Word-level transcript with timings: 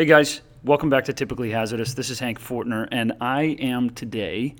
Hey 0.00 0.06
guys, 0.06 0.40
welcome 0.64 0.88
back 0.88 1.04
to 1.04 1.12
Typically 1.12 1.50
Hazardous. 1.50 1.92
This 1.92 2.08
is 2.08 2.18
Hank 2.18 2.40
Fortener, 2.40 2.88
and 2.90 3.12
I 3.20 3.54
am 3.60 3.90
today 3.90 4.54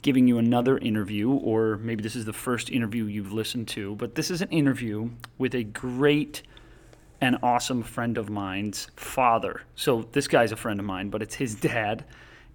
giving 0.00 0.26
you 0.26 0.38
another 0.38 0.78
interview, 0.78 1.32
or 1.32 1.76
maybe 1.82 2.02
this 2.02 2.16
is 2.16 2.24
the 2.24 2.32
first 2.32 2.70
interview 2.70 3.04
you've 3.04 3.30
listened 3.30 3.68
to, 3.68 3.94
but 3.96 4.14
this 4.14 4.30
is 4.30 4.40
an 4.40 4.48
interview 4.48 5.10
with 5.36 5.54
a 5.54 5.64
great 5.64 6.44
and 7.20 7.36
awesome 7.42 7.82
friend 7.82 8.16
of 8.16 8.30
mine's 8.30 8.88
father. 8.96 9.64
So 9.74 10.08
this 10.12 10.28
guy's 10.28 10.50
a 10.50 10.56
friend 10.56 10.80
of 10.80 10.86
mine, 10.86 11.10
but 11.10 11.20
it's 11.20 11.34
his 11.34 11.54
dad, 11.56 12.06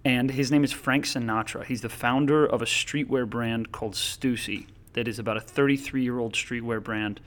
and 0.04 0.28
his 0.28 0.50
name 0.50 0.64
is 0.64 0.72
Frank 0.72 1.04
Sinatra. 1.04 1.64
He's 1.64 1.82
the 1.82 1.88
founder 1.88 2.44
of 2.44 2.60
a 2.60 2.64
streetwear 2.64 3.30
brand 3.30 3.70
called 3.70 3.94
Stussy, 3.94 4.66
that 4.94 5.06
is 5.06 5.20
about 5.20 5.36
a 5.36 5.40
33 5.40 6.02
year 6.02 6.18
old 6.18 6.32
streetwear 6.32 6.82
brand 6.82 7.20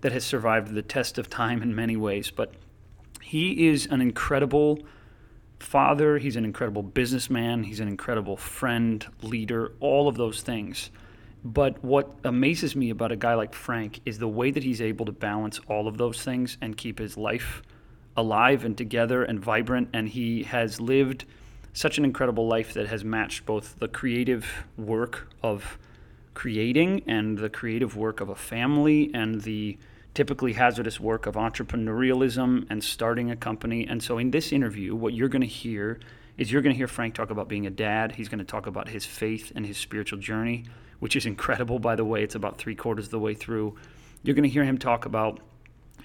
that 0.00 0.12
has 0.12 0.24
survived 0.24 0.72
the 0.72 0.80
test 0.80 1.18
of 1.18 1.28
time 1.28 1.60
in 1.60 1.74
many 1.74 1.98
ways, 1.98 2.30
but 2.30 2.54
he 3.24 3.68
is 3.68 3.86
an 3.86 4.02
incredible 4.02 4.78
father, 5.58 6.18
he's 6.18 6.36
an 6.36 6.44
incredible 6.44 6.82
businessman, 6.82 7.64
he's 7.64 7.80
an 7.80 7.88
incredible 7.88 8.36
friend, 8.36 9.06
leader, 9.22 9.72
all 9.80 10.08
of 10.08 10.16
those 10.16 10.42
things. 10.42 10.90
But 11.42 11.82
what 11.82 12.12
amazes 12.22 12.76
me 12.76 12.90
about 12.90 13.12
a 13.12 13.16
guy 13.16 13.34
like 13.34 13.54
Frank 13.54 14.00
is 14.04 14.18
the 14.18 14.28
way 14.28 14.50
that 14.50 14.62
he's 14.62 14.82
able 14.82 15.06
to 15.06 15.12
balance 15.12 15.58
all 15.68 15.88
of 15.88 15.96
those 15.96 16.22
things 16.22 16.58
and 16.60 16.76
keep 16.76 16.98
his 16.98 17.16
life 17.16 17.62
alive 18.14 18.62
and 18.64 18.76
together 18.76 19.24
and 19.24 19.40
vibrant. 19.40 19.88
And 19.94 20.08
he 20.08 20.42
has 20.42 20.78
lived 20.78 21.24
such 21.72 21.96
an 21.96 22.04
incredible 22.04 22.46
life 22.46 22.74
that 22.74 22.88
has 22.88 23.04
matched 23.04 23.46
both 23.46 23.78
the 23.78 23.88
creative 23.88 24.66
work 24.76 25.28
of 25.42 25.78
creating 26.34 27.02
and 27.06 27.38
the 27.38 27.48
creative 27.48 27.96
work 27.96 28.20
of 28.20 28.28
a 28.28 28.34
family 28.34 29.10
and 29.14 29.40
the 29.40 29.78
typically 30.14 30.52
hazardous 30.52 31.00
work 31.00 31.26
of 31.26 31.34
entrepreneurialism 31.34 32.66
and 32.70 32.82
starting 32.82 33.30
a 33.30 33.36
company. 33.36 33.86
And 33.86 34.02
so, 34.02 34.18
in 34.18 34.30
this 34.30 34.52
interview, 34.52 34.94
what 34.94 35.12
you're 35.12 35.28
going 35.28 35.42
to 35.42 35.46
hear 35.46 35.98
is 36.38 36.50
you're 36.50 36.62
going 36.62 36.72
to 36.72 36.76
hear 36.76 36.88
Frank 36.88 37.14
talk 37.14 37.30
about 37.30 37.48
being 37.48 37.66
a 37.66 37.70
dad. 37.70 38.12
He's 38.12 38.28
going 38.28 38.38
to 38.38 38.44
talk 38.44 38.66
about 38.66 38.88
his 38.88 39.04
faith 39.04 39.52
and 39.54 39.66
his 39.66 39.76
spiritual 39.76 40.18
journey, 40.18 40.64
which 41.00 41.16
is 41.16 41.26
incredible, 41.26 41.78
by 41.78 41.96
the 41.96 42.04
way. 42.04 42.22
It's 42.22 42.34
about 42.34 42.58
three 42.58 42.74
quarters 42.74 43.06
of 43.06 43.10
the 43.10 43.18
way 43.18 43.34
through. 43.34 43.76
You're 44.22 44.34
going 44.34 44.44
to 44.44 44.48
hear 44.48 44.64
him 44.64 44.78
talk 44.78 45.04
about 45.04 45.40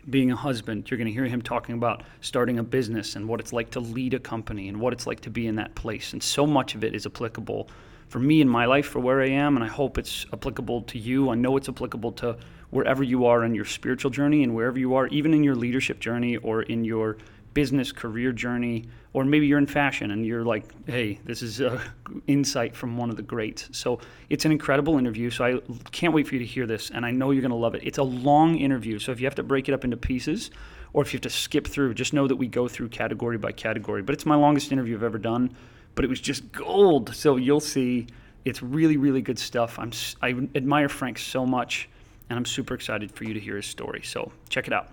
being 0.09 0.31
a 0.31 0.35
husband. 0.35 0.89
You're 0.89 0.97
going 0.97 1.07
to 1.07 1.13
hear 1.13 1.25
him 1.25 1.41
talking 1.41 1.75
about 1.75 2.03
starting 2.21 2.59
a 2.59 2.63
business 2.63 3.15
and 3.15 3.27
what 3.27 3.39
it's 3.39 3.53
like 3.53 3.71
to 3.71 3.79
lead 3.79 4.13
a 4.13 4.19
company 4.19 4.67
and 4.67 4.79
what 4.79 4.93
it's 4.93 5.07
like 5.07 5.21
to 5.21 5.29
be 5.29 5.47
in 5.47 5.55
that 5.55 5.75
place. 5.75 6.13
And 6.13 6.21
so 6.21 6.45
much 6.45 6.75
of 6.75 6.83
it 6.83 6.95
is 6.95 7.05
applicable 7.05 7.69
for 8.07 8.19
me 8.19 8.41
in 8.41 8.49
my 8.49 8.65
life, 8.65 8.87
for 8.87 8.99
where 8.99 9.21
I 9.21 9.29
am, 9.29 9.55
and 9.55 9.63
I 9.63 9.67
hope 9.67 9.97
it's 9.97 10.25
applicable 10.33 10.81
to 10.83 10.97
you. 10.97 11.29
I 11.29 11.35
know 11.35 11.57
it's 11.57 11.69
applicable 11.69 12.11
to 12.13 12.37
wherever 12.71 13.03
you 13.03 13.25
are 13.25 13.43
in 13.43 13.55
your 13.55 13.65
spiritual 13.65 14.11
journey 14.11 14.43
and 14.43 14.53
wherever 14.53 14.77
you 14.77 14.95
are, 14.95 15.07
even 15.07 15.33
in 15.33 15.43
your 15.43 15.55
leadership 15.55 15.99
journey 15.99 16.37
or 16.37 16.63
in 16.63 16.83
your 16.83 17.17
business 17.53 17.91
career 17.91 18.31
journey, 18.31 18.87
or 19.13 19.25
maybe 19.25 19.47
you're 19.47 19.57
in 19.57 19.65
fashion 19.65 20.11
and 20.11 20.25
you're 20.25 20.45
like, 20.45 20.63
hey, 20.85 21.19
this 21.25 21.41
is 21.41 21.61
uh, 21.61 21.79
a 22.07 22.11
insight 22.27 22.75
from 22.75 22.95
one 22.95 23.09
of 23.09 23.15
the 23.15 23.23
greats. 23.23 23.69
So 23.71 23.99
it's 24.29 24.45
an 24.45 24.51
incredible 24.51 24.97
interview. 24.97 25.29
So 25.29 25.45
I 25.45 25.59
can't 25.91 26.13
wait 26.13 26.27
for 26.27 26.35
you 26.35 26.39
to 26.39 26.45
hear 26.45 26.67
this, 26.67 26.91
and 26.91 27.05
I 27.05 27.11
know 27.11 27.31
you're 27.31 27.41
going 27.41 27.49
to 27.49 27.57
love 27.57 27.75
it. 27.75 27.81
It's 27.83 27.97
a 27.97 28.03
long 28.03 28.55
interview, 28.57 28.99
so 28.99 29.11
if 29.11 29.19
you 29.19 29.25
have 29.25 29.35
to 29.35 29.43
break 29.43 29.67
it 29.67 29.73
up 29.73 29.83
into 29.83 29.97
pieces, 29.97 30.51
or 30.93 31.01
if 31.01 31.13
you 31.13 31.17
have 31.17 31.23
to 31.23 31.29
skip 31.29 31.67
through, 31.67 31.93
just 31.95 32.13
know 32.13 32.27
that 32.27 32.35
we 32.35 32.47
go 32.47 32.67
through 32.67 32.89
category 32.89 33.37
by 33.37 33.51
category. 33.51 34.01
But 34.01 34.13
it's 34.13 34.25
my 34.25 34.35
longest 34.35 34.71
interview 34.71 34.95
I've 34.95 35.03
ever 35.03 35.17
done, 35.17 35.55
but 35.95 36.05
it 36.05 36.07
was 36.07 36.21
just 36.21 36.51
gold. 36.51 37.13
So 37.15 37.35
you'll 37.35 37.59
see, 37.59 38.07
it's 38.45 38.61
really, 38.61 38.97
really 38.97 39.21
good 39.21 39.39
stuff. 39.39 39.77
I'm 39.79 39.91
I 40.21 40.29
admire 40.55 40.89
Frank 40.89 41.17
so 41.17 41.45
much 41.45 41.89
and 42.29 42.37
I'm 42.37 42.45
super 42.45 42.73
excited 42.73 43.11
for 43.11 43.23
you 43.23 43.33
to 43.33 43.39
hear 43.39 43.55
his 43.55 43.65
story. 43.65 44.01
So 44.03 44.31
check 44.49 44.67
it 44.67 44.73
out. 44.73 44.89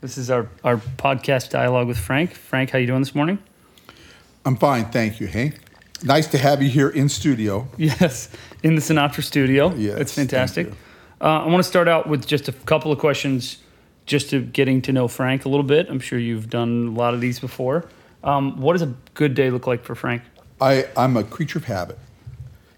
This 0.00 0.18
is 0.18 0.30
our, 0.30 0.48
our 0.64 0.76
podcast 0.76 1.50
dialogue 1.50 1.86
with 1.86 1.98
Frank. 1.98 2.34
Frank, 2.34 2.70
how 2.70 2.78
you 2.78 2.86
doing 2.86 3.00
this 3.00 3.14
morning? 3.14 3.38
I'm 4.44 4.56
fine, 4.56 4.86
thank 4.86 5.20
you, 5.20 5.28
Hank. 5.28 5.60
Nice 6.02 6.26
to 6.28 6.38
have 6.38 6.60
you 6.60 6.68
here 6.68 6.88
in 6.88 7.08
studio. 7.08 7.68
Yes, 7.76 8.28
in 8.64 8.74
the 8.74 8.80
Sinatra 8.80 9.22
studio. 9.22 9.72
Yes, 9.74 10.00
it's 10.00 10.14
fantastic. 10.14 10.66
thank 10.66 10.78
Uh, 11.20 11.44
I 11.44 11.46
want 11.46 11.62
to 11.62 11.68
start 11.68 11.86
out 11.86 12.08
with 12.08 12.26
just 12.26 12.48
a 12.48 12.52
couple 12.52 12.90
of 12.90 12.98
questions, 12.98 13.58
just 14.06 14.30
to 14.30 14.42
getting 14.42 14.82
to 14.82 14.92
know 14.92 15.06
Frank 15.06 15.44
a 15.44 15.48
little 15.48 15.62
bit. 15.62 15.88
I'm 15.88 16.00
sure 16.00 16.18
you've 16.18 16.50
done 16.50 16.88
a 16.88 16.90
lot 16.90 17.14
of 17.14 17.20
these 17.20 17.38
before. 17.38 17.88
Um, 18.24 18.60
what 18.60 18.72
does 18.72 18.82
a 18.82 18.92
good 19.14 19.34
day 19.34 19.50
look 19.50 19.68
like 19.68 19.84
for 19.84 19.94
Frank? 19.94 20.22
I, 20.60 20.88
I'm 20.96 21.16
a 21.16 21.22
creature 21.22 21.60
of 21.60 21.66
habit. 21.66 22.00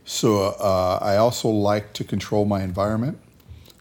So 0.05 0.43
uh, 0.43 0.99
I 1.01 1.17
also 1.17 1.49
like 1.49 1.95
to 1.95 2.05
control 2.05 2.45
my 2.45 2.63
environment. 2.63 3.19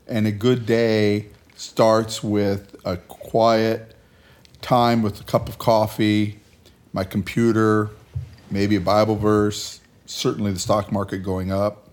And 0.07 0.27
a 0.27 0.31
good 0.31 0.65
day 0.65 1.27
starts 1.55 2.21
with 2.23 2.75
a 2.83 2.97
quiet 2.97 3.95
time 4.61 5.01
with 5.01 5.19
a 5.21 5.23
cup 5.23 5.47
of 5.47 5.57
coffee, 5.57 6.39
my 6.91 7.03
computer, 7.03 7.89
maybe 8.51 8.75
a 8.75 8.81
Bible 8.81 9.15
verse, 9.15 9.79
certainly 10.05 10.51
the 10.51 10.59
stock 10.59 10.91
market 10.91 11.19
going 11.19 11.51
up. 11.51 11.89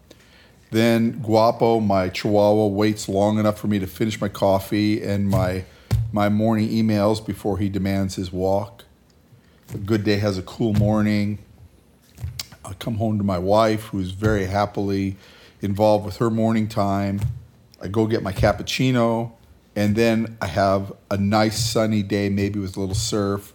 Then 0.70 1.20
Guapo, 1.20 1.81
my 1.81 2.09
chihuahua, 2.09 2.66
waits 2.66 3.09
long 3.09 3.38
enough 3.38 3.59
for 3.59 3.66
me 3.66 3.78
to 3.81 3.87
finish 3.87 4.20
my 4.20 4.28
coffee 4.28 5.03
and 5.03 5.28
my, 5.28 5.65
my 6.12 6.28
morning 6.28 6.69
emails 6.69 7.25
before 7.25 7.59
he 7.59 7.69
demands 7.69 8.15
his 8.15 8.32
walk. 8.32 8.84
A 9.75 9.78
good 9.78 10.04
day 10.04 10.16
has 10.16 10.38
a 10.38 10.43
cool 10.43 10.75
morning. 10.75 11.38
I 12.65 12.72
come 12.75 12.97
home 12.97 13.19
to 13.19 13.25
my 13.25 13.38
wife, 13.38 13.84
who's 13.87 14.10
very 14.10 14.47
happily 14.47 15.16
involved 15.60 16.04
with 16.04 16.19
her 16.19 16.31
morning 16.31 16.69
time. 16.69 17.20
I 17.80 17.88
go 17.88 18.06
get 18.06 18.22
my 18.22 18.32
cappuccino, 18.32 19.32
and 19.74 19.96
then 19.96 20.36
I 20.41 20.46
have 20.46 20.92
a 21.10 21.16
nice 21.16 21.58
sunny 21.58 22.02
day, 22.02 22.28
maybe 22.28 22.58
with 22.58 22.76
a 22.76 22.80
little 22.80 22.94
surf, 22.94 23.52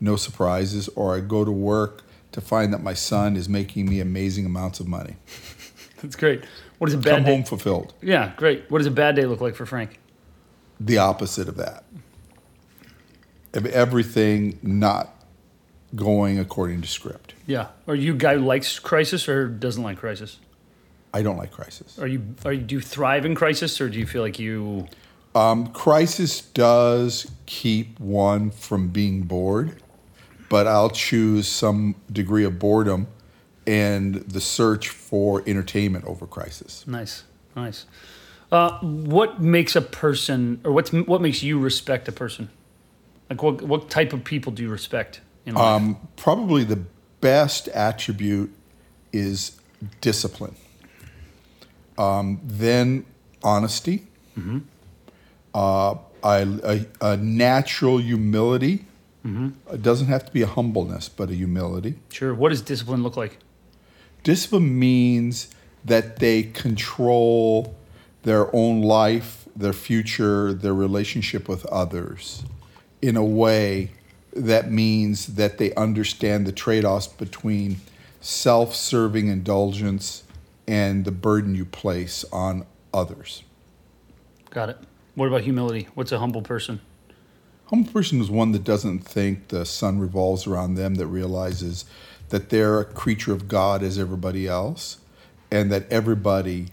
no 0.00 0.16
surprises, 0.16 0.88
or 0.88 1.14
I 1.16 1.20
go 1.20 1.44
to 1.44 1.52
work 1.52 2.02
to 2.32 2.40
find 2.40 2.72
that 2.72 2.82
my 2.82 2.94
son 2.94 3.36
is 3.36 3.48
making 3.48 3.88
me 3.88 4.00
amazing 4.00 4.46
amounts 4.46 4.80
of 4.80 4.86
money. 4.86 5.16
That's 6.02 6.16
great. 6.16 6.44
What 6.78 6.88
does 6.88 6.94
a 6.94 6.98
bad 6.98 7.16
Come 7.16 7.24
day? 7.24 7.34
home 7.34 7.44
fulfilled. 7.44 7.94
Yeah, 8.02 8.32
great. 8.36 8.70
What 8.70 8.78
does 8.78 8.86
a 8.86 8.90
bad 8.90 9.16
day 9.16 9.24
look 9.24 9.40
like 9.40 9.54
for 9.54 9.64
Frank? 9.64 9.98
The 10.78 10.98
opposite 10.98 11.48
of 11.48 11.56
that. 11.56 11.84
Of 13.54 13.64
everything 13.66 14.58
not 14.62 15.14
going 15.94 16.38
according 16.38 16.82
to 16.82 16.88
script. 16.88 17.34
Yeah. 17.46 17.68
Are 17.88 17.94
you 17.94 18.12
a 18.12 18.16
guy 18.16 18.34
who 18.34 18.44
likes 18.44 18.78
crisis 18.78 19.28
or 19.28 19.48
doesn't 19.48 19.82
like 19.82 19.98
crisis? 19.98 20.38
I 21.16 21.22
don't 21.22 21.38
like 21.38 21.50
crisis. 21.50 21.98
Are 21.98 22.06
you 22.06 22.34
are 22.44 22.52
you 22.52 22.60
do 22.60 22.74
you 22.74 22.80
thrive 22.82 23.24
in 23.24 23.34
crisis 23.34 23.80
or 23.80 23.88
do 23.88 23.98
you 23.98 24.06
feel 24.06 24.20
like 24.20 24.38
you 24.38 24.86
Um, 25.34 25.68
crisis 25.68 26.42
does 26.42 27.30
keep 27.46 27.98
one 27.98 28.50
from 28.50 28.88
being 28.88 29.22
bored, 29.22 29.82
but 30.50 30.66
I'll 30.66 30.90
choose 30.90 31.48
some 31.48 31.94
degree 32.12 32.44
of 32.44 32.58
boredom 32.58 33.06
and 33.66 34.16
the 34.16 34.42
search 34.42 34.90
for 34.90 35.42
entertainment 35.46 36.04
over 36.04 36.26
crisis. 36.26 36.86
nice 36.86 37.24
nice? 37.54 37.86
Uh, 38.52 38.78
what 38.80 39.40
makes 39.40 39.74
a 39.74 39.80
person 39.80 40.60
or 40.64 40.72
what's 40.72 40.92
what 40.92 41.22
makes 41.22 41.42
you 41.42 41.58
respect 41.58 42.08
a 42.08 42.12
person? 42.12 42.50
Like 43.30 43.42
what 43.42 43.62
what 43.62 43.88
type 43.88 44.12
of 44.12 44.22
people 44.22 44.52
do 44.52 44.62
you 44.62 44.68
respect 44.70 45.22
in 45.46 45.54
life? 45.54 45.64
Um, 45.64 46.08
probably 46.16 46.62
the 46.62 46.82
best 47.22 47.68
attribute 47.68 48.52
is 49.14 49.58
discipline. 50.02 50.56
Um, 51.98 52.40
then 52.44 53.04
honesty. 53.42 54.06
Uh, 55.54 55.94
I, 56.22 56.38
a, 56.64 56.86
a 57.00 57.16
natural 57.16 57.98
humility. 57.98 58.84
It 59.72 59.82
doesn't 59.82 60.06
have 60.06 60.24
to 60.26 60.32
be 60.32 60.42
a 60.42 60.46
humbleness, 60.46 61.08
but 61.08 61.30
a 61.30 61.34
humility. 61.34 61.94
sure. 62.12 62.32
What 62.32 62.50
does 62.50 62.62
discipline 62.62 63.02
look 63.02 63.16
like? 63.16 63.38
Discipline 64.22 64.78
means 64.78 65.48
that 65.84 66.20
they 66.20 66.44
control 66.44 67.74
their 68.22 68.54
own 68.54 68.82
life, 68.82 69.48
their 69.56 69.72
future, 69.72 70.52
their 70.52 70.74
relationship 70.74 71.48
with 71.48 71.66
others 71.66 72.44
in 73.02 73.16
a 73.16 73.24
way 73.24 73.90
that 74.32 74.70
means 74.70 75.34
that 75.34 75.58
they 75.58 75.72
understand 75.74 76.46
the 76.46 76.52
trade 76.52 76.84
offs 76.84 77.08
between 77.08 77.78
self 78.20 78.74
serving 78.76 79.28
indulgence 79.28 80.22
and 80.66 81.04
the 81.04 81.12
burden 81.12 81.54
you 81.54 81.64
place 81.64 82.24
on 82.32 82.66
others. 82.92 83.42
Got 84.50 84.70
it. 84.70 84.78
What 85.14 85.26
about 85.26 85.42
humility? 85.42 85.88
What's 85.94 86.12
a 86.12 86.18
humble 86.18 86.42
person? 86.42 86.80
Humble 87.66 87.92
person 87.92 88.20
is 88.20 88.30
one 88.30 88.52
that 88.52 88.64
doesn't 88.64 89.00
think 89.00 89.48
the 89.48 89.64
sun 89.64 89.98
revolves 89.98 90.46
around 90.46 90.74
them, 90.74 90.96
that 90.96 91.06
realizes 91.06 91.84
that 92.28 92.50
they're 92.50 92.80
a 92.80 92.84
creature 92.84 93.32
of 93.32 93.48
God 93.48 93.82
as 93.82 93.98
everybody 93.98 94.46
else, 94.46 94.98
and 95.50 95.70
that 95.72 95.90
everybody 95.90 96.68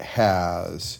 has 0.00 0.98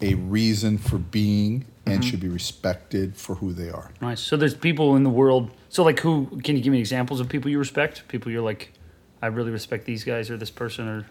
a 0.00 0.14
reason 0.14 0.78
for 0.78 0.98
being 0.98 1.64
and 1.84 2.00
mm-hmm. 2.00 2.10
should 2.10 2.20
be 2.20 2.28
respected 2.28 3.16
for 3.16 3.36
who 3.36 3.52
they 3.52 3.70
are. 3.70 3.90
Nice. 4.00 4.20
So 4.20 4.36
there's 4.36 4.54
people 4.54 4.96
in 4.96 5.04
the 5.04 5.10
world. 5.10 5.50
So 5.68 5.82
like 5.82 6.00
who? 6.00 6.40
Can 6.42 6.56
you 6.56 6.62
give 6.62 6.72
me 6.72 6.78
examples 6.78 7.20
of 7.20 7.28
people 7.28 7.50
you 7.50 7.58
respect? 7.58 8.06
People 8.08 8.32
you're 8.32 8.42
like, 8.42 8.72
I 9.22 9.28
really 9.28 9.50
respect 9.50 9.84
these 9.84 10.04
guys 10.04 10.30
or 10.30 10.36
this 10.36 10.50
person 10.50 10.88
or. 10.88 11.06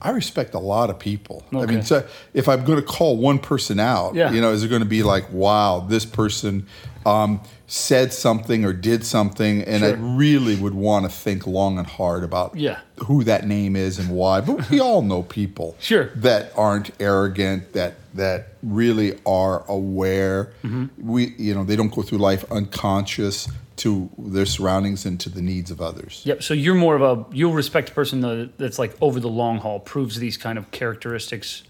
I 0.00 0.10
respect 0.10 0.54
a 0.54 0.58
lot 0.58 0.90
of 0.90 0.98
people. 0.98 1.44
I 1.52 1.66
mean, 1.66 1.82
so 1.82 2.06
if 2.32 2.48
I'm 2.48 2.64
going 2.64 2.78
to 2.80 2.86
call 2.86 3.16
one 3.16 3.38
person 3.38 3.80
out, 3.80 4.14
Yeah. 4.14 4.30
you 4.32 4.40
know, 4.40 4.52
is 4.52 4.62
it 4.62 4.68
going 4.68 4.82
to 4.82 4.88
be 4.88 5.02
like, 5.02 5.30
wow, 5.32 5.80
this 5.80 6.04
person 6.04 6.66
um, 7.04 7.40
said 7.66 8.12
something 8.12 8.64
or 8.64 8.72
did 8.72 9.04
something, 9.04 9.62
and 9.62 9.84
I 9.84 9.90
really 9.92 10.56
would 10.56 10.74
want 10.74 11.04
to 11.06 11.10
think 11.10 11.46
long 11.46 11.78
and 11.78 11.86
hard 11.86 12.22
about 12.22 12.54
Yeah. 12.56 12.78
who 13.06 13.24
that 13.24 13.46
name 13.46 13.76
is 13.76 13.98
and 13.98 14.10
why. 14.10 14.40
But 14.40 14.70
we 14.70 14.78
all 14.80 15.02
know 15.02 15.22
people 15.22 15.74
Sure. 15.80 16.10
that 16.16 16.52
aren't 16.56 16.90
arrogant, 17.00 17.72
that 17.72 17.94
that 18.14 18.48
really 18.62 19.18
are 19.26 19.64
aware. 19.68 20.52
Mm-hmm. 20.64 20.86
We, 21.10 21.34
you 21.38 21.54
know, 21.54 21.62
they 21.64 21.76
don't 21.76 21.92
go 21.94 22.02
through 22.02 22.18
life 22.18 22.44
unconscious 22.50 23.48
to 23.78 24.10
their 24.18 24.46
surroundings 24.46 25.06
and 25.06 25.18
to 25.20 25.28
the 25.28 25.40
needs 25.42 25.70
of 25.70 25.80
others. 25.80 26.22
Yep. 26.24 26.42
So 26.42 26.54
you're 26.54 26.74
more 26.74 26.96
of 26.96 27.02
a 27.02 27.24
you'll 27.34 27.52
respect 27.54 27.90
a 27.90 27.92
person 27.92 28.52
that's 28.58 28.78
like 28.78 28.96
over 29.00 29.20
the 29.20 29.28
long 29.28 29.58
haul 29.58 29.80
proves 29.80 30.18
these 30.18 30.36
kind 30.36 30.58
of 30.58 30.70
characteristics, 30.70 31.62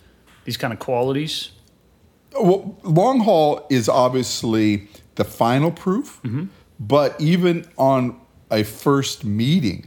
these 0.45 0.57
kind 0.57 0.73
of 0.73 0.79
qualities. 0.79 1.51
Well, 2.39 2.79
long 2.83 3.21
haul 3.21 3.67
is 3.71 3.89
obviously 3.89 4.89
the 5.15 5.25
final 5.25 5.71
proof, 5.71 6.21
but 6.79 7.19
even 7.21 7.67
on 7.79 8.21
a 8.51 8.63
first 8.63 9.25
meeting, 9.25 9.87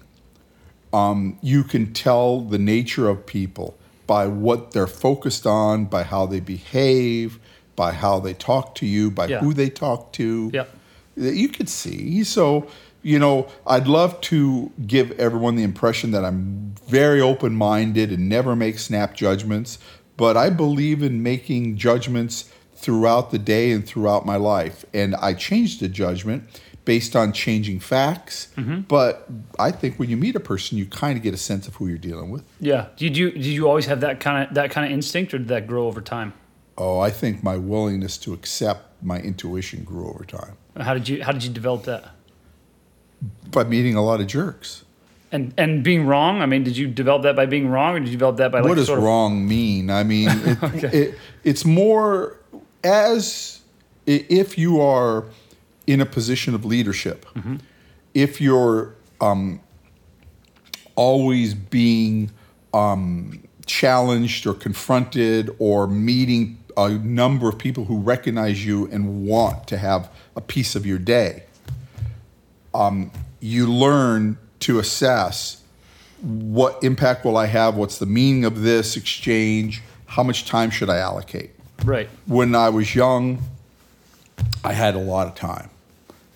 um, 0.94 1.38
you 1.42 1.64
can 1.64 1.94
tell 1.94 2.42
the 2.42 2.58
nature 2.58 3.08
of 3.08 3.26
people 3.26 3.78
by 4.08 4.28
what 4.28 4.72
they're 4.72 4.88
focused 4.88 5.46
on, 5.48 5.86
by 5.86 6.04
how 6.04 6.26
they 6.26 6.40
behave, 6.42 7.40
by 7.76 7.94
how 7.94 8.20
they 8.20 8.34
talk 8.34 8.76
to 8.76 8.86
you, 8.86 9.10
by 9.10 9.28
Yeah. 9.28 9.40
who 9.40 9.54
they 9.54 9.70
talk 9.70 10.12
to. 10.14 10.50
Yep. 10.54 10.76
That 11.16 11.36
You 11.36 11.50
could 11.50 11.70
see. 11.70 12.24
So, 12.24 12.68
you 13.02 13.20
know, 13.20 13.48
I'd 13.66 13.88
love 13.88 14.20
to 14.22 14.72
give 14.86 15.12
everyone 15.20 15.56
the 15.56 15.64
impression 15.64 16.12
that 16.12 16.24
I'm 16.24 16.76
very 16.88 17.22
open 17.22 17.56
minded 17.56 18.12
and 18.12 18.30
never 18.30 18.56
make 18.56 18.80
snap 18.80 19.16
judgments, 19.16 19.80
but 20.18 20.38
I 20.38 20.50
believe 20.50 21.02
in 21.02 21.24
making 21.24 21.78
judgments 21.78 22.52
throughout 22.76 23.32
the 23.32 23.40
day 23.40 23.72
and 23.72 23.86
throughout 23.86 24.26
my 24.26 24.36
life. 24.36 24.86
And 24.94 25.16
I 25.16 25.34
changed 25.34 25.80
the 25.82 25.88
judgment 25.88 26.44
based 26.84 27.16
on 27.16 27.32
changing 27.32 27.80
facts. 27.80 28.50
Mm-hmm. 28.58 28.82
But 28.82 29.28
I 29.60 29.72
think 29.72 30.00
when 30.00 30.10
you 30.10 30.18
meet 30.18 30.36
a 30.36 30.40
person, 30.40 30.78
you 30.78 30.86
kind 30.86 31.18
of 31.18 31.24
get 31.24 31.34
a 31.34 31.38
sense 31.38 31.68
of 31.68 31.76
who 31.76 31.88
you're 31.88 31.98
dealing 31.98 32.32
with. 32.32 32.44
Yeah. 32.60 32.88
Did 32.98 33.16
you 33.18 33.32
did 33.32 33.46
you 33.46 33.68
always 33.68 33.86
have 33.86 34.02
that 34.02 34.20
kind 34.20 34.48
of 34.48 34.54
that 34.56 34.72
kind 34.72 34.86
of 34.86 34.92
instinct, 34.92 35.34
or 35.34 35.38
did 35.38 35.48
that 35.50 35.68
grow 35.68 35.88
over 35.88 36.02
time? 36.02 36.34
Oh, 36.78 37.00
I 37.00 37.12
think 37.12 37.44
my 37.44 37.58
willingness 37.58 38.18
to 38.20 38.34
accept 38.34 39.04
my 39.04 39.20
intuition 39.20 39.84
grew 39.84 40.08
over 40.08 40.24
time 40.24 40.58
How 40.80 40.94
did 40.94 41.08
you 41.10 41.24
how 41.24 41.32
did 41.32 41.44
you 41.44 41.52
develop 41.52 41.84
that? 41.84 42.12
by 43.52 43.64
meeting 43.64 43.96
a 43.96 44.04
lot 44.04 44.20
of 44.20 44.28
jerks. 44.28 44.84
And 45.32 45.54
and 45.58 45.84
being 45.84 46.06
wrong. 46.08 46.42
I 46.42 46.46
mean, 46.46 46.64
did 46.64 46.76
you 46.76 46.88
develop 46.88 47.24
that 47.24 47.36
by 47.36 47.46
being 47.46 47.70
wrong, 47.70 47.96
or 47.96 48.00
did 48.00 48.08
you 48.10 48.16
develop 48.16 48.38
that 48.38 48.52
by 48.52 48.60
like 48.60 48.70
what 48.70 48.76
does 48.76 48.88
sort 48.88 49.00
of 49.00 49.06
wrong 49.06 49.48
mean? 49.48 49.90
I 49.90 50.04
mean, 50.04 50.30
it, 50.34 50.84
it, 50.94 51.16
it's 51.44 51.64
more 51.64 52.38
as 52.84 53.62
if 54.08 54.58
you 54.58 54.82
are 54.82 55.26
in 55.88 56.02
a 56.02 56.06
position 56.06 56.54
of 56.56 56.66
leadership, 56.66 57.26
Mm-hmm. 57.36 57.58
if 58.14 58.42
you're 58.42 58.96
um, 59.22 59.60
always 60.96 61.54
being 61.54 62.32
um, 62.74 63.42
challenged 63.66 64.46
or 64.48 64.54
confronted 64.54 65.56
or 65.60 65.88
meeting 65.88 66.58
a 66.86 66.90
number 67.00 67.50
of 67.50 67.58
people 67.58 67.86
who 67.86 68.00
recognize 68.00 68.66
you 68.66 68.88
and 68.92 69.26
want 69.26 69.68
to 69.68 69.78
have 69.78 70.10
a 70.36 70.42
piece 70.42 70.76
of 70.76 70.86
your 70.86 70.98
day, 70.98 71.44
um, 72.74 73.12
you 73.40 73.68
learn 73.68 74.38
to 74.62 74.80
assess 74.80 75.62
what 76.22 76.84
impact 76.84 77.26
will 77.26 77.36
I 77.36 77.48
have? 77.48 77.76
What's 77.76 77.98
the 77.98 78.06
meaning 78.06 78.46
of 78.46 78.62
this 78.62 78.96
exchange? 78.96 79.82
How 80.06 80.24
much 80.24 80.46
time 80.46 80.70
should 80.70 80.90
I 80.90 80.98
allocate? 80.98 81.52
right? 81.84 82.10
When 82.28 82.54
I 82.56 82.70
was 82.70 82.94
young, 82.94 83.42
I 84.64 84.74
had 84.74 84.96
a 84.96 85.00
lot 85.00 85.28
of 85.28 85.36
time 85.36 85.70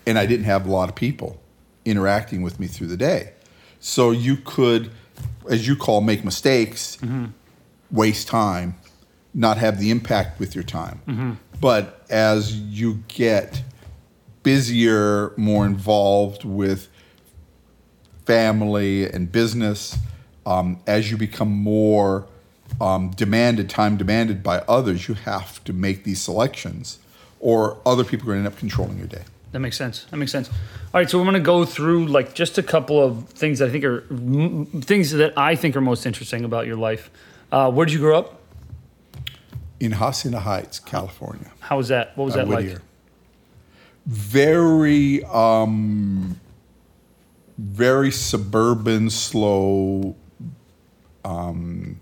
and 0.06 0.18
I 0.18 0.26
didn't 0.26 0.46
have 0.46 0.66
a 0.66 0.70
lot 0.70 0.88
of 0.88 0.94
people 0.94 1.40
interacting 1.84 2.42
with 2.42 2.58
me 2.58 2.66
through 2.66 2.88
the 2.88 2.96
day. 2.96 3.32
So 3.80 4.10
you 4.10 4.36
could, 4.36 4.90
as 5.48 5.66
you 5.68 5.76
call, 5.76 6.00
make 6.00 6.24
mistakes, 6.24 6.98
waste 7.90 8.28
time, 8.28 8.74
not 9.36 9.58
have 9.58 9.78
the 9.78 9.90
impact 9.90 10.40
with 10.40 10.54
your 10.56 10.64
time. 10.64 11.38
But 11.60 12.04
as 12.10 12.56
you 12.56 13.04
get 13.06 13.62
busier, 14.42 15.32
more 15.36 15.66
involved 15.66 16.44
with 16.44 16.88
family 18.24 19.08
and 19.08 19.30
business, 19.30 19.96
um, 20.44 20.80
as 20.86 21.10
you 21.10 21.16
become 21.16 21.50
more 21.50 22.26
um, 22.80 23.10
demanded, 23.10 23.68
time 23.70 23.96
demanded 23.96 24.42
by 24.42 24.58
others, 24.68 25.06
you 25.08 25.14
have 25.14 25.62
to 25.64 25.72
make 25.72 26.04
these 26.04 26.20
selections, 26.20 26.98
or 27.38 27.78
other 27.86 28.04
people 28.04 28.28
are 28.28 28.32
going 28.34 28.42
to 28.42 28.46
end 28.48 28.54
up 28.54 28.58
controlling 28.58 28.98
your 28.98 29.06
day. 29.06 29.22
That 29.52 29.60
makes 29.60 29.76
sense. 29.76 30.04
That 30.10 30.16
makes 30.16 30.32
sense. 30.32 30.48
All 30.48 31.00
right, 31.00 31.08
so 31.08 31.18
we're 31.18 31.24
going 31.24 31.34
to 31.34 31.40
go 31.40 31.64
through 31.64 32.06
like 32.06 32.34
just 32.34 32.58
a 32.58 32.62
couple 32.62 33.02
of 33.02 33.28
things 33.28 33.58
that 33.60 33.68
I 33.68 33.72
think 33.72 33.84
are 33.84 34.04
m- 34.10 34.66
things 34.66 35.12
that 35.12 35.36
I 35.38 35.54
think 35.56 35.76
are 35.76 35.80
most 35.80 36.04
interesting 36.06 36.44
about 36.44 36.66
your 36.66 36.76
life. 36.76 37.10
Uh, 37.52 37.70
where 37.70 37.86
did 37.86 37.92
you 37.92 38.00
grow 38.00 38.18
up? 38.18 38.35
In 39.78 39.92
Hacienda 39.92 40.40
Heights, 40.40 40.78
California, 40.78 41.50
How 41.60 41.76
was 41.76 41.88
that? 41.88 42.16
What 42.16 42.24
was 42.24 42.34
uh, 42.34 42.44
that 42.44 42.48
like? 42.48 42.78
Very, 44.06 45.22
um, 45.24 46.40
very 47.58 48.10
suburban, 48.10 49.10
slow. 49.10 50.16
Um, 51.24 52.00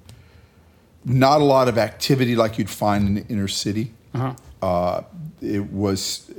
not 1.05 1.41
a 1.41 1.45
lot 1.45 1.69
of 1.69 1.79
activity 1.79 2.37
like 2.37 2.59
you'd 2.59 2.71
find 2.71 3.09
in 3.09 3.15
the 3.15 3.27
inner 3.27 3.49
city. 3.49 3.93
Uh-huh. 4.15 4.35
Uh, 4.63 5.03
it 5.41 5.73
was 5.73 6.31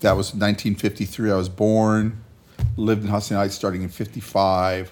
that 0.00 0.16
was 0.16 0.28
1953. 0.28 1.30
I 1.30 1.36
was 1.36 1.48
born, 1.48 2.22
lived 2.76 3.02
in 3.02 3.08
Hacienda 3.08 3.42
Heights 3.42 3.54
starting 3.54 3.82
in 3.82 3.88
55. 3.88 4.90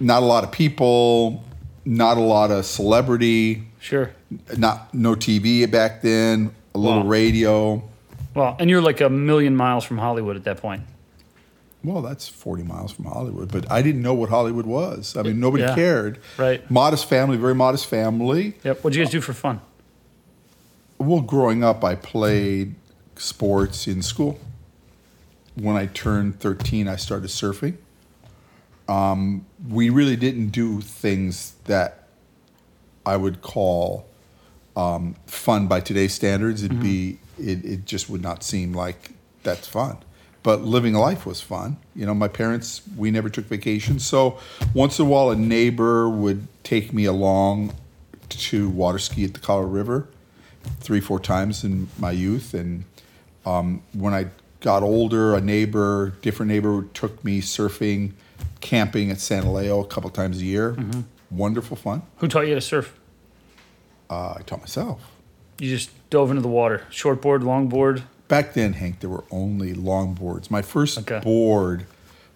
Not 0.00 0.22
a 0.22 0.26
lot 0.26 0.44
of 0.44 0.52
people, 0.52 1.44
not 1.84 2.18
a 2.18 2.20
lot 2.20 2.50
of 2.50 2.66
celebrity, 2.66 3.68
Sure. 3.80 4.10
Not 4.56 4.92
no 4.94 5.14
TV 5.14 5.70
back 5.70 6.02
then, 6.02 6.50
a 6.74 6.78
little 6.78 7.02
Wow. 7.02 7.08
radio. 7.08 7.82
Well, 8.34 8.56
and 8.58 8.68
you're 8.70 8.82
like 8.82 9.00
a 9.00 9.08
million 9.08 9.56
miles 9.56 9.84
from 9.84 9.98
Hollywood 9.98 10.36
at 10.36 10.44
that 10.44 10.58
point. 10.58 10.82
Well, 11.84 12.02
that's 12.02 12.28
40 12.28 12.64
miles 12.64 12.92
from 12.92 13.04
Hollywood, 13.06 13.50
but 13.52 13.70
I 13.70 13.82
didn't 13.82 14.02
know 14.02 14.12
what 14.14 14.28
Hollywood 14.30 14.66
was. 14.66 15.16
I 15.16 15.22
mean, 15.22 15.38
nobody 15.40 15.62
Yeah. 15.62 15.74
cared. 15.74 16.18
Right. 16.36 16.68
Modest 16.70 17.08
family, 17.08 17.36
very 17.36 17.54
modest 17.54 17.86
family. 17.86 18.54
Yep. 18.64 18.82
What'd 18.84 18.96
you 18.96 19.04
guys 19.04 19.12
do 19.12 19.20
for 19.20 19.32
fun? 19.32 19.60
Well, 20.98 21.20
growing 21.20 21.62
up, 21.62 21.84
I 21.84 21.94
played 21.94 22.74
sports 23.16 23.86
in 23.86 24.02
school. 24.02 24.38
When 25.54 25.76
I 25.76 25.86
turned 25.86 26.40
13, 26.40 26.88
I 26.88 26.96
started 26.96 27.30
surfing. 27.30 27.76
Um, 28.88 29.46
we 29.68 29.90
really 29.90 30.16
didn't 30.16 30.48
do 30.48 30.80
things 30.80 31.54
that 31.64 32.08
I 33.06 33.16
would 33.16 33.40
call 33.42 34.06
um, 34.78 35.16
fun 35.26 35.66
by 35.66 35.80
today's 35.80 36.14
standards. 36.14 36.62
It'd 36.62 36.80
be 36.80 37.18
it, 37.38 37.64
it 37.64 37.84
just 37.84 38.08
would 38.08 38.22
not 38.22 38.44
seem 38.44 38.72
like 38.72 39.10
that's 39.42 39.66
fun. 39.66 39.98
But 40.44 40.62
living 40.62 40.94
a 40.94 41.00
life 41.00 41.26
was 41.26 41.40
fun. 41.40 41.78
You 41.96 42.06
know, 42.06 42.14
my 42.14 42.28
parents 42.28 42.82
we 42.96 43.10
never 43.10 43.28
took 43.28 43.46
vacations, 43.46 44.06
so 44.06 44.38
once 44.72 44.98
in 44.98 45.06
a 45.06 45.08
while 45.08 45.30
a 45.30 45.36
neighbor 45.36 46.08
would 46.08 46.46
take 46.62 46.92
me 46.92 47.04
along 47.04 47.74
to 48.28 48.68
water 48.68 48.98
ski 48.98 49.24
at 49.24 49.34
the 49.34 49.40
Colorado 49.40 49.72
River 49.72 50.08
three 50.80 51.00
four 51.00 51.18
times 51.18 51.64
in 51.64 51.88
my 51.98 52.12
youth, 52.12 52.54
and 52.54 52.84
um, 53.44 53.82
when 53.92 54.14
I 54.14 54.28
got 54.60 54.82
older, 54.82 55.34
a 55.34 55.40
neighbor, 55.40 56.10
different 56.22 56.50
neighbor, 56.50 56.86
took 56.94 57.24
me 57.24 57.40
surfing, 57.40 58.12
camping 58.60 59.10
at 59.10 59.20
San 59.20 59.42
Elijo 59.42 59.82
a 59.84 59.86
couple 59.88 60.10
times 60.10 60.40
a 60.40 60.44
year. 60.44 60.76
Wonderful 61.30 61.76
fun. 61.76 62.02
Who 62.18 62.28
taught 62.28 62.46
you 62.46 62.54
to 62.54 62.60
surf? 62.60 62.97
Uh, 64.10 64.34
I 64.38 64.42
taught 64.42 64.60
myself. 64.60 65.00
You 65.58 65.70
just 65.70 65.90
dove 66.10 66.30
into 66.30 66.42
the 66.42 66.48
water. 66.48 66.82
Shortboard, 66.90 67.40
longboard. 67.42 68.02
Back 68.28 68.54
then, 68.54 68.74
Hank, 68.74 69.00
there 69.00 69.10
were 69.10 69.24
only 69.30 69.74
long 69.74 70.14
boards. 70.14 70.50
My 70.50 70.62
first 70.62 70.98
Okay. 70.98 71.20
board 71.20 71.86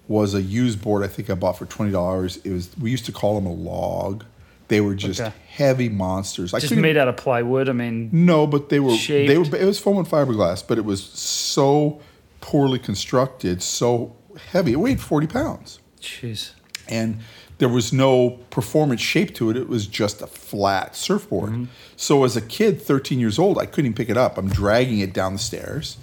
was 0.09 0.35
a 0.35 0.43
used 0.43 0.83
board. 0.83 1.05
I 1.05 1.07
think 1.07 1.31
I 1.31 1.35
bought 1.35 1.59
for 1.59 1.67
twenty 1.67 1.93
dollars. 1.93 2.39
It 2.45 2.51
was 2.51 2.71
we 2.81 2.91
used 2.91 3.07
to 3.07 3.13
call 3.13 3.35
them 3.37 3.47
a 3.47 3.53
log. 3.53 4.25
They 4.69 4.81
were 4.81 4.95
just 4.95 5.21
Okay. 5.21 5.33
heavy 5.49 5.89
monsters. 5.91 6.55
I 6.55 6.59
Just 6.59 6.75
made 6.75 6.97
out 6.97 7.07
of 7.09 7.17
plywood. 7.17 7.69
I 7.69 7.73
mean, 7.73 8.09
No, 8.13 8.47
but 8.47 8.69
they 8.71 8.81
were 8.81 8.97
they 9.07 9.37
were. 9.39 9.45
It 9.55 9.65
was 9.67 9.79
foam 9.79 9.99
and 9.99 10.07
fiberglass, 10.09 10.67
but 10.67 10.79
it 10.79 10.85
was 10.85 11.03
so 11.03 12.01
poorly 12.41 12.79
constructed, 12.79 13.63
so 13.63 14.17
heavy. 14.53 14.73
It 14.73 14.77
weighed 14.77 15.01
forty 15.01 15.27
pounds, 15.27 15.79
jeez. 16.01 16.53
and 16.89 17.19
there 17.63 17.69
was 17.69 17.93
no 17.93 18.31
performance 18.51 19.01
shape 19.01 19.37
to 19.37 19.49
it. 19.49 19.57
It 19.57 19.69
was 19.69 19.87
just 19.87 20.21
a 20.21 20.27
flat 20.27 20.97
surfboard. 20.97 21.51
Mm-hmm. 21.51 21.65
So 21.95 22.25
as 22.25 22.37
a 22.37 22.41
kid, 22.41 22.83
thirteen 22.83 23.21
years 23.21 23.39
old, 23.39 23.57
I 23.57 23.67
couldn't 23.67 23.87
even 23.87 23.95
pick 23.95 24.11
it 24.11 24.17
up. 24.17 24.37
I'm 24.37 24.49
dragging 24.49 24.99
it 24.99 25.13
down 25.13 25.35
the 25.35 25.39
stairs, 25.39 25.97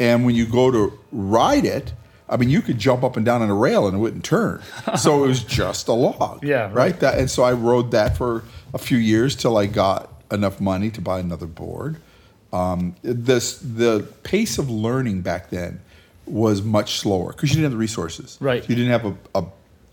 and 0.00 0.24
when 0.24 0.34
you 0.34 0.46
go 0.46 0.70
to 0.70 0.98
ride 1.12 1.66
it, 1.66 1.92
I 2.30 2.38
mean, 2.38 2.48
you 2.48 2.62
could 2.62 2.78
jump 2.78 3.04
up 3.04 3.18
and 3.18 3.26
down 3.26 3.42
on 3.42 3.50
a 3.50 3.54
rail 3.54 3.86
and 3.86 3.94
it 3.94 4.00
wouldn't 4.00 4.24
turn. 4.24 4.62
So 4.98 5.22
it 5.22 5.26
was 5.26 5.44
just 5.60 5.86
a 5.88 5.92
log. 5.92 6.42
Yeah, 6.42 6.62
right. 6.62 6.74
right. 6.74 7.00
That 7.00 7.18
and 7.18 7.30
so 7.30 7.42
I 7.42 7.52
rode 7.52 7.90
that 7.90 8.16
for 8.16 8.44
a 8.72 8.78
few 8.78 8.96
years 8.96 9.36
till 9.36 9.58
I 9.58 9.66
got 9.66 10.10
enough 10.30 10.62
money 10.62 10.90
to 10.92 11.02
buy 11.02 11.20
another 11.20 11.46
board. 11.46 11.98
Um, 12.54 12.96
this 13.02 13.58
the 13.58 14.08
pace 14.22 14.56
of 14.56 14.70
learning 14.70 15.20
back 15.20 15.50
then 15.50 15.82
was 16.24 16.62
much 16.62 17.00
slower 17.00 17.32
because 17.32 17.50
you 17.50 17.56
didn't 17.56 17.64
have 17.64 17.72
the 17.72 17.78
resources. 17.78 18.38
Right. 18.40 18.66
You 18.66 18.74
didn't 18.74 18.92
have 18.92 19.04
a, 19.04 19.40
a, 19.40 19.44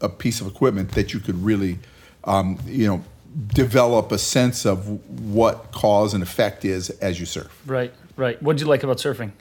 a 0.01 0.09
piece 0.09 0.41
of 0.41 0.47
equipment 0.47 0.91
that 0.93 1.13
you 1.13 1.19
could 1.19 1.41
really, 1.43 1.79
um, 2.23 2.57
you 2.65 2.87
know, 2.87 3.03
develop 3.53 4.11
a 4.11 4.17
sense 4.17 4.65
of 4.65 4.87
what 5.19 5.71
cause 5.71 6.13
and 6.13 6.23
effect 6.23 6.65
is 6.65 6.89
as 7.01 7.19
you 7.19 7.25
surf. 7.25 7.61
Right, 7.65 7.93
right. 8.15 8.41
What 8.41 8.57
did 8.57 8.63
you 8.63 8.67
like 8.69 8.83
about 8.83 8.97
surfing? 8.97 9.31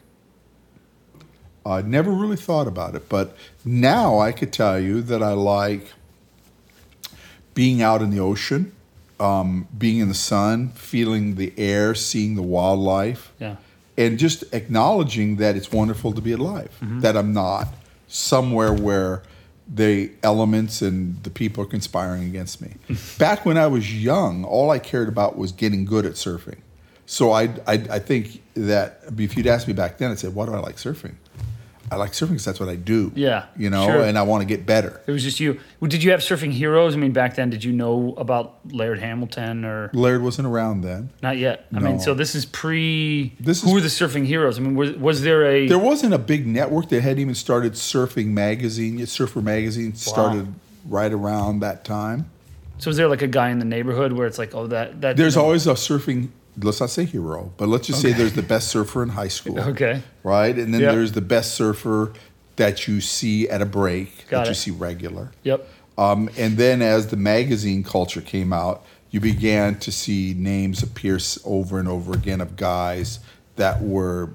I 1.65 1.83
never 1.83 2.11
really 2.11 2.37
thought 2.37 2.67
about 2.67 2.95
it, 2.95 3.09
but 3.09 3.37
now 3.65 4.19
I 4.19 4.33
could 4.33 4.53
tell 4.53 4.79
you 4.81 5.03
that 5.03 5.23
I 5.23 5.33
like 5.33 5.93
being 7.55 7.83
out 7.83 8.00
in 8.03 8.11
the 8.11 8.21
ocean, 8.21 8.73
um, 9.21 9.69
being 9.77 9.99
in 9.99 10.09
the 10.09 10.15
sun, 10.15 10.71
feeling 10.71 11.35
the 11.35 11.53
air, 11.59 11.95
seeing 11.95 12.37
the 12.37 12.43
wildlife, 12.43 13.33
Yeah. 13.38 13.57
and 13.97 14.19
just 14.19 14.45
acknowledging 14.53 15.37
that 15.37 15.57
it's 15.57 15.71
wonderful 15.73 16.12
to 16.12 16.21
be 16.21 16.33
alive. 16.33 16.71
That 16.81 17.17
I'm 17.17 17.33
not 17.35 17.69
somewhere 18.07 18.73
where 18.73 19.23
the 19.68 20.10
elements 20.22 20.80
and 20.80 21.22
the 21.22 21.30
people 21.30 21.62
are 21.62 21.66
conspiring 21.66 22.25
against 22.25 22.60
me. 22.60 22.75
Back 23.18 23.44
when 23.44 23.58
I 23.58 23.66
was 23.66 24.02
young, 24.02 24.44
all 24.44 24.70
I 24.70 24.78
cared 24.78 25.08
about 25.08 25.37
was 25.37 25.52
getting 25.52 25.84
good 25.84 26.06
at 26.06 26.12
surfing. 26.12 26.58
So 27.06 27.32
I, 27.32 27.44
I, 27.66 27.72
I 27.90 27.98
think 27.98 28.42
that 28.54 29.00
if 29.16 29.37
you'd 29.37 29.46
asked 29.46 29.66
me 29.66 29.72
back 29.72 29.96
then, 29.96 30.10
I'd 30.10 30.18
say, 30.18 30.28
why 30.28 30.44
do 30.44 30.52
I 30.52 30.58
like 30.58 30.76
surfing? 30.76 31.14
I 31.90 31.97
like 31.97 32.12
surfing 32.12 32.28
because 32.30 32.45
that's 32.45 32.61
what 32.61 32.68
I 32.68 32.76
do. 32.76 33.12
Yeah, 33.14 33.47
You 33.57 33.71
know, 33.71 33.87
sure. 33.87 34.02
and 34.02 34.18
I 34.18 34.23
want 34.23 34.42
to 34.42 34.47
get 34.47 34.66
better. 34.66 35.00
It 35.07 35.11
was 35.12 35.23
just 35.23 35.40
you. 35.40 35.59
Well, 35.80 35.88
Did 35.88 36.02
you 36.02 36.11
have 36.11 36.21
surfing 36.21 36.52
heroes? 36.52 36.95
I 36.95 36.99
mean, 36.99 37.12
back 37.12 37.35
then, 37.37 37.49
did 37.50 37.64
you 37.64 37.73
know 37.73 38.14
about 38.18 38.59
Laird 38.73 38.99
Hamilton 38.99 39.64
or 39.64 39.90
Laird 39.95 40.23
wasn't 40.23 40.47
around 40.49 40.83
then. 40.83 41.11
not 41.23 41.37
yet? 41.38 41.66
I 41.75 41.78
mean, 41.78 41.99
so 42.00 42.14
this 42.14 42.35
is 42.35 42.45
pre. 42.45 43.33
This 43.40 43.62
who 43.62 43.68
is- 43.68 43.75
were 43.75 43.80
the 43.80 43.88
surfing 43.88 44.26
heroes? 44.26 44.59
I 44.59 44.62
mean, 44.62 44.75
was, 44.75 44.92
was 44.97 45.23
there 45.23 45.47
a? 45.47 45.66
There 45.66 45.78
wasn't 45.78 46.12
a 46.14 46.18
big 46.18 46.47
network 46.47 46.88
that 46.90 47.00
had 47.02 47.18
even 47.18 47.35
started 47.35 47.73
Surfing 47.73 48.26
Magazine. 48.28 48.99
Yet 48.99 49.09
Surfer 49.09 49.40
Magazine 49.40 49.95
started 49.95 50.52
right 50.87 51.12
around 51.12 51.61
that 51.61 51.85
time. 51.85 52.30
so 52.78 52.90
was 52.90 52.97
there 52.97 53.09
like 53.09 53.23
a 53.23 53.26
guy 53.26 53.50
in 53.50 53.59
the 53.59 53.64
neighborhood 53.64 54.12
where 54.12 54.26
it's 54.26 54.38
like, 54.38 54.54
oh, 54.54 54.66
that 54.68 55.00
that. 55.00 55.16
There's 55.16 55.35
you 55.37 55.40
know- 55.40 55.47
always 55.47 55.66
a 55.66 55.73
surfing, 55.73 56.28
let's 56.62 56.81
not 56.81 56.91
say 56.91 57.05
hero, 57.05 57.53
but 57.57 57.69
let's 57.69 57.87
just 57.87 58.00
say 58.00 58.12
there's 58.12 58.33
the 58.35 58.43
best 58.43 58.69
surfer 58.69 59.03
in 59.03 59.11
high 59.11 59.29
school. 59.29 59.59
Okay. 59.61 60.03
Right? 60.23 60.57
And 60.57 60.73
then 60.75 60.81
Yeah. 60.81 60.93
there's 60.93 61.12
the 61.12 61.21
best 61.21 61.55
surfer 61.55 62.12
that 62.57 62.88
you 62.88 63.00
see 63.00 63.49
at 63.49 63.62
a 63.62 63.67
break, 63.67 64.29
Got 64.29 64.45
that 64.45 64.49
you 64.49 64.55
see 64.55 64.71
regular. 64.71 65.31
Yep. 65.45 65.69
Um, 65.97 66.31
and 66.37 66.57
then 66.57 66.83
as 66.83 67.09
the 67.09 67.17
magazine 67.17 67.83
culture 67.85 68.21
came 68.21 68.53
out, 68.53 68.85
you 69.11 69.21
began 69.21 69.79
to 69.81 69.91
see 69.91 70.35
names 70.37 70.83
appear 70.83 71.19
over 71.45 71.79
and 71.79 71.88
over 71.88 72.12
again 72.15 72.41
of 72.41 72.57
guys 72.57 73.21
that 73.57 73.81
were, 73.83 74.31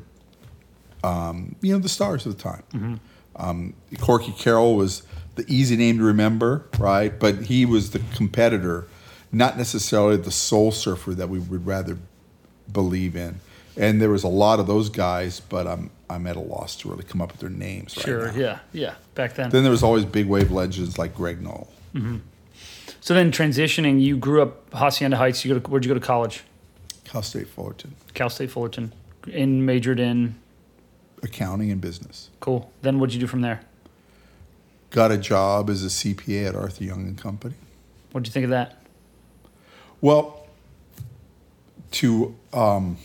um, 1.03 1.55
you 1.61 1.73
know, 1.73 1.79
the 1.79 1.89
stars 1.89 2.25
of 2.25 2.35
the 2.37 2.41
time. 2.43 2.99
Um, 3.35 3.73
Corky 3.99 4.31
Carroll 4.31 4.75
was 4.75 5.03
the 5.35 5.45
easy 5.47 5.75
name 5.75 5.97
to 5.97 6.03
remember, 6.03 6.65
right? 6.77 7.17
But 7.17 7.43
he 7.43 7.65
was 7.65 7.91
the 7.91 8.01
competitor, 8.15 8.87
not 9.31 9.57
necessarily 9.57 10.17
the 10.17 10.31
soul 10.31 10.71
surfer 10.71 11.13
that 11.15 11.29
we 11.29 11.39
would 11.39 11.65
rather 11.65 11.97
believe 12.71 13.15
in. 13.15 13.39
And 13.75 13.99
there 14.01 14.09
was 14.09 14.23
a 14.23 14.27
lot 14.27 14.59
of 14.59 14.67
those 14.67 14.89
guys, 14.89 15.39
but 15.39 15.65
I'm 15.67 15.89
I'm 16.09 16.27
at 16.27 16.35
a 16.35 16.39
loss 16.39 16.75
to 16.77 16.89
really 16.89 17.03
come 17.03 17.21
up 17.21 17.31
with 17.31 17.41
their 17.41 17.49
names. 17.49 17.97
right 17.97 18.05
Sure. 18.05 18.31
now. 18.31 18.37
Yeah. 18.37 18.59
Yeah. 18.71 18.95
Back 19.15 19.33
then. 19.33 19.49
Then 19.49 19.63
there 19.63 19.71
was 19.71 19.81
always 19.81 20.05
big 20.05 20.27
wave 20.27 20.51
legends 20.51 20.97
like 20.99 21.15
Greg 21.15 21.41
Noll. 21.41 21.67
Mm-hmm. 21.95 22.17
so 23.01 23.13
then 23.13 23.31
transitioning, 23.31 23.99
you 24.01 24.17
grew 24.17 24.41
up 24.43 24.71
Hacienda 24.73 25.17
Heights. 25.17 25.43
You 25.45 25.53
go 25.55 25.59
to, 25.59 25.69
where'd 25.69 25.83
you 25.85 25.89
go 25.89 25.93
to 25.99 26.05
college? 26.05 26.43
Cal 27.03 27.21
State 27.23 27.47
Fullerton, 27.47 27.95
Cal 28.13 28.29
State 28.29 28.49
Fullerton. 28.51 28.93
In 29.27 29.65
majored 29.65 29.99
in. 29.99 30.35
accounting 31.23 31.71
and 31.71 31.79
business. 31.81 32.29
Cool. 32.41 32.71
Then 32.81 32.99
what'd 32.99 33.13
you 33.13 33.19
do 33.19 33.27
from 33.27 33.41
there? 33.41 33.61
Got 34.91 35.11
a 35.11 35.17
job 35.17 35.69
as 35.69 35.83
a 35.83 35.87
CPA 35.87 36.49
at 36.49 36.55
Arthur 36.55 36.83
Young 36.83 37.01
and 37.07 37.17
Company. 37.17 37.55
What'd 38.11 38.27
you 38.27 38.33
think 38.33 38.43
of 38.43 38.49
that? 38.51 38.83
Well, 40.01 40.45
to 41.91 42.35
um, 42.53 42.97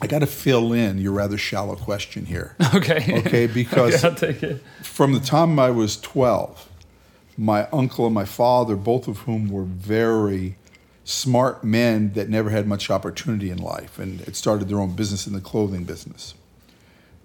I 0.00 0.06
got 0.06 0.20
to 0.20 0.26
fill 0.26 0.72
in 0.72 0.98
your 0.98 1.12
rather 1.12 1.36
shallow 1.36 1.76
question 1.76 2.26
here. 2.26 2.56
Okay. 2.74 3.18
Okay, 3.18 3.46
because 3.46 4.02
it. 4.22 4.62
from 4.82 5.12
the 5.12 5.20
time 5.20 5.58
I 5.58 5.70
was 5.70 6.00
12, 6.00 6.68
my 7.36 7.66
uncle 7.72 8.06
and 8.06 8.14
my 8.14 8.24
father, 8.24 8.76
both 8.76 9.08
of 9.08 9.18
whom 9.18 9.48
were 9.50 9.64
very 9.64 10.56
smart 11.04 11.64
men 11.64 12.12
that 12.12 12.28
never 12.28 12.50
had 12.50 12.66
much 12.66 12.90
opportunity 12.90 13.50
in 13.50 13.58
life 13.58 13.98
and 13.98 14.20
had 14.20 14.36
started 14.36 14.68
their 14.68 14.78
own 14.78 14.94
business 14.94 15.26
in 15.26 15.32
the 15.32 15.40
clothing 15.40 15.84
business. 15.84 16.34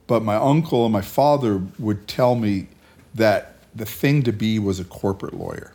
But 0.07 0.23
my 0.23 0.35
uncle 0.35 0.85
and 0.85 0.93
my 0.93 1.01
father 1.01 1.61
would 1.77 2.07
tell 2.07 2.35
me 2.35 2.67
that 3.13 3.55
the 3.75 3.85
thing 3.85 4.23
to 4.23 4.33
be 4.33 4.57
was 4.57 4.79
a 4.79 4.85
corporate 4.85 5.33
lawyer 5.33 5.73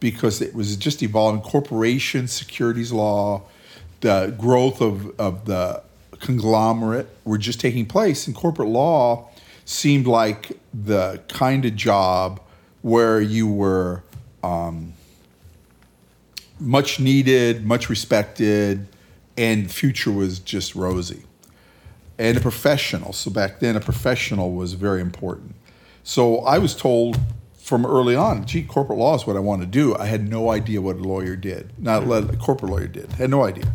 because 0.00 0.40
it 0.40 0.54
was 0.54 0.76
just 0.76 1.02
evolving 1.02 1.40
corporation 1.40 2.26
securities 2.26 2.92
law, 2.92 3.42
the 4.04 4.34
growth 4.36 4.82
of, 4.82 5.18
of 5.18 5.46
the 5.46 5.82
conglomerate 6.20 7.08
were 7.24 7.38
just 7.38 7.58
taking 7.58 7.86
place. 7.86 8.26
And 8.26 8.36
corporate 8.36 8.68
law 8.68 9.30
seemed 9.64 10.06
like 10.06 10.58
the 10.74 11.22
kind 11.28 11.64
of 11.64 11.74
job 11.74 12.38
where 12.82 13.18
you 13.18 13.48
were 13.48 14.02
um, 14.42 14.92
much 16.60 17.00
needed, 17.00 17.64
much 17.64 17.88
respected, 17.88 18.86
and 19.38 19.64
the 19.64 19.72
future 19.72 20.12
was 20.12 20.38
just 20.38 20.74
rosy. 20.74 21.22
And 22.18 22.36
a 22.36 22.40
professional. 22.42 23.14
So 23.14 23.30
back 23.30 23.60
then, 23.60 23.74
a 23.74 23.80
professional 23.80 24.52
was 24.52 24.74
very 24.74 25.00
important. 25.00 25.54
So 26.02 26.40
I 26.40 26.58
was 26.58 26.76
told 26.76 27.18
from 27.56 27.86
early 27.86 28.14
on, 28.14 28.44
gee, 28.44 28.64
corporate 28.64 28.98
law 28.98 29.14
is 29.14 29.26
what 29.26 29.36
I 29.36 29.40
want 29.40 29.62
to 29.62 29.66
do. 29.66 29.96
I 29.96 30.04
had 30.04 30.28
no 30.28 30.50
idea 30.50 30.82
what 30.82 30.96
a 30.96 31.02
lawyer 31.02 31.36
did, 31.36 31.72
not 31.78 32.04
what 32.04 32.34
a 32.34 32.36
corporate 32.36 32.70
lawyer 32.70 32.86
did. 32.86 33.10
had 33.12 33.30
no 33.30 33.44
idea. 33.44 33.72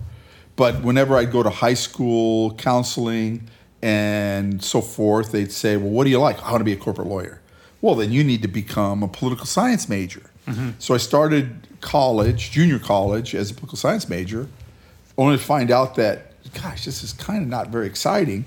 But 0.60 0.84
whenever 0.84 1.16
I'd 1.16 1.32
go 1.32 1.42
to 1.42 1.50
high 1.50 1.74
school 1.74 2.54
counseling 2.56 3.50
and 3.82 4.62
so 4.62 4.82
forth, 4.82 5.32
they'd 5.32 5.54
say, 5.54 5.78
well, 5.78 5.90
what 5.90 6.04
do 6.04 6.10
you 6.10 6.20
like? 6.20 6.44
I 6.44 6.52
want 6.52 6.60
to 6.60 6.66
be 6.66 6.74
a 6.74 6.76
corporate 6.76 7.08
lawyer. 7.08 7.40
Well, 7.80 7.96
then 7.96 8.12
you 8.12 8.26
need 8.26 8.42
to 8.42 8.50
become 8.50 9.02
a 9.02 9.08
political 9.08 9.46
science 9.46 9.88
major. 9.88 10.30
So 10.78 10.94
I 10.94 10.98
started 10.98 11.66
college, 11.80 12.52
junior 12.52 12.78
college, 12.78 13.34
as 13.36 13.52
a 13.52 13.54
political 13.54 13.78
science 13.78 14.10
major, 14.10 14.50
only 15.18 15.38
to 15.38 15.42
find 15.42 15.72
out 15.72 15.96
that, 15.96 16.34
gosh, 16.54 16.84
this 16.84 17.04
is 17.04 17.14
kind 17.14 17.42
of 17.42 17.48
not 17.48 17.70
very 17.70 17.88
exciting. 17.88 18.44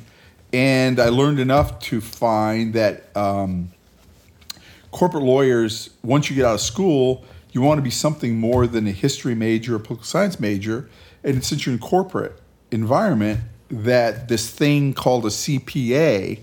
And 0.52 1.00
I 1.00 1.08
learned 1.08 1.40
enough 1.40 1.78
to 1.88 2.02
find 2.02 2.74
that 2.74 3.16
um, 3.16 3.70
corporate 4.90 5.24
lawyers, 5.24 5.88
once 6.02 6.28
you 6.28 6.36
get 6.36 6.44
out 6.44 6.56
of 6.56 6.60
school, 6.60 7.24
you 7.52 7.62
want 7.62 7.78
to 7.78 7.82
be 7.82 7.90
something 7.90 8.38
more 8.38 8.66
than 8.66 8.86
a 8.86 8.92
history 8.92 9.34
major 9.34 9.76
or 9.76 9.78
political 9.78 10.04
science 10.04 10.38
major. 10.38 10.90
And 11.24 11.44
since 11.44 11.66
you're 11.66 11.74
in 11.74 11.80
corporate 11.80 12.40
environment, 12.70 13.40
that 13.70 14.28
this 14.28 14.50
thing 14.50 14.92
called 14.92 15.24
a 15.24 15.28
CPA 15.28 16.40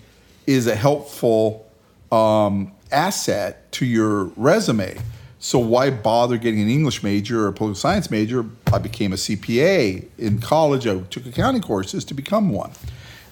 is 0.48 0.68
a 0.68 0.76
helpful 0.76 1.70
um, 2.12 2.72
asset 2.92 3.72
to 3.74 3.86
your 3.86 4.26
resume. 4.36 4.98
So 5.38 5.60
why 5.60 5.90
bother 5.90 6.38
getting 6.38 6.62
an 6.62 6.70
English 6.70 7.02
major 7.02 7.46
or 7.46 7.48
a 7.48 7.54
political 7.54 7.80
science 7.80 8.12
major? 8.12 8.46
I 8.74 8.80
became 8.80 9.14
a 9.14 9.16
CPA 9.16 10.06
in 10.18 10.40
college. 10.40 10.86
I 10.88 11.00
took 11.02 11.26
accounting 11.26 11.62
courses 11.62 12.04
to 12.06 12.14
become 12.14 12.50
one. 12.50 12.72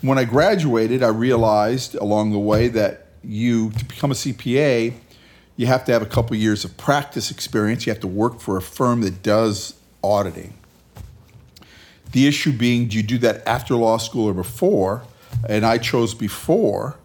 When 0.02 0.18
I 0.18 0.24
graduated, 0.24 1.04
I 1.04 1.08
realized 1.08 1.96
along 1.96 2.32
the 2.32 2.40
way 2.40 2.68
that 2.70 3.08
you 3.24 3.72
to 3.72 3.86
become 3.86 4.12
a 4.12 4.14
CPA, 4.14 4.94
you 5.58 5.66
have 5.66 5.84
to 5.86 5.92
have 5.92 6.02
a 6.02 6.06
couple 6.06 6.36
years 6.36 6.64
of 6.64 6.78
practice 6.78 7.32
experience. 7.32 7.86
You 7.86 7.92
have 7.92 8.02
to 8.02 8.08
work 8.08 8.40
for 8.40 8.58
a 8.58 8.62
firm 8.62 9.02
that 9.02 9.24
does 9.24 9.74
auditing. 10.04 10.54
The 12.18 12.26
issue 12.26 12.52
being, 12.52 12.88
do 12.88 12.98
you 12.98 13.04
do 13.04 13.20
that 13.20 13.48
after 13.48 13.76
law 13.76 13.98
school 13.98 14.26
or 14.30 14.34
before? 14.34 15.04
And 15.48 15.64
I 15.64 15.78
chose 15.78 16.16
before. 16.16 16.96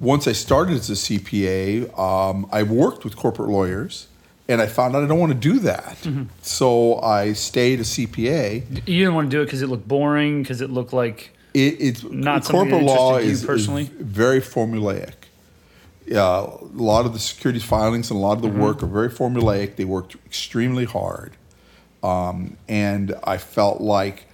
Once 0.00 0.26
I 0.26 0.32
started 0.32 0.74
as 0.74 0.90
a 0.90 0.94
CPA, 0.94 1.96
um, 1.96 2.48
I 2.50 2.64
worked 2.64 3.04
with 3.04 3.14
corporate 3.14 3.48
lawyers, 3.48 4.08
and 4.48 4.60
I 4.60 4.66
found 4.66 4.96
out 4.96 5.04
I 5.04 5.06
don't 5.06 5.20
want 5.20 5.30
to 5.30 5.38
do 5.38 5.60
that. 5.60 5.96
So 6.42 6.96
I 7.00 7.32
stayed 7.34 7.78
a 7.78 7.84
CPA. 7.84 8.64
You 8.88 9.04
didn't 9.04 9.14
want 9.14 9.30
to 9.30 9.36
do 9.36 9.40
it 9.40 9.44
because 9.44 9.62
it 9.62 9.68
looked 9.68 9.86
boring, 9.86 10.42
because 10.42 10.60
it 10.60 10.68
looked 10.70 10.92
like 10.92 11.30
It, 11.54 11.76
it's 11.78 12.02
Not 12.02 12.44
corporate 12.44 12.82
law 12.82 13.18
is, 13.18 13.42
is 13.42 13.44
personally? 13.46 13.84
very 14.00 14.40
formulaic. 14.40 15.14
Yeah, 16.08 16.40
a 16.40 16.58
lot 16.74 17.06
of 17.06 17.12
the 17.12 17.20
securities 17.20 17.62
filings 17.62 18.10
and 18.10 18.18
a 18.18 18.20
lot 18.20 18.32
of 18.38 18.42
the 18.42 18.48
Mm-hmm. 18.48 18.60
work 18.62 18.82
are 18.82 18.86
very 18.86 19.10
formulaic. 19.10 19.76
They 19.76 19.84
worked 19.84 20.16
extremely 20.26 20.86
hard, 20.86 21.34
um, 22.04 22.58
and 22.68 23.14
I 23.24 23.38
felt 23.38 23.80
like, 23.80 24.26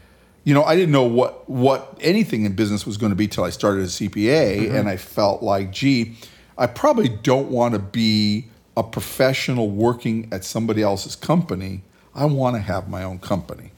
you 0.42 0.54
know, 0.54 0.64
I 0.64 0.74
didn't 0.74 0.90
know 0.90 1.04
what 1.04 1.48
what 1.48 1.96
anything 2.00 2.44
in 2.44 2.54
business 2.54 2.84
was 2.84 2.96
going 2.96 3.10
to 3.10 3.16
be 3.16 3.28
till 3.28 3.44
I 3.44 3.50
started 3.50 3.82
as 3.82 4.00
a 4.00 4.04
CPA, 4.04 4.58
Mm-hmm. 4.66 4.74
and 4.74 4.88
I 4.88 4.96
felt 4.96 5.42
like, 5.42 5.70
gee, 5.70 6.16
I 6.58 6.66
probably 6.66 7.08
don't 7.08 7.48
want 7.48 7.74
to 7.74 7.78
be 7.78 8.46
a 8.76 8.82
professional 8.82 9.70
working 9.70 10.28
at 10.32 10.44
somebody 10.44 10.82
else's 10.82 11.14
company. 11.14 11.82
I 12.14 12.24
want 12.24 12.56
to 12.56 12.60
have 12.62 12.88
my 12.88 13.04
own 13.04 13.20
company. 13.20 13.70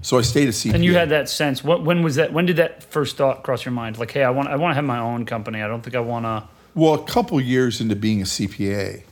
So 0.00 0.16
I 0.16 0.22
stayed 0.22 0.48
a 0.48 0.52
CPA. 0.52 0.74
And 0.74 0.84
you 0.84 0.94
had 0.94 1.10
that 1.10 1.28
sense. 1.28 1.62
What 1.62 1.84
when 1.84 2.02
was 2.02 2.14
that? 2.14 2.32
When 2.32 2.46
did 2.46 2.56
that 2.56 2.82
first 2.82 3.16
thought 3.18 3.42
cross 3.42 3.64
your 3.64 3.72
mind? 3.72 3.98
Like, 3.98 4.10
hey, 4.12 4.24
I 4.24 4.30
want 4.30 4.48
I 4.48 4.56
want 4.56 4.70
to 4.70 4.74
have 4.76 4.84
my 4.84 4.98
own 4.98 5.26
company. 5.26 5.60
I 5.60 5.68
don't 5.68 5.82
think 5.82 5.96
I 5.96 6.00
want 6.00 6.24
to. 6.24 6.48
Well, 6.74 6.94
a 6.94 7.04
couple 7.04 7.38
years 7.40 7.80
into 7.80 7.96
being 7.96 8.22
a 8.22 8.24
CPA, 8.24 9.02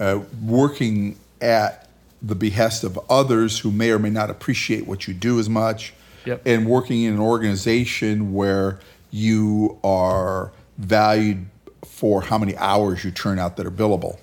uh, 0.00 0.20
working 0.44 1.16
at 1.40 1.85
the 2.22 2.34
behest 2.34 2.84
of 2.84 2.98
others 3.10 3.60
who 3.60 3.70
may 3.70 3.90
or 3.90 3.98
may 3.98 4.10
not 4.10 4.30
appreciate 4.30 4.86
what 4.86 5.06
you 5.06 5.14
do 5.14 5.38
as 5.38 5.48
much, 5.48 5.92
Yep. 6.24 6.42
and 6.44 6.66
working 6.66 7.02
in 7.02 7.14
an 7.14 7.20
organization 7.20 8.32
where 8.32 8.80
you 9.10 9.78
are 9.84 10.50
valued 10.78 11.46
for 11.84 12.20
how 12.22 12.36
many 12.36 12.56
hours 12.56 13.04
you 13.04 13.10
turn 13.10 13.38
out 13.38 13.56
that 13.56 13.66
are 13.66 13.70
billable, 13.70 14.18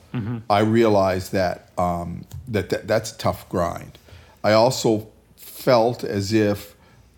I 0.50 0.60
realized 0.60 1.32
that, 1.32 1.70
um, 1.78 2.26
that, 2.48 2.70
that 2.70 2.88
that's 2.88 3.12
a 3.14 3.18
tough 3.18 3.50
grind. 3.50 3.98
I 4.44 4.52
also 4.52 5.08
felt 5.38 6.04
as 6.04 6.34
if 6.34 6.76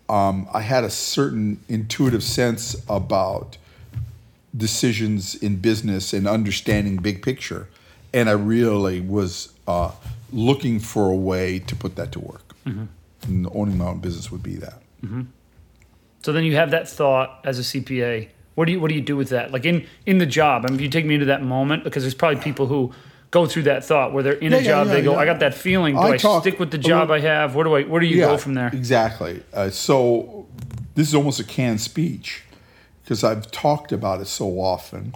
um, 0.08 0.48
I 0.54 0.60
had 0.60 0.82
a 0.84 0.88
certain 0.90 1.60
intuitive 1.68 2.22
sense 2.22 2.74
about 2.88 3.58
decisions 4.56 5.34
in 5.34 5.56
business 5.56 6.12
and 6.12 6.26
understanding 6.26 6.96
big 6.96 7.22
picture. 7.22 7.68
And 8.14 8.28
I 8.28 8.32
really 8.32 9.00
was 9.00 9.52
uh, 9.66 9.90
looking 10.32 10.80
for 10.80 11.10
a 11.10 11.14
way 11.16 11.58
to 11.60 11.76
put 11.76 11.96
that 11.96 12.12
to 12.12 12.20
work. 12.20 12.42
And 12.64 13.48
owning 13.52 13.78
my 13.78 13.86
own 13.86 14.00
business 14.00 14.30
would 14.30 14.42
be 14.42 14.56
that. 14.56 14.82
So 16.22 16.32
then 16.32 16.44
you 16.44 16.56
have 16.56 16.70
that 16.72 16.88
thought 16.88 17.40
as 17.44 17.58
a 17.58 17.62
CPA. 17.62 18.28
What 18.56 18.64
do 18.64 18.72
you 18.72 18.80
what 18.80 18.88
do 18.88 18.94
you 18.94 19.02
do 19.02 19.16
with 19.16 19.28
that? 19.28 19.52
Like 19.52 19.64
in 19.64 19.86
in 20.06 20.18
the 20.18 20.26
job. 20.26 20.64
I 20.64 20.68
mean, 20.68 20.76
if 20.76 20.80
you 20.80 20.88
take 20.88 21.04
me 21.04 21.14
into 21.14 21.26
that 21.26 21.42
moment, 21.42 21.84
because 21.84 22.02
there's 22.02 22.14
probably 22.14 22.40
people 22.40 22.66
who 22.66 22.92
go 23.30 23.46
through 23.46 23.64
that 23.64 23.84
thought 23.84 24.12
where 24.12 24.22
they're 24.22 24.32
in 24.34 24.52
Yeah, 24.52 24.58
a 24.58 24.62
job, 24.62 24.86
yeah, 24.86 24.92
they 24.94 25.02
go, 25.02 25.12
yeah. 25.12 25.18
I 25.18 25.24
got 25.26 25.40
that 25.40 25.54
feeling. 25.54 25.94
Do 25.94 26.00
I 26.00 26.12
I, 26.12 26.16
talk 26.16 26.42
stick 26.42 26.58
with 26.58 26.70
the 26.70 26.78
job 26.78 27.10
I 27.10 27.20
have? 27.20 27.54
Where 27.54 27.64
do 27.64 27.76
I 27.76 27.82
where 27.82 28.00
do 28.00 28.06
you 28.06 28.16
go 28.18 28.38
from 28.38 28.54
there? 28.54 28.68
Exactly. 28.68 29.42
Uh, 29.52 29.70
so 29.70 30.46
this 30.94 31.06
is 31.08 31.14
almost 31.14 31.38
a 31.38 31.44
canned 31.44 31.80
speech 31.80 32.42
because 33.04 33.22
I've 33.22 33.50
talked 33.50 33.92
about 33.92 34.20
it 34.20 34.26
so 34.26 34.58
often. 34.58 35.14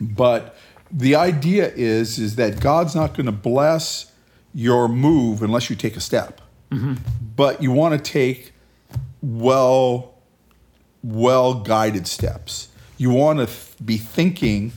But 0.00 0.56
the 0.90 1.14
idea 1.14 1.72
is 1.74 2.18
is 2.18 2.36
that 2.36 2.60
God's 2.60 2.94
not 2.94 3.14
going 3.14 3.26
to 3.26 3.32
bless 3.32 4.12
your 4.54 4.88
move 4.88 5.42
unless 5.42 5.68
you 5.68 5.76
take 5.76 5.96
a 5.96 6.00
step. 6.00 6.40
Mm-hmm. 6.70 6.94
But 7.36 7.62
you 7.62 7.70
want 7.72 8.02
to 8.02 8.12
take 8.12 8.52
well 9.22 10.14
well 11.02 11.54
guided 11.54 12.06
steps. 12.06 12.68
You 12.98 13.10
want 13.10 13.38
to 13.38 13.46
th- 13.46 13.74
be 13.84 13.96
thinking 13.96 14.72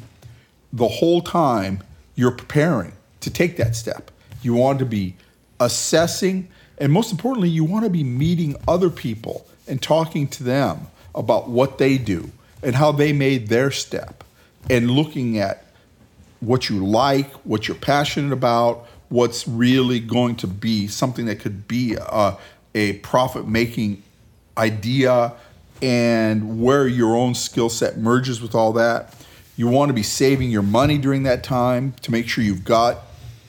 the 0.71 0.87
whole 0.87 1.21
time 1.21 1.81
you're 2.15 2.31
preparing 2.31 2.93
to 3.21 3.29
take 3.29 3.57
that 3.57 3.75
step. 3.75 4.11
You 4.41 4.53
want 4.53 4.79
to 4.79 4.85
be 4.85 5.15
assessing, 5.59 6.49
and 6.77 6.91
most 6.91 7.11
importantly, 7.11 7.49
you 7.49 7.63
want 7.63 7.85
to 7.85 7.89
be 7.89 8.03
meeting 8.03 8.55
other 8.67 8.89
people 8.89 9.47
and 9.67 9.81
talking 9.81 10.27
to 10.27 10.43
them 10.43 10.87
about 11.15 11.49
what 11.49 11.77
they 11.77 11.97
do 11.97 12.31
and 12.61 12.75
how 12.75 12.91
they 12.91 13.13
made 13.13 13.47
their 13.47 13.71
step 13.71 14.23
and 14.69 14.91
looking 14.91 15.39
at 15.39 15.65
what 16.39 16.69
you 16.69 16.85
like, 16.85 17.31
what 17.45 17.67
you're 17.67 17.77
passionate 17.77 18.31
about, 18.31 18.87
what's 19.09 19.47
really 19.47 19.99
going 19.99 20.35
to 20.37 20.47
be 20.47 20.87
something 20.87 21.25
that 21.25 21.39
could 21.39 21.67
be 21.67 21.95
a, 21.99 22.37
a 22.75 22.93
profit 22.99 23.47
making 23.47 24.01
idea, 24.57 25.33
and 25.81 26.61
where 26.61 26.87
your 26.87 27.15
own 27.15 27.33
skill 27.33 27.69
set 27.69 27.97
merges 27.97 28.41
with 28.41 28.53
all 28.53 28.73
that. 28.73 29.15
You 29.55 29.67
want 29.67 29.89
to 29.89 29.93
be 29.93 30.03
saving 30.03 30.51
your 30.51 30.61
money 30.61 30.97
during 30.97 31.23
that 31.23 31.43
time 31.43 31.93
to 32.01 32.11
make 32.11 32.27
sure 32.27 32.43
you've 32.43 32.65
got 32.65 32.99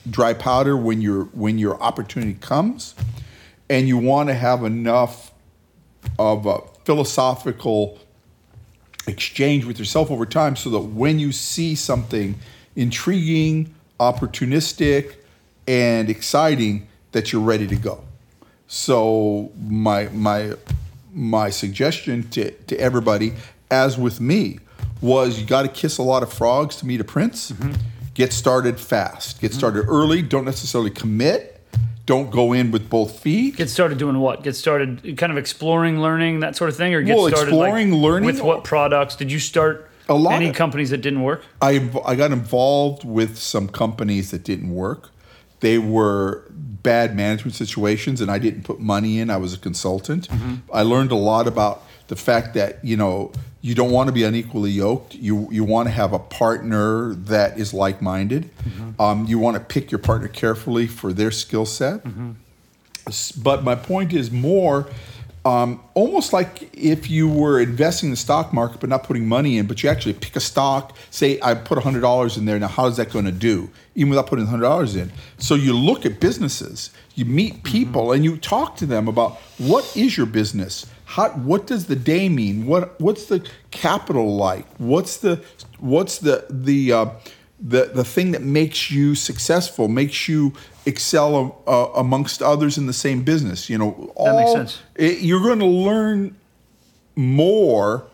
dry 0.09 0.33
powder 0.33 0.75
when 0.75 1.01
your 1.01 1.25
when 1.25 1.57
your 1.57 1.81
opportunity 1.81 2.33
comes, 2.33 2.95
and 3.69 3.87
you 3.87 3.97
want 3.97 4.29
to 4.29 4.33
have 4.33 4.63
enough 4.63 5.31
of 6.17 6.45
a 6.45 6.59
philosophical 6.85 7.99
exchange 9.07 9.65
with 9.65 9.79
yourself 9.79 10.11
over 10.11 10.25
time 10.25 10.55
so 10.55 10.69
that 10.69 10.79
when 10.79 11.19
you 11.19 11.31
see 11.31 11.75
something 11.75 12.35
intriguing, 12.75 13.73
opportunistic, 13.99 15.15
and 15.67 16.09
exciting, 16.09 16.87
that 17.11 17.31
you're 17.31 17.41
ready 17.41 17.67
to 17.67 17.75
go. 17.75 18.03
So 18.67 19.51
my 19.67 20.05
my 20.09 20.53
my 21.13 21.49
suggestion 21.49 22.29
to, 22.29 22.51
to 22.51 22.79
everybody, 22.79 23.33
as 23.69 23.97
with 23.97 24.21
me, 24.21 24.59
was 25.01 25.39
you 25.39 25.45
got 25.45 25.63
to 25.63 25.67
kiss 25.67 25.97
a 25.97 26.03
lot 26.03 26.23
of 26.23 26.31
frogs 26.31 26.77
to 26.77 26.85
meet 26.85 27.01
a 27.01 27.03
prince. 27.03 27.51
Mm-hmm. 27.51 27.73
Get 28.13 28.33
started 28.33 28.79
fast. 28.79 29.41
Get 29.41 29.51
mm-hmm. 29.51 29.57
started 29.57 29.85
early. 29.87 30.21
Don't 30.21 30.45
necessarily 30.45 30.89
commit. 30.89 31.61
Don't 32.05 32.31
go 32.31 32.53
in 32.53 32.71
with 32.71 32.89
both 32.89 33.19
feet. 33.19 33.57
Get 33.57 33.69
started 33.69 33.97
doing 33.97 34.19
what? 34.19 34.41
Get 34.41 34.55
started 34.55 35.17
kind 35.17 35.31
of 35.31 35.37
exploring, 35.37 36.01
learning, 36.01 36.39
that 36.39 36.55
sort 36.55 36.69
of 36.69 36.75
thing, 36.75 36.93
or 36.93 37.01
get 37.01 37.15
Well, 37.15 37.27
started 37.27 37.49
exploring, 37.49 37.91
like, 37.91 38.01
learning, 38.01 38.25
with 38.25 38.41
what 38.41 38.63
products? 38.63 39.15
Did 39.15 39.31
you 39.31 39.39
start 39.39 39.90
A 40.09 40.13
lot 40.13 40.33
any 40.33 40.49
of- 40.49 40.55
companies 40.55 40.89
that 40.89 41.01
didn't 41.01 41.21
work? 41.23 41.43
I 41.61 41.89
I 42.05 42.15
got 42.15 42.31
involved 42.31 43.03
with 43.03 43.37
some 43.37 43.67
companies 43.67 44.31
that 44.31 44.43
didn't 44.43 44.73
work. 44.73 45.09
They 45.61 45.77
were 45.77 46.43
bad 46.49 47.15
management 47.15 47.53
situations, 47.55 48.19
and 48.21 48.31
I 48.31 48.39
didn't 48.39 48.63
put 48.63 48.79
money 48.79 49.19
in. 49.19 49.29
I 49.29 49.37
was 49.37 49.53
a 49.53 49.57
consultant. 49.59 50.27
Mm-hmm. 50.29 50.55
I 50.73 50.81
learned 50.81 51.11
a 51.11 51.15
lot 51.15 51.47
about 51.47 51.83
the 52.07 52.15
fact 52.15 52.55
that 52.55 52.83
you 52.83 52.97
know 52.97 53.31
you 53.61 53.75
don't 53.75 53.91
want 53.91 54.07
to 54.07 54.11
be 54.11 54.23
unequally 54.23 54.71
yoked. 54.71 55.13
You 55.13 55.47
you 55.51 55.63
want 55.63 55.87
to 55.87 55.91
have 55.91 56.13
a 56.13 56.19
partner 56.19 57.13
that 57.13 57.59
is 57.59 57.73
like 57.73 58.01
minded. 58.01 58.49
Mm-hmm. 58.63 58.99
Um, 59.01 59.25
you 59.27 59.37
want 59.37 59.55
to 59.55 59.59
pick 59.63 59.91
your 59.91 59.99
partner 59.99 60.27
carefully 60.27 60.87
for 60.87 61.13
their 61.13 61.31
skill 61.31 61.65
set. 61.67 62.03
Mm-hmm. 62.03 62.31
S- 63.07 63.31
But 63.31 63.63
my 63.63 63.75
point 63.75 64.13
is 64.13 64.31
more 64.31 64.87
um, 65.43 65.81
almost 65.95 66.33
like 66.33 66.69
if 66.73 67.09
you 67.09 67.27
were 67.27 67.59
investing 67.59 68.07
in 68.07 68.11
the 68.11 68.17
stock 68.17 68.53
market 68.53 68.79
but 68.79 68.89
not 68.89 69.03
putting 69.03 69.27
money 69.27 69.57
in, 69.57 69.65
but 69.65 69.81
you 69.81 69.89
actually 69.89 70.13
pick 70.13 70.35
a 70.35 70.39
stock, 70.39 70.95
say 71.09 71.39
I 71.41 71.55
put 71.55 71.79
$100 71.79 72.37
in 72.37 72.45
there, 72.45 72.59
now 72.59 72.67
how 72.67 72.85
is 72.85 72.97
that 72.97 73.11
going 73.11 73.25
to 73.25 73.31
do, 73.31 73.69
even 73.95 74.09
without 74.11 74.27
putting 74.27 74.45
$100 74.45 74.95
in? 74.95 75.11
So 75.39 75.55
you 75.55 75.73
look 75.73 76.05
at 76.05 76.19
businesses, 76.19 76.91
you 77.15 77.25
meet 77.25 77.63
people, 77.63 78.11
and 78.11 78.23
you 78.23 78.37
talk 78.37 78.75
to 78.77 78.85
them 78.85 79.07
about 79.07 79.37
what 79.57 79.97
is 79.97 80.15
your 80.15 80.27
business? 80.27 80.85
How, 81.05 81.29
what 81.29 81.65
does 81.65 81.87
the 81.87 81.95
day 81.95 82.29
mean? 82.29 82.65
What 82.65 82.99
what's 83.01 83.25
the 83.25 83.45
capital 83.71 84.37
like? 84.37 84.65
What's 84.77 85.17
the 85.17 85.43
what's 85.79 86.19
the 86.19 86.45
the 86.49 86.93
uh, 86.93 87.05
the 87.59 87.91
the 87.93 88.03
thing 88.05 88.31
that 88.31 88.41
makes 88.43 88.89
you 88.89 89.15
successful, 89.15 89.89
makes 89.89 90.29
you 90.29 90.53
excel 90.85 91.61
uh, 91.67 91.87
amongst 91.99 92.41
others 92.41 92.77
in 92.77 92.87
the 92.87 92.93
same 92.93 93.23
business. 93.23 93.69
You 93.69 93.77
know, 93.77 94.11
all, 94.15 94.25
That 94.25 94.35
makes 94.45 94.51
sense. 94.51 94.79
it- 94.95 95.19
you're 95.19 95.41
going 95.41 95.59
to 95.59 95.65
learn 95.65 96.35
more 97.15 98.05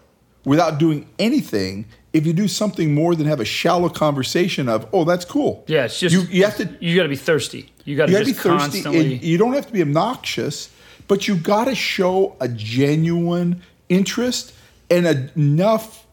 without 0.45 0.77
doing 0.79 1.07
anything 1.19 1.85
if 2.13 2.25
you 2.25 2.33
do 2.33 2.47
something 2.47 2.93
more 2.95 3.15
than 3.15 3.27
have 3.27 3.39
a 3.39 3.45
shallow 3.45 3.89
conversation 3.89 4.67
of, 4.69 4.87
"Oh, 4.91 5.03
that's 5.03 5.25
cool." 5.25 5.63
Yeah, 5.67 5.85
it's 5.85 5.99
just 5.99 6.13
you, 6.13 6.21
you 6.31 6.43
have 6.45 6.57
to 6.57 6.67
You 6.79 6.95
got 6.95 7.03
to 7.03 7.09
be 7.09 7.15
thirsty. 7.15 7.71
You 7.85 7.95
got 7.95 8.07
to 8.07 8.11
you 8.11 8.17
got 8.17 8.25
to 8.25 8.31
just 8.31 8.43
be 8.43 8.49
thirsty. 8.49 8.81
constantly. 8.83 9.15
you 9.17 9.37
don't 9.37 9.53
have 9.53 9.67
to 9.67 9.73
be 9.73 9.81
obnoxious, 9.81 10.69
but 11.07 11.27
you 11.27 11.35
got 11.35 11.65
to 11.65 11.75
show 11.75 12.35
a 12.39 12.47
genuine 12.47 13.61
interest 13.89 14.53
and 14.89 15.05
enough 15.35 16.05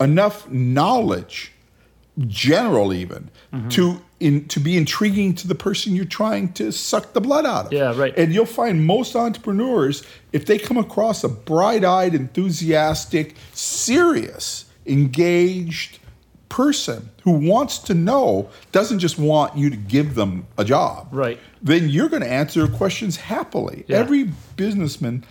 enough 0.00 0.48
knowledge, 0.50 1.52
general 2.26 2.92
even, 2.92 3.30
Mm-hmm. 3.52 3.68
to 3.70 4.00
in 4.24 4.48
to 4.48 4.58
be 4.58 4.76
intriguing 4.78 5.34
to 5.34 5.46
the 5.46 5.54
person 5.54 5.94
you're 5.94 6.06
trying 6.06 6.50
to 6.54 6.72
suck 6.72 7.12
the 7.12 7.20
blood 7.20 7.44
out 7.44 7.66
of. 7.66 7.72
Yeah, 7.72 7.94
right. 7.94 8.16
And 8.16 8.32
you'll 8.32 8.46
find 8.46 8.86
most 8.86 9.14
entrepreneurs, 9.14 10.02
if 10.32 10.46
they 10.46 10.58
come 10.58 10.78
across 10.78 11.22
a 11.22 11.28
bright-eyed, 11.28 12.14
enthusiastic, 12.14 13.36
serious, 13.52 14.64
engaged 14.86 15.98
person 16.48 17.10
who 17.24 17.32
wants 17.32 17.78
to 17.80 17.92
know, 17.92 18.48
doesn't 18.72 19.00
just 19.00 19.18
want 19.18 19.58
you 19.58 19.68
to 19.68 19.76
give 19.76 20.14
them 20.14 20.46
a 20.56 20.64
job. 20.64 21.08
Right. 21.12 21.38
Then 21.60 21.90
you're 21.90 22.08
going 22.08 22.22
to 22.22 22.30
answer 22.30 22.66
questions 22.66 23.16
happily. 23.16 23.84
Yeah. 23.88 23.98
Every 23.98 24.30
businessman 24.56 25.24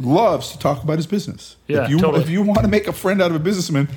loves 0.00 0.50
to 0.50 0.58
talk 0.58 0.82
about 0.82 0.96
his 0.96 1.06
business. 1.06 1.56
Yeah, 1.68 1.84
if 1.84 1.90
you 1.90 1.98
totally. 1.98 2.22
if 2.22 2.30
you 2.30 2.42
want 2.42 2.62
to 2.62 2.68
make 2.68 2.88
a 2.88 2.92
friend 2.92 3.22
out 3.22 3.30
of 3.30 3.36
a 3.36 3.40
businessman, 3.40 3.88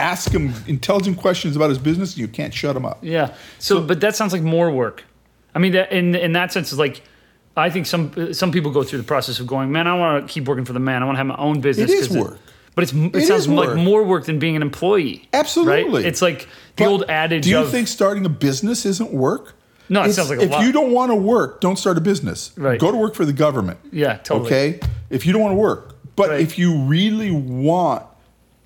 ask 0.00 0.32
him 0.32 0.52
intelligent 0.66 1.18
questions 1.18 1.56
about 1.56 1.68
his 1.70 1.78
business 1.78 2.12
and 2.12 2.18
you 2.20 2.28
can't 2.28 2.52
shut 2.54 2.74
him 2.76 2.84
up. 2.84 2.98
Yeah. 3.02 3.34
So, 3.58 3.80
but 3.80 4.00
that 4.00 4.16
sounds 4.16 4.32
like 4.32 4.42
more 4.42 4.70
work. 4.70 5.04
I 5.54 5.58
mean, 5.58 5.72
that 5.72 5.92
in 5.92 6.14
in 6.14 6.32
that 6.32 6.52
sense 6.52 6.72
is 6.72 6.78
like, 6.78 7.02
I 7.56 7.70
think 7.70 7.86
some 7.86 8.32
some 8.32 8.52
people 8.52 8.70
go 8.70 8.82
through 8.82 8.98
the 8.98 9.04
process 9.04 9.40
of 9.40 9.46
going, 9.46 9.70
man, 9.72 9.86
I 9.86 9.94
want 9.98 10.26
to 10.26 10.32
keep 10.32 10.46
working 10.48 10.64
for 10.64 10.72
the 10.72 10.80
man. 10.80 11.02
I 11.02 11.06
want 11.06 11.16
to 11.16 11.18
have 11.18 11.26
my 11.26 11.36
own 11.36 11.60
business. 11.60 11.90
It 11.90 11.94
is 11.94 12.10
work. 12.10 12.38
But 12.76 12.84
it's 12.84 12.92
it, 12.92 13.16
It 13.16 13.26
sounds 13.26 13.48
like 13.48 13.76
more 13.76 14.04
work 14.04 14.26
than 14.26 14.38
being 14.38 14.54
an 14.56 14.62
employee. 14.62 15.28
Absolutely. 15.32 15.98
Right? 16.02 16.06
It's 16.06 16.22
like 16.22 16.42
the 16.76 16.84
But 16.84 16.86
old 16.86 17.04
adage 17.10 17.42
Do 17.44 17.50
you 17.50 17.58
of 17.58 17.70
think 17.70 17.88
starting 17.88 18.24
a 18.24 18.28
business 18.28 18.86
isn't 18.86 19.12
work? 19.12 19.54
No, 19.88 20.00
it 20.02 20.04
It's- 20.04 20.16
sounds 20.16 20.30
like 20.30 20.38
a 20.38 20.42
if 20.44 20.50
lot. 20.52 20.64
you 20.64 20.70
don't 20.70 20.92
want 20.92 21.10
to 21.10 21.16
work, 21.16 21.60
don't 21.60 21.76
start 21.76 21.98
a 21.98 22.00
business. 22.00 22.52
Right. 22.56 22.78
Go 22.78 22.92
to 22.92 22.96
work 22.96 23.16
for 23.16 23.24
the 23.24 23.32
government. 23.32 23.80
Yeah, 23.90 24.18
totally. 24.18 24.46
Okay. 24.46 24.80
If 25.10 25.26
you 25.26 25.32
don't 25.32 25.42
want 25.42 25.52
to 25.52 25.56
work, 25.58 25.96
but 26.14 26.28
Right. 26.30 26.40
if 26.40 26.56
you 26.60 26.76
really 26.84 27.32
want 27.32 28.04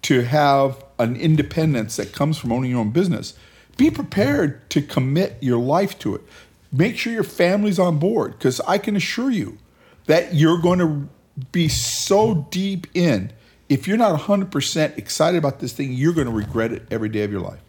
to 0.03 0.20
have 0.20 0.84
an 0.99 1.17
independence 1.17 1.97
that 1.97 2.13
comes 2.13 2.39
from 2.39 2.53
owning 2.53 2.71
your 2.71 2.81
own 2.81 2.91
business, 2.91 3.35
be 3.77 3.91
prepared 3.91 4.69
to 4.71 4.83
commit 4.83 5.37
your 5.41 5.59
life 5.59 5.99
to 6.01 6.15
it. 6.15 6.23
Make 6.73 6.97
sure 6.97 7.13
your 7.13 7.25
family's 7.25 7.79
on 7.79 7.99
board 7.99 8.33
because 8.33 8.61
I 8.63 8.79
can 8.79 8.97
assure 8.97 9.31
you 9.31 9.59
that 10.07 10.35
you're 10.35 10.59
going 10.59 10.79
to 10.79 11.09
be 11.53 11.69
so 11.69 12.47
deep 12.51 12.87
in. 12.95 13.33
If 13.69 13.89
you're 13.89 13.97
not 13.97 14.21
100% 14.21 14.99
excited 14.99 15.39
about 15.39 15.61
this 15.61 15.73
thing, 15.73 15.93
you're 15.93 16.13
going 16.13 16.27
to 16.27 16.33
regret 16.33 16.73
it 16.73 16.87
every 16.91 17.09
day 17.09 17.23
of 17.23 17.33
your 17.33 17.41
life. 17.41 17.61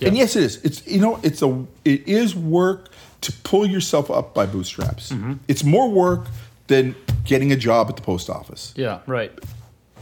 And 0.00 0.16
yes, 0.16 0.36
it 0.36 0.42
is. 0.42 0.56
It's 0.64 0.86
you 0.86 1.00
know, 1.00 1.20
it's 1.22 1.42
a 1.42 1.66
it 1.84 2.06
is 2.08 2.34
work 2.34 2.88
to 3.20 3.32
pull 3.44 3.66
yourself 3.66 4.10
up 4.10 4.34
by 4.34 4.46
bootstraps. 4.46 5.12
Mm-hmm. 5.12 5.34
It's 5.48 5.64
more 5.64 5.88
work 5.88 6.26
than 6.66 6.94
getting 7.24 7.52
a 7.52 7.56
job 7.56 7.88
at 7.88 7.96
the 7.96 8.02
post 8.02 8.28
office. 8.28 8.74
Yeah, 8.76 9.00
right. 9.06 9.32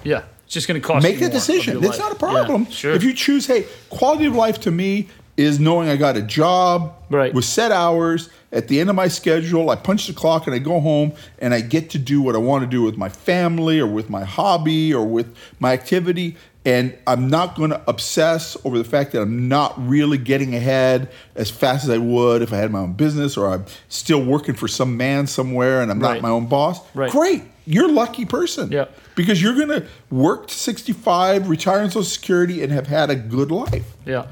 Yeah, 0.03 0.23
it's 0.51 0.55
just 0.55 0.67
going 0.67 0.81
to 0.81 0.85
cost 0.85 1.05
Make 1.05 1.13
you 1.13 1.19
a 1.19 1.21
more 1.21 1.27
of 1.29 1.33
decision. 1.35 1.85
It's 1.85 1.97
not 1.97 2.11
a 2.11 2.17
problem. 2.17 2.65
Yeah, 2.65 2.71
sure. 2.71 2.91
If 2.93 3.05
you 3.05 3.15
choose, 3.15 3.47
hey, 3.47 3.67
quality 3.89 4.25
of 4.25 4.35
life 4.35 4.59
to 4.63 4.73
me 4.73 5.07
is 5.37 5.61
knowing 5.61 5.89
I 5.89 5.95
got 5.97 6.17
a 6.17 6.23
job 6.23 6.93
Right. 7.09 7.33
with 7.33 7.45
set 7.45 7.71
hours 7.71 8.31
at 8.51 8.67
the 8.67 8.81
end 8.81 8.91
of 8.91 8.97
my 8.97 9.07
schedule. 9.07 9.71
I 9.71 9.77
punch 9.77 10.09
the 10.09 10.13
clock 10.13 10.49
and 10.49 10.55
I 10.57 10.59
go 10.59 10.81
home 10.81 11.13
and 11.39 11.55
I 11.55 11.61
get 11.61 11.91
to 11.91 12.01
do 12.01 12.21
what 12.21 12.35
I 12.35 12.39
want 12.39 12.65
to 12.65 12.67
do 12.69 12.83
with 12.83 12.97
my 12.97 13.09
family 13.09 13.79
or 13.79 13.87
with 13.87 14.11
my 14.11 14.25
hobby 14.25 14.93
or 14.93 15.07
with 15.07 15.33
my 15.61 15.73
activity. 15.73 16.37
And 16.65 16.99
I'm 17.07 17.29
not 17.31 17.55
going 17.55 17.71
to 17.71 17.81
obsess 17.87 18.57
over 18.65 18.77
the 18.77 18.83
fact 18.85 19.13
that 19.13 19.23
I'm 19.23 19.47
not 19.49 19.75
really 19.89 20.19
getting 20.19 20.57
ahead 20.57 21.11
as 21.37 21.49
fast 21.49 21.85
as 21.85 21.91
I 21.91 21.99
would 21.99 22.43
if 22.43 22.53
I 22.53 22.57
had 22.57 22.73
my 22.73 22.81
own 22.81 22.95
business 22.95 23.37
or 23.37 23.49
I'm 23.53 23.67
still 23.89 24.23
working 24.25 24.57
for 24.57 24.67
some 24.67 24.97
man 24.97 25.29
somewhere 25.29 25.81
and 25.81 25.93
I'm 25.93 26.01
Right. 26.01 26.15
not 26.15 26.23
my 26.23 26.29
own 26.31 26.47
boss. 26.47 26.81
Right. 26.93 27.13
Great. 27.13 27.45
You're 27.67 27.85
a 27.89 27.93
lucky 27.93 28.25
person. 28.25 28.73
Yeah. 28.73 28.87
Because 29.21 29.43
you're 29.43 29.55
going 29.55 29.69
to 29.69 29.87
work 30.11 30.47
to 30.47 30.55
65, 30.55 31.51
retire 31.51 31.81
on 31.81 31.91
Social 31.91 32.05
Security, 32.05 32.63
and 32.63 32.73
have 32.73 32.87
had 32.87 33.11
a 33.11 33.15
good 33.15 33.51
life. 33.51 33.85
yeah, 34.07 34.29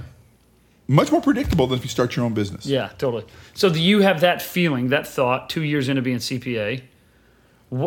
Much 0.87 1.13
more 1.13 1.21
predictable 1.21 1.67
than 1.67 1.79
if 1.79 1.85
you 1.85 1.91
start 1.91 2.17
your 2.17 2.25
own 2.25 2.33
business. 2.33 2.65
yeah, 2.65 2.89
totally. 2.97 3.27
So 3.53 3.69
do 3.69 3.79
you 3.83 4.01
have 4.01 4.21
that 4.23 4.41
feeling, 4.41 4.89
that 4.89 5.07
thought, 5.07 5.51
two 5.51 5.63
years 5.63 5.91
into 5.91 6.01
being 6.01 6.17
CPA? 6.17 6.81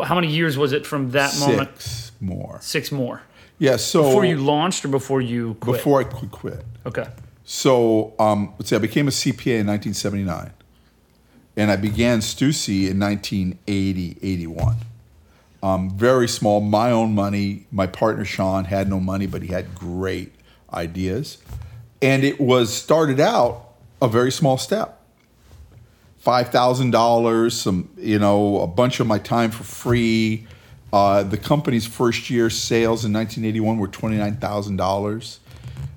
How 0.03 0.13
many 0.13 0.27
years 0.27 0.59
was 0.59 0.73
it 0.73 0.85
from 0.85 1.09
that 1.11 1.35
moment? 1.39 1.75
Six 1.79 2.11
more. 2.21 2.59
Six 2.61 2.91
more. 2.91 3.23
Yeah. 3.57 3.77
So 3.77 4.03
Before 4.03 4.23
you 4.25 4.37
launched 4.37 4.85
or 4.85 4.89
before 4.89 5.21
you 5.21 5.55
quit? 5.55 5.77
before 5.77 6.01
I 6.01 6.03
could 6.03 6.29
quit. 6.29 6.63
Okay. 6.85 7.07
So 7.43 8.13
um, 8.19 8.53
let's 8.59 8.69
see. 8.69 8.75
I 8.75 8.79
became 8.79 9.07
a 9.07 9.11
CPA 9.11 9.61
in 9.61 9.65
1979, 9.67 10.51
and 11.57 11.71
I 11.71 11.77
began 11.77 12.19
Stussy 12.19 12.87
in 12.91 12.99
1980, 12.99 14.17
81. 14.21 14.75
Um, 15.63 15.91
very 15.91 16.27
small, 16.27 16.59
my 16.59 16.91
own 16.91 17.13
money. 17.13 17.67
My 17.71 17.87
partner 17.87 18.25
Shawn 18.25 18.65
had 18.65 18.89
no 18.89 18.99
money, 18.99 19.27
but 19.27 19.43
he 19.43 19.49
had 19.49 19.75
great 19.75 20.33
ideas, 20.73 21.37
and 22.01 22.23
it 22.23 22.39
was 22.39 22.73
started 22.73 23.19
out 23.19 23.75
a 24.01 24.07
very 24.07 24.31
small 24.31 24.57
step. 24.57 24.99
Five 26.17 26.49
thousand 26.49 26.91
dollars, 26.91 27.55
some 27.55 27.89
you 27.97 28.17
know, 28.17 28.61
a 28.61 28.67
bunch 28.67 28.99
of 28.99 29.07
my 29.07 29.19
time 29.19 29.51
for 29.51 29.63
free. 29.63 30.47
Uh, 30.91 31.23
the 31.23 31.37
company's 31.37 31.85
first 31.85 32.29
year 32.29 32.49
sales 32.49 33.05
in 33.05 33.13
1981 33.13 33.77
were 33.77 33.87
twenty 33.87 34.17
nine 34.17 34.37
thousand 34.37 34.77
dollars. 34.77 35.39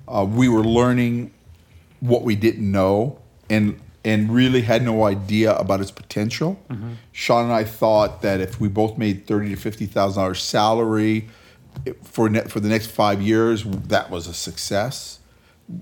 Uh, 0.07 0.25
we 0.29 0.47
were 0.47 0.63
learning 0.63 1.31
what 1.99 2.21
we 2.21 2.35
didn't 2.35 2.71
know 2.71 3.19
and 3.49 3.79
and 4.05 4.31
really 4.33 4.61
had 4.61 4.83
no 4.83 5.03
idea 5.03 5.53
about 5.57 5.81
its 5.81 5.91
potential. 5.91 6.57
Shawn 7.11 7.45
and 7.45 7.53
I 7.53 7.63
thought 7.65 8.21
that 8.21 8.39
if 8.39 8.59
we 8.61 8.67
both 8.69 8.97
made 8.97 9.25
thirty 9.27 9.49
to 9.49 9.55
fifty 9.57 9.85
thousand 9.87 10.21
dollars 10.21 10.41
salary 10.41 11.27
for 12.03 12.29
ne- 12.29 12.41
for 12.47 12.59
the 12.61 12.69
next 12.69 12.87
five 12.87 13.21
years, 13.21 13.63
that 13.65 14.09
was 14.09 14.27
a 14.27 14.33
success. 14.33 15.19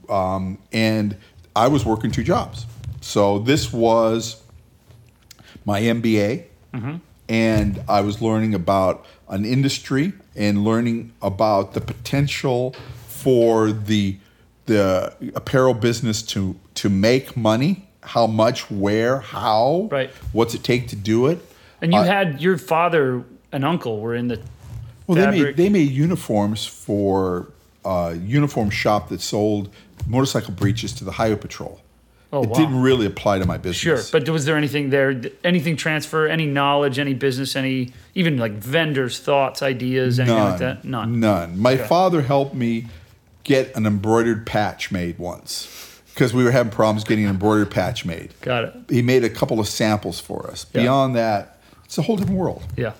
Um, 0.09 0.57
and 0.71 1.17
I 1.55 1.67
was 1.67 1.85
working 1.85 2.09
two 2.11 2.23
jobs, 2.23 2.65
so 3.01 3.37
this 3.39 3.71
was 3.73 4.41
my 5.65 5.81
MBA, 5.81 6.45
and 7.29 7.81
I 7.87 8.01
was 8.01 8.21
learning 8.21 8.53
about 8.55 9.05
an 9.29 9.45
industry 9.45 10.13
and 10.35 10.63
learning 10.63 11.11
about 11.21 11.73
the 11.73 11.81
potential 11.81 12.73
for 13.07 13.71
the 13.71 14.17
the 14.65 15.13
apparel 15.35 15.73
business 15.73 16.21
to 16.23 16.55
to 16.75 16.89
make 16.89 17.35
money. 17.35 17.89
How 18.05 18.27
much, 18.27 18.69
where, 18.69 19.19
how, 19.19 19.87
Right. 19.91 20.11
What's 20.31 20.53
it 20.53 20.63
take 20.63 20.87
to 20.89 20.95
do 20.95 21.27
it? 21.27 21.39
And 21.81 21.93
you 21.93 21.99
Uh, 21.99 22.03
had 22.03 22.41
your 22.41 22.57
father 22.57 23.23
and 23.51 23.65
uncle 23.65 23.99
were 23.99 24.15
in 24.15 24.27
the 24.29 24.39
Well, 25.07 25.17
they 25.17 25.29
made 25.43 25.57
they 25.57 25.69
made 25.69 25.91
uniforms 25.91 26.65
for 26.65 27.47
a 27.85 28.15
uniform 28.15 28.69
shop 28.69 29.09
that 29.09 29.19
sold 29.21 29.69
motorcycle 30.07 30.53
breeches 30.53 30.93
to 30.93 31.03
the 31.03 31.11
Highway 31.13 31.35
Patrol. 31.35 31.79
Oh, 32.31 32.41
it 32.43 32.49
wow. 32.49 32.55
didn't 32.57 32.81
really 32.81 33.05
apply 33.05 33.37
to 33.39 33.45
my 33.45 33.57
business. 33.57 33.77
Sure, 33.77 34.01
but 34.19 34.27
was 34.29 34.45
there 34.45 34.57
anything 34.57 34.89
there? 34.89 35.21
Anything 35.43 35.75
transfer? 35.75 36.25
Any 36.27 36.47
knowledge? 36.47 36.97
Any 36.97 37.13
business? 37.13 37.55
Any 37.55 37.91
even 38.15 38.37
like 38.37 38.53
vendors' 38.53 39.19
thoughts, 39.19 39.61
ideas, 39.61 40.19
anything 40.19 40.37
None. 40.37 40.49
like 40.51 40.59
that? 40.59 40.83
None. 40.85 41.19
None. 41.19 41.59
My 41.59 41.73
Okay. 41.73 41.83
father 41.87 42.21
helped 42.23 42.55
me 42.55 42.87
get 43.43 43.75
an 43.75 43.85
embroidered 43.85 44.45
patch 44.47 44.89
made 44.91 45.19
once 45.19 45.92
because 46.13 46.33
we 46.33 46.43
were 46.43 46.51
having 46.51 46.71
problems 46.71 47.03
getting 47.03 47.25
an 47.25 47.31
embroidered 47.31 47.71
patch 47.71 48.05
made. 48.05 48.33
Got 48.41 48.65
it. 48.65 48.73
He 48.89 49.01
made 49.01 49.23
a 49.23 49.29
couple 49.29 49.59
of 49.59 49.67
samples 49.67 50.19
for 50.19 50.47
us. 50.49 50.65
Yeah. 50.73 50.81
Beyond 50.83 51.15
that, 51.15 51.59
it's 51.85 51.97
a 51.97 52.01
whole 52.01 52.17
different 52.17 52.39
world. 52.39 52.63
Yeah. 52.77 52.93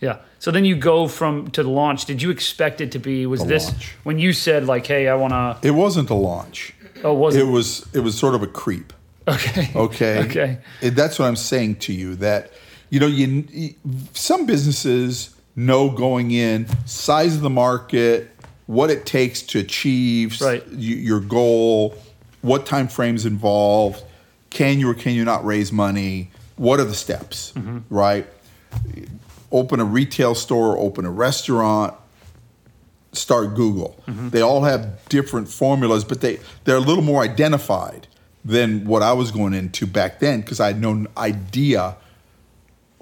Yeah. 0.00 0.18
So 0.38 0.50
then 0.50 0.64
you 0.64 0.76
go 0.76 1.08
from 1.08 1.50
to 1.52 1.62
the 1.62 1.70
launch. 1.70 2.04
Did 2.04 2.20
you 2.20 2.30
expect 2.30 2.80
it 2.80 2.92
to 2.92 2.98
be? 2.98 3.26
Was 3.26 3.40
The 3.40 3.46
this 3.46 3.70
launch. 3.70 3.96
when 4.04 4.18
you 4.18 4.32
said 4.32 4.66
like, 4.66 4.86
"Hey, 4.86 5.08
I 5.08 5.14
want 5.14 5.32
to"? 5.32 5.66
It 5.66 5.70
wasn't 5.72 6.10
a 6.10 6.14
launch. 6.14 6.74
Oh, 7.02 7.14
was 7.14 7.34
It 7.36 7.40
it? 7.48 7.50
was 7.50 7.86
it 7.94 8.00
was 8.00 8.16
sort 8.18 8.34
of 8.34 8.42
a 8.42 8.46
creep. 8.46 8.92
Okay. 9.26 9.70
Okay. 9.74 10.18
Okay. 10.24 10.58
And 10.82 10.94
that's 10.96 11.18
what 11.18 11.26
I'm 11.26 11.36
saying 11.36 11.76
to 11.76 11.92
you 11.94 12.16
that 12.16 12.50
you 12.90 13.00
know 13.00 13.06
you, 13.06 13.44
you 13.50 13.74
some 14.12 14.44
businesses 14.44 15.34
know 15.56 15.88
going 15.88 16.30
in 16.32 16.66
size 16.84 17.34
of 17.36 17.40
the 17.40 17.48
market, 17.50 18.30
what 18.66 18.90
it 18.90 19.04
takes 19.06 19.42
to 19.42 19.58
achieve 19.58 20.40
Right. 20.40 20.64
your 20.72 21.20
goal, 21.20 21.94
what 22.42 22.66
time 22.66 22.88
frames 22.88 23.26
involved, 23.26 24.02
can 24.50 24.78
you 24.80 24.88
or 24.90 24.94
can 24.94 25.14
you 25.14 25.24
not 25.24 25.44
raise 25.44 25.72
money, 25.72 26.30
what 26.56 26.80
are 26.80 26.84
the 26.84 26.94
steps, 26.94 27.52
Mm-hmm. 27.56 27.78
right? 27.90 28.26
Open 29.52 29.80
a 29.80 29.84
retail 29.84 30.34
store, 30.34 30.76
open 30.78 31.04
a 31.04 31.10
restaurant, 31.10 31.94
start 33.12 33.54
Google. 33.54 34.00
Mm-hmm. 34.08 34.30
They 34.30 34.40
all 34.40 34.64
have 34.64 34.98
different 35.08 35.48
formulas, 35.48 36.04
but 36.04 36.20
they 36.20 36.40
they're 36.64 36.76
a 36.76 36.80
little 36.80 37.04
more 37.04 37.22
identified 37.22 38.06
than 38.44 38.84
what 38.84 39.02
I 39.02 39.12
was 39.12 39.30
going 39.30 39.54
into 39.54 39.86
back 39.86 40.18
then 40.18 40.40
because 40.40 40.58
I 40.60 40.66
had 40.68 40.80
no 40.80 41.06
idea 41.16 41.96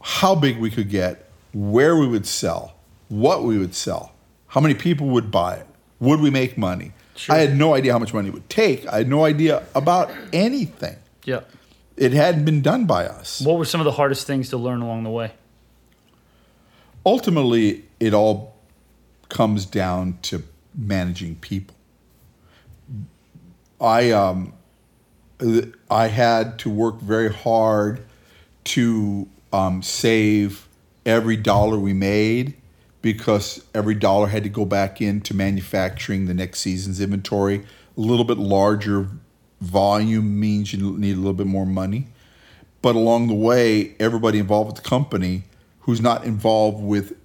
how 0.03 0.35
big 0.35 0.59
we 0.59 0.71
could 0.71 0.91
get, 0.91 1.29
where 1.55 1.97
we 1.97 2.07
would 2.07 2.27
sell, 2.27 2.75
what 3.09 3.43
we 3.45 3.59
would 3.59 3.75
sell, 3.75 4.12
how 4.53 4.61
many 4.61 4.75
people 4.75 5.09
would 5.09 5.31
buy 5.31 5.57
it, 5.57 5.67
would 6.01 6.21
we 6.21 6.31
make 6.31 6.57
money. 6.57 6.93
Sure. 7.17 7.35
I 7.35 7.39
had 7.41 7.57
no 7.57 7.75
idea 7.75 7.93
how 7.93 7.99
much 7.99 8.15
money 8.15 8.29
it 8.29 8.35
would 8.35 8.49
take. 8.49 8.87
I 8.87 8.99
had 8.99 9.09
no 9.09 9.25
idea 9.25 9.63
about 9.75 10.11
anything. 10.33 10.97
Yeah. 11.25 11.41
It 11.97 12.13
hadn't 12.13 12.47
been 12.47 12.63
done 12.63 12.87
by 12.87 13.07
us. 13.07 13.43
What 13.43 13.59
were 13.59 13.67
some 13.67 13.81
of 13.81 13.85
the 13.85 13.93
hardest 13.93 14.27
things 14.27 14.49
to 14.51 14.57
learn 14.57 14.81
along 14.81 15.05
the 15.05 15.11
way? 15.11 15.33
ultimately 17.05 17.85
it 17.99 18.15
all 18.15 18.55
comes 19.29 19.67
down 19.67 20.19
to 20.23 20.43
managing 20.75 21.35
people 21.37 21.75
i 23.81 24.11
um 24.11 24.53
i 25.91 26.07
had 26.07 26.59
to 26.59 26.71
work 26.71 27.01
very 27.01 27.33
hard 27.33 28.05
to 28.65 29.29
um, 29.53 29.83
save 29.83 30.69
every 31.05 31.37
dollar 31.37 31.79
we 31.79 31.93
made 31.93 32.55
because 33.03 33.65
every 33.75 33.95
dollar 33.95 34.29
had 34.29 34.43
to 34.43 34.49
go 34.49 34.65
back 34.65 35.01
into 35.01 35.35
manufacturing 35.35 36.27
the 36.27 36.35
next 36.35 36.61
season's 36.61 37.01
inventory 37.01 37.65
a 37.97 38.01
little 38.01 38.25
bit 38.25 38.39
larger 38.39 39.09
volume 39.61 40.41
means 40.41 40.73
you 40.73 40.97
need 40.97 41.13
a 41.13 41.19
little 41.19 41.35
bit 41.35 41.47
more 41.47 41.67
money 41.67 42.07
but 42.83 42.97
along 42.97 43.29
the 43.29 43.35
way, 43.35 43.95
everybody 44.01 44.41
involved 44.41 44.73
with 44.73 44.83
the 44.83 44.89
company 44.89 45.45
who's 45.81 46.01
not 46.01 46.25
involved 46.25 46.83
with 46.83 47.17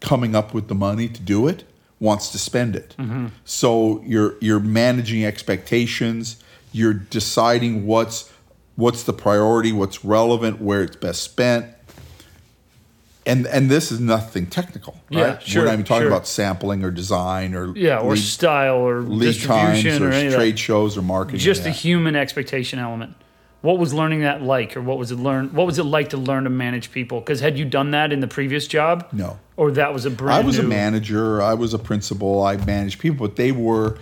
coming 0.00 0.34
up 0.34 0.52
with 0.52 0.68
the 0.68 0.74
money 0.74 1.08
to 1.08 1.22
do 1.22 1.46
it 1.46 1.64
wants 2.00 2.30
to 2.30 2.38
spend 2.38 2.74
it. 2.74 2.96
Mm-hmm. 2.98 3.28
So 3.44 4.02
you're 4.04 4.34
you're 4.40 4.58
managing 4.58 5.24
expectations. 5.24 6.42
You're 6.72 6.94
deciding 6.94 7.86
what's 7.86 8.32
what's 8.74 9.04
the 9.04 9.12
priority, 9.12 9.70
what's 9.70 10.04
relevant, 10.04 10.60
where 10.60 10.82
it's 10.82 10.96
best 10.96 11.22
spent. 11.22 11.66
And 13.24 13.46
and 13.46 13.70
this 13.70 13.92
is 13.92 14.00
nothing 14.00 14.46
technical, 14.46 14.96
Yeah, 15.08 15.22
right? 15.22 15.42
sure, 15.42 15.62
We're 15.62 15.66
not 15.66 15.72
even 15.74 15.84
talking 15.84 16.02
sure. 16.02 16.08
about 16.08 16.26
sampling 16.26 16.82
or 16.82 16.90
design 16.90 17.54
or 17.54 17.76
Yeah, 17.76 17.98
or 17.98 18.14
lead, 18.14 18.20
style 18.22 18.76
or 18.76 19.00
lead 19.02 19.40
times 19.40 19.76
distribution 19.82 20.02
or, 20.02 20.08
or, 20.08 20.12
any 20.12 20.26
of 20.26 20.32
that. 20.32 20.38
trade 20.38 20.58
shows 20.58 20.96
or 20.98 21.02
marketing. 21.02 21.38
Just 21.38 21.62
the 21.62 21.70
human 21.70 22.16
expectation 22.16 22.78
element. 22.78 23.14
What 23.60 23.78
was 23.78 23.94
learning 23.94 24.22
that 24.22 24.42
like, 24.42 24.76
or 24.76 24.82
what 24.82 24.98
was 24.98 25.12
it 25.12 25.20
learn? 25.20 25.50
What 25.54 25.66
was 25.66 25.78
it 25.78 25.84
like 25.84 26.10
to 26.10 26.16
learn 26.16 26.44
to 26.44 26.50
manage 26.50 26.90
people? 26.90 27.20
Because 27.20 27.38
had 27.38 27.56
you 27.56 27.64
done 27.64 27.92
that 27.92 28.12
in 28.12 28.18
the 28.18 28.26
previous 28.26 28.66
job? 28.66 29.06
No. 29.12 29.38
Or 29.56 29.70
that 29.70 29.94
was 29.94 30.04
a 30.04 30.10
brand. 30.10 30.42
I 30.42 30.44
was 30.44 30.58
a 30.58 30.64
manager. 30.64 31.40
I 31.40 31.54
was 31.54 31.72
a 31.72 31.78
principal. 31.78 32.42
I 32.42 32.56
managed 32.56 32.98
people, 32.98 33.28
but 33.28 33.36
they 33.36 33.52
were 33.52 33.98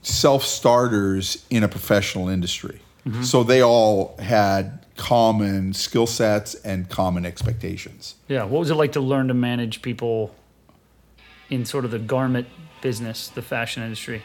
self 0.00 0.44
starters 0.44 1.44
in 1.50 1.62
a 1.62 1.68
professional 1.68 2.30
industry. 2.30 2.80
Mm-hmm. 3.06 3.22
So 3.24 3.42
they 3.42 3.62
all 3.62 4.16
had 4.18 4.81
common 5.02 5.72
skill 5.72 6.06
sets 6.06 6.54
and 6.54 6.88
common 6.88 7.26
expectations. 7.26 8.14
Yeah. 8.28 8.44
What 8.44 8.60
was 8.60 8.70
it 8.70 8.76
like 8.76 8.92
to 8.92 9.00
learn 9.00 9.26
to 9.26 9.34
manage 9.34 9.82
people 9.82 10.32
in 11.50 11.64
sort 11.64 11.84
of 11.84 11.90
the 11.90 11.98
garment 11.98 12.46
business, 12.82 13.26
the 13.26 13.42
fashion 13.42 13.82
industry? 13.82 14.22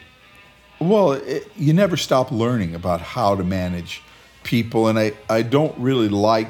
Well, 0.78 1.14
it, 1.14 1.50
you 1.56 1.72
never 1.72 1.96
stop 1.96 2.30
learning 2.30 2.76
about 2.76 3.00
how 3.00 3.34
to 3.34 3.42
manage 3.42 4.02
people, 4.44 4.86
and 4.86 4.96
I, 4.96 5.14
I 5.28 5.42
don't 5.42 5.76
really 5.78 6.08
like 6.08 6.48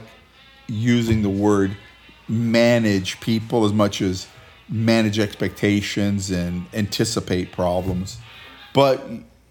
using 0.66 1.22
the 1.22 1.30
word 1.30 1.74
manage 2.28 3.20
people 3.20 3.64
as 3.64 3.72
much 3.72 4.02
as 4.02 4.26
manage 4.68 5.18
expectations 5.18 6.30
and 6.30 6.66
anticipate 6.74 7.50
problems. 7.52 8.18
But 8.74 9.08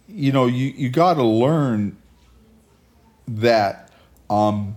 you 0.08 0.32
know, 0.32 0.46
you, 0.46 0.68
you 0.68 0.90
got 0.90 1.16
to 1.16 1.24
learn 1.24 1.98
that 3.28 3.87
um, 4.30 4.76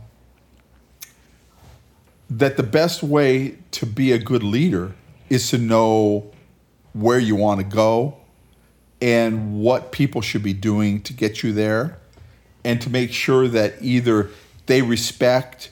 that 2.28 2.56
the 2.56 2.62
best 2.62 3.02
way 3.02 3.58
to 3.72 3.86
be 3.86 4.12
a 4.12 4.18
good 4.18 4.42
leader 4.42 4.92
is 5.28 5.50
to 5.50 5.58
know 5.58 6.30
where 6.92 7.18
you 7.18 7.36
want 7.36 7.60
to 7.60 7.64
go 7.64 8.16
and 9.00 9.60
what 9.60 9.92
people 9.92 10.20
should 10.20 10.42
be 10.42 10.52
doing 10.52 11.00
to 11.02 11.12
get 11.12 11.42
you 11.42 11.52
there 11.52 11.98
and 12.64 12.80
to 12.82 12.90
make 12.90 13.12
sure 13.12 13.48
that 13.48 13.74
either 13.80 14.30
they 14.66 14.82
respect 14.82 15.70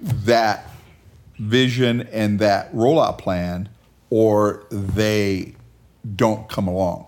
that 0.00 0.70
vision 1.38 2.02
and 2.12 2.38
that 2.38 2.72
rollout 2.74 3.18
plan 3.18 3.68
or 4.08 4.64
they 4.70 5.54
don't 6.16 6.48
come 6.48 6.66
along. 6.66 7.06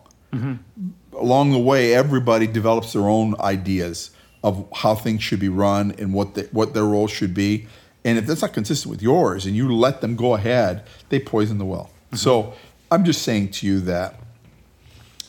Along 1.19 1.51
the 1.51 1.59
way, 1.59 1.95
everybody 1.95 2.47
develops 2.47 2.93
their 2.93 3.09
own 3.09 3.35
ideas 3.41 4.11
of 4.43 4.67
how 4.75 4.95
things 4.95 5.23
should 5.23 5.41
be 5.41 5.49
run 5.49 5.95
and 5.99 6.13
what 6.13 6.35
the, 6.35 6.49
what 6.53 6.75
their 6.75 6.85
role 6.85 7.07
should 7.07 7.35
be. 7.35 7.67
And 8.05 8.19
if 8.19 8.27
that's 8.27 8.43
not 8.43 8.53
consistent 8.53 8.91
with 8.91 9.03
yours 9.03 9.47
and 9.47 9.55
you 9.55 9.73
let 9.73 10.01
them 10.01 10.17
go 10.17 10.35
ahead, 10.35 10.85
they 11.09 11.21
poison 11.21 11.59
the 11.59 11.65
well. 11.65 11.91
Mm-hmm. 12.07 12.17
So 12.17 12.55
I'm 12.91 13.05
just 13.05 13.23
saying 13.23 13.51
to 13.53 13.67
you 13.67 13.81
that 13.81 14.17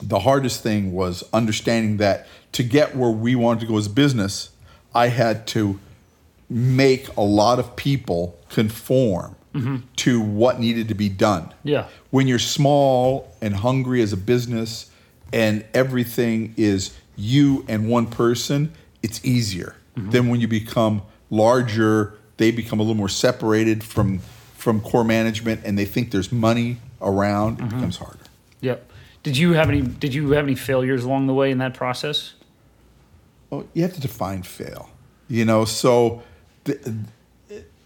the 0.01 0.19
hardest 0.19 0.63
thing 0.63 0.91
was 0.91 1.23
understanding 1.31 1.97
that 1.97 2.27
to 2.53 2.63
get 2.63 2.95
where 2.95 3.11
we 3.11 3.35
wanted 3.35 3.61
to 3.61 3.65
go 3.67 3.77
as 3.77 3.87
a 3.87 3.91
business, 3.91 4.49
I 4.93 5.07
had 5.07 5.47
to 5.47 5.79
make 6.49 7.15
a 7.15 7.21
lot 7.21 7.59
of 7.59 7.75
people 7.75 8.37
conform 8.49 9.35
mm-hmm. 9.53 9.77
to 9.97 10.21
what 10.21 10.59
needed 10.59 10.87
to 10.89 10.93
be 10.93 11.09
done. 11.09 11.53
Yeah. 11.63 11.87
When 12.09 12.27
you're 12.27 12.39
small 12.39 13.33
and 13.41 13.55
hungry 13.55 14.01
as 14.01 14.13
a 14.13 14.17
business 14.17 14.91
and 15.31 15.65
everything 15.73 16.53
is 16.57 16.97
you 17.15 17.65
and 17.67 17.89
one 17.89 18.07
person, 18.07 18.73
it's 19.03 19.23
easier. 19.23 19.75
Then 19.95 20.29
when 20.29 20.41
you 20.41 20.47
become 20.47 21.03
larger, 21.29 22.17
they 22.37 22.49
become 22.49 22.79
a 22.79 22.83
little 22.83 22.95
more 22.95 23.09
separated 23.09 23.83
from 23.83 24.19
from 24.55 24.79
core 24.81 25.03
management 25.03 25.61
and 25.65 25.77
they 25.77 25.85
think 25.85 26.11
there's 26.11 26.31
money 26.31 26.77
around, 27.01 27.59
it 27.59 27.69
becomes 27.69 27.97
harder. 27.97 28.17
Yep. 28.61 28.91
Did 29.23 29.37
you 29.37 29.53
have 29.53 29.69
any? 29.69 29.81
Did 29.81 30.13
you 30.13 30.31
have 30.31 30.45
any 30.45 30.55
failures 30.55 31.03
along 31.03 31.27
the 31.27 31.33
way 31.33 31.51
in 31.51 31.57
that 31.59 31.73
process? 31.73 32.33
Well, 33.49 33.67
you 33.73 33.83
have 33.83 33.93
to 33.93 34.01
define 34.01 34.43
fail. 34.43 34.89
You 35.27 35.45
know, 35.45 35.65
so 35.65 36.23
th- 36.65 36.79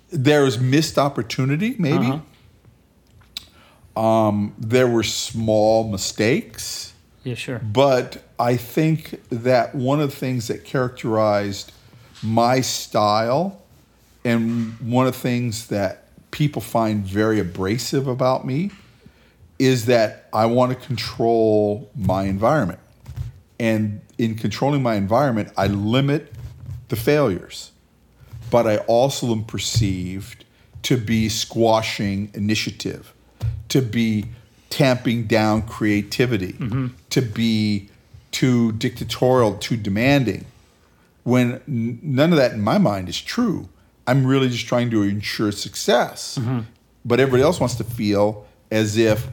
there's 0.10 0.60
missed 0.60 0.98
opportunity, 0.98 1.76
maybe. 1.78 2.08
Uh-huh. 2.08 4.02
Um, 4.02 4.54
there 4.58 4.88
were 4.88 5.04
small 5.04 5.90
mistakes, 5.90 6.94
Yeah, 7.28 7.36
sure. 7.36 7.60
but 7.60 8.24
I 8.40 8.56
think 8.56 9.22
that 9.30 9.76
one 9.76 10.00
of 10.00 10.12
the 10.12 10.16
things 10.16 10.48
that 10.48 10.64
characterized 10.64 11.74
my 12.24 12.62
style 12.62 13.62
and 14.24 14.80
one 14.80 15.08
of 15.08 15.14
the 15.14 15.20
things 15.20 15.68
that 15.68 16.06
people 16.32 16.62
find 16.62 17.06
very 17.06 17.40
abrasive 17.40 18.08
about 18.08 18.46
me 18.46 18.72
is 19.60 19.88
that 19.88 20.30
I 20.32 20.46
want 20.46 20.72
to 20.72 20.88
control 20.88 21.90
my 21.96 22.24
environment. 22.24 22.80
And 23.60 24.02
in 24.18 24.36
controlling 24.36 24.82
my 24.82 24.96
environment, 24.96 25.52
I 25.58 25.68
limit 25.68 26.32
the 26.88 26.96
failures. 26.96 27.72
But 28.50 28.68
I 28.68 28.78
also 28.78 29.32
am 29.34 29.44
perceived 29.44 30.46
to 30.84 30.96
be 30.96 31.28
squashing 31.28 32.32
initiative, 32.34 33.14
to 33.70 33.82
be 33.82 34.28
tamping 34.70 35.26
down 35.26 35.62
creativity, 35.62 36.54
mm-hmm. 36.54 36.88
to 37.10 37.22
be 37.22 37.90
too 38.32 38.72
dictatorial, 38.74 39.56
too 39.56 39.78
demanding. 39.78 40.46
When 41.24 41.62
n- 41.68 42.00
none 42.02 42.32
of 42.32 42.38
that 42.38 42.54
in 42.54 42.62
my 42.62 42.78
mind 42.78 43.10
is 43.10 43.20
true, 43.20 43.70
I'm 44.06 44.26
really 44.26 44.50
just 44.50 44.68
trying 44.68 44.90
to 44.92 45.04
ensure 45.04 45.52
success. 45.52 46.38
Mm-hmm. 46.40 46.60
But 47.06 47.20
everybody 47.20 47.44
else 47.44 47.60
wants 47.60 47.76
to 47.76 47.84
feel 47.84 48.46
as 48.70 48.98
if, 48.98 49.28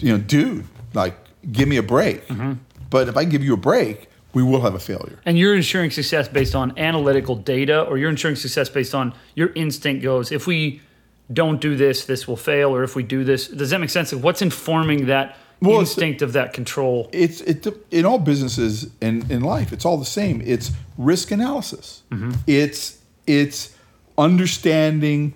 you 0.00 0.12
know, 0.12 0.18
dude, 0.18 0.66
like, 0.94 1.16
give 1.52 1.68
me 1.68 1.76
a 1.76 1.82
break. 1.82 2.26
Mm-hmm. 2.28 2.54
But 2.90 3.08
if 3.08 3.16
I 3.16 3.24
give 3.24 3.44
you 3.44 3.54
a 3.54 3.58
break, 3.58 4.08
we 4.32 4.42
will 4.42 4.62
have 4.62 4.74
a 4.74 4.78
failure. 4.78 5.18
And 5.24 5.38
you're 5.38 5.54
ensuring 5.54 5.90
success 5.90 6.28
based 6.28 6.54
on 6.54 6.76
analytical 6.78 7.36
data, 7.36 7.82
or 7.82 7.98
you're 7.98 8.10
ensuring 8.10 8.36
success 8.36 8.68
based 8.68 8.94
on 8.94 9.14
your 9.34 9.52
instinct 9.54 10.02
goes, 10.02 10.32
if 10.32 10.46
we 10.46 10.80
don't 11.32 11.60
do 11.60 11.76
this, 11.76 12.04
this 12.04 12.28
will 12.28 12.36
fail, 12.36 12.74
or 12.74 12.82
if 12.82 12.94
we 12.94 13.02
do 13.02 13.24
this, 13.24 13.48
does 13.48 13.70
that 13.70 13.80
make 13.80 13.90
sense? 13.90 14.12
Like 14.12 14.22
what's 14.22 14.42
informing 14.42 15.06
that 15.06 15.36
Well, 15.60 15.80
instinct 15.80 16.20
of 16.22 16.32
that 16.34 16.52
control? 16.52 17.08
it's 17.12 17.40
it 17.42 17.66
in 17.90 18.04
all 18.04 18.18
businesses 18.18 18.90
and 19.00 19.30
in 19.30 19.40
life 19.40 19.72
it's 19.72 19.84
all 19.86 19.96
the 19.96 20.04
same 20.04 20.42
it's 20.44 20.70
risk 20.98 21.30
analysis 21.30 22.02
mm-hmm. 22.10 22.32
it's 22.46 22.98
it's 23.26 23.74
understanding 24.18 25.32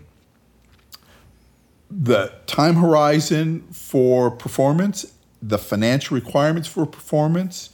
the 1.90 2.32
time 2.46 2.74
horizon 2.74 3.62
for 3.72 4.30
performance 4.30 5.14
the 5.40 5.56
financial 5.58 6.14
requirements 6.14 6.68
for 6.68 6.84
performance 6.84 7.70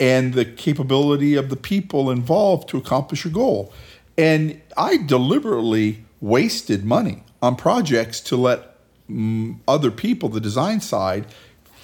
and 0.00 0.34
the 0.34 0.44
capability 0.44 1.36
of 1.36 1.48
the 1.48 1.56
people 1.56 2.10
involved 2.10 2.68
to 2.68 2.76
accomplish 2.76 3.24
your 3.24 3.32
goal 3.32 3.72
and 4.18 4.60
i 4.76 4.96
deliberately 4.96 6.04
wasted 6.20 6.84
money 6.84 7.22
on 7.42 7.56
projects 7.56 8.20
to 8.20 8.36
let 8.36 8.76
mm, 9.10 9.58
other 9.68 9.90
people 9.90 10.28
the 10.28 10.40
design 10.40 10.80
side 10.80 11.26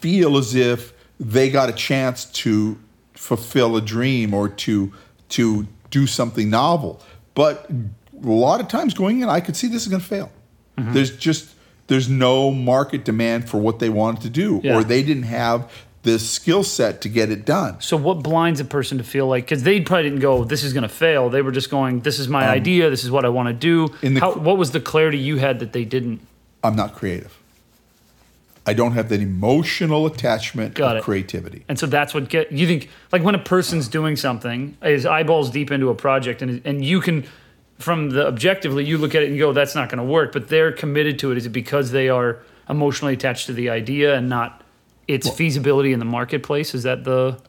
feel 0.01 0.37
as 0.39 0.55
if 0.55 0.93
they 1.21 1.51
got 1.51 1.69
a 1.69 1.73
chance 1.73 2.25
to 2.27 2.79
fulfill 3.15 3.77
a 3.77 3.81
dream 3.83 4.33
or 4.33 4.49
to 4.49 4.93
to 5.29 5.67
do 5.91 6.07
something 6.07 6.49
novel. 6.49 7.03
But 7.35 7.69
a 7.71 8.29
lot 8.29 8.61
of 8.61 8.69
times 8.69 8.95
going 8.95 9.21
in, 9.21 9.29
I 9.29 9.41
could 9.41 9.57
see 9.57 9.67
this 9.67 9.83
is 9.83 9.89
going 9.89 10.01
to 10.01 10.07
fail. 10.07 10.33
There's 10.77 11.17
just 11.17 11.51
there's 11.89 12.09
no 12.09 12.53
market 12.53 13.05
demand 13.05 13.49
for 13.51 13.59
what 13.59 13.81
they 13.81 13.89
wanted 13.89 14.23
to 14.23 14.31
do, 14.31 14.61
Yeah. 14.63 14.77
or 14.77 14.85
they 14.85 15.03
didn't 15.03 15.25
have 15.25 15.71
the 16.03 16.19
skill 16.19 16.63
set 16.63 17.01
to 17.03 17.09
get 17.09 17.31
it 17.31 17.45
done. 17.45 17.81
So 17.81 17.97
what 17.97 18.23
blinds 18.23 18.61
a 18.61 18.65
person 18.65 18.99
to 18.99 19.05
feel 19.05 19.27
like 19.27 19.45
because 19.45 19.63
they 19.63 19.81
probably 19.81 20.05
didn't 20.05 20.21
go, 20.21 20.45
this 20.45 20.63
is 20.63 20.73
going 20.73 20.83
to 20.83 20.89
fail. 20.89 21.29
They 21.29 21.43
were 21.43 21.53
just 21.53 21.71
going, 21.71 22.01
this 22.01 22.19
is 22.19 22.29
my 22.29 22.49
idea. 22.49 22.89
This 22.89 23.05
is 23.05 23.11
what 23.11 23.25
I 23.25 23.29
want 23.29 23.49
to 23.49 23.53
do. 23.53 23.85
Um, 23.85 23.99
in 24.03 24.15
the 24.15 24.21
How, 24.21 24.35
what 24.35 24.57
was 24.57 24.71
the 24.71 24.81
clarity 24.81 25.19
you 25.19 25.39
had 25.39 25.59
that 25.59 25.73
they 25.73 25.85
didn't? 25.85 26.21
I'm 26.63 26.77
not 26.77 26.95
creative. 26.95 27.37
I 28.67 28.75
don't 28.75 28.93
have 28.93 29.09
that 29.09 29.21
emotional 29.21 30.05
attachment 30.05 30.75
Got 30.75 30.97
of 30.97 31.01
it. 31.01 31.05
creativity. 31.05 31.65
And 31.69 31.79
so 31.79 31.87
that's 31.87 32.13
what 32.13 32.29
get 32.29 32.53
you 32.53 32.67
think 32.67 32.91
like 33.13 33.23
when 33.23 33.35
a 33.35 33.39
person's 33.39 33.89
doing 33.89 34.15
something, 34.15 34.77
is 34.83 35.07
eyeballs 35.07 35.51
deep 35.51 35.71
into 35.71 35.89
a 35.89 35.95
project, 35.95 36.43
and 36.43 36.61
and 36.67 36.85
you 36.85 37.01
can, 37.01 37.25
from 37.79 38.11
the 38.11 38.27
objectively, 38.27 38.85
you 38.85 38.99
look 38.99 39.15
at 39.15 39.23
it 39.23 39.31
and 39.31 39.39
go, 39.39 39.55
that's 39.55 39.75
not 39.75 39.89
going 39.89 39.99
to 39.99 40.05
work. 40.05 40.33
But 40.33 40.49
they're 40.49 40.71
committed 40.71 41.19
to 41.21 41.33
it. 41.33 41.39
Is 41.39 41.47
it 41.47 41.51
because 41.51 41.93
they 41.93 42.11
are 42.11 42.41
emotionally 42.69 43.15
attached 43.15 43.47
to 43.47 43.55
the 43.55 43.71
idea 43.71 44.15
and 44.15 44.29
not 44.29 44.63
its 45.09 45.29
feasibility 45.29 45.93
in 45.93 45.99
the 45.99 46.05
marketplace? 46.05 46.75
Is 46.75 46.85
that 46.85 47.05
the 47.05 47.41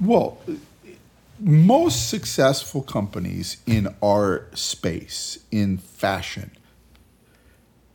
Well, 0.00 0.38
most 1.38 2.08
successful 2.08 2.82
companies 2.82 3.58
in 3.66 3.94
our 4.02 4.46
space, 4.54 5.38
in 5.50 5.78
fashion, 5.78 6.52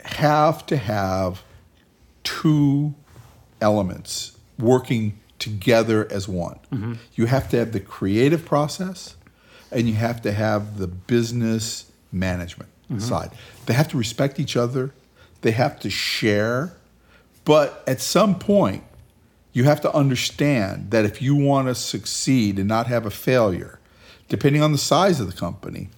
have 0.04 0.66
to 0.66 0.76
have 0.76 1.42
two 2.22 2.94
elements 3.60 4.36
working 4.58 5.18
together 5.38 6.06
as 6.10 6.28
one. 6.28 6.58
Mm-hmm. 6.72 6.94
You 7.14 7.26
have 7.26 7.48
to 7.50 7.58
have 7.58 7.72
the 7.72 7.80
creative 7.80 8.44
process 8.44 9.16
and 9.70 9.88
you 9.88 9.94
have 9.94 10.22
to 10.22 10.32
have 10.32 10.78
the 10.78 10.86
business 10.86 11.90
management 12.12 12.70
mm-hmm. 12.90 12.98
side. 13.00 13.30
They 13.66 13.74
have 13.74 13.88
to 13.88 13.96
respect 13.96 14.40
each 14.40 14.56
other, 14.56 14.92
they 15.42 15.50
have 15.52 15.78
to 15.80 15.90
share, 15.90 16.72
but 17.44 17.84
at 17.86 18.00
some 18.00 18.38
point, 18.38 18.82
you 19.56 19.64
have 19.64 19.80
to 19.80 19.90
understand 19.94 20.90
that 20.90 21.06
if 21.06 21.22
you 21.22 21.34
want 21.34 21.66
to 21.66 21.74
succeed 21.74 22.58
and 22.58 22.68
not 22.68 22.88
have 22.88 23.06
a 23.06 23.10
failure, 23.10 23.80
depending 24.28 24.60
on 24.60 24.70
the 24.70 24.76
size 24.76 25.18
of 25.18 25.26
the 25.26 25.32
company, 25.32 25.88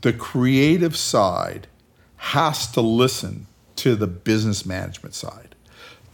the 0.00 0.12
creative 0.12 0.96
side 0.96 1.68
has 2.16 2.66
to 2.72 2.80
listen 2.80 3.46
to 3.76 3.94
the 3.94 4.08
business 4.08 4.66
management 4.66 5.14
side. 5.14 5.54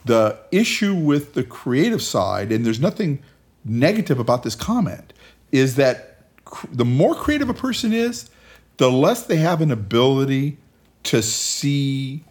The 0.05 0.39
issue 0.51 0.95
with 0.95 1.33
the 1.33 1.43
creative 1.43 2.03
side, 2.03 2.53
and 2.53 2.67
there's 2.67 2.79
nothing 2.79 3.23
negative 3.65 4.19
about 4.19 4.43
this 4.43 4.55
comment, 4.55 5.15
is 5.51 5.77
that 5.77 6.19
cr- 6.45 6.67
the 6.71 6.85
more 6.85 7.15
creative 7.15 7.49
a 7.49 7.55
person 7.55 7.95
is, 7.95 8.29
the 8.77 8.93
less 8.93 9.25
they 9.25 9.37
have 9.37 9.63
an 9.63 9.71
ability 9.71 10.59
to 11.05 11.23
see 11.23 12.23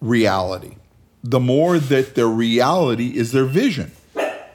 reality. 0.00 0.76
The 1.24 1.40
more 1.40 1.80
that 1.80 2.14
their 2.14 2.28
reality 2.28 3.16
is 3.16 3.32
their 3.32 3.46
vision. 3.46 3.90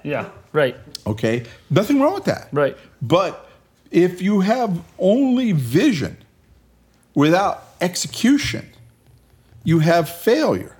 Yeah. 0.04 0.30
Right. 0.52 0.76
Okay? 1.08 1.46
Nothing 1.70 2.00
wrong 2.00 2.14
with 2.14 2.26
that. 2.26 2.50
Right. 2.52 2.78
But 3.02 3.50
if 3.92 4.22
you 4.22 4.42
have 4.42 4.82
only 5.00 5.52
vision 5.52 6.18
without 7.14 7.64
execution, 7.82 8.70
you 9.64 9.80
have 9.80 10.10
failure. 10.10 10.76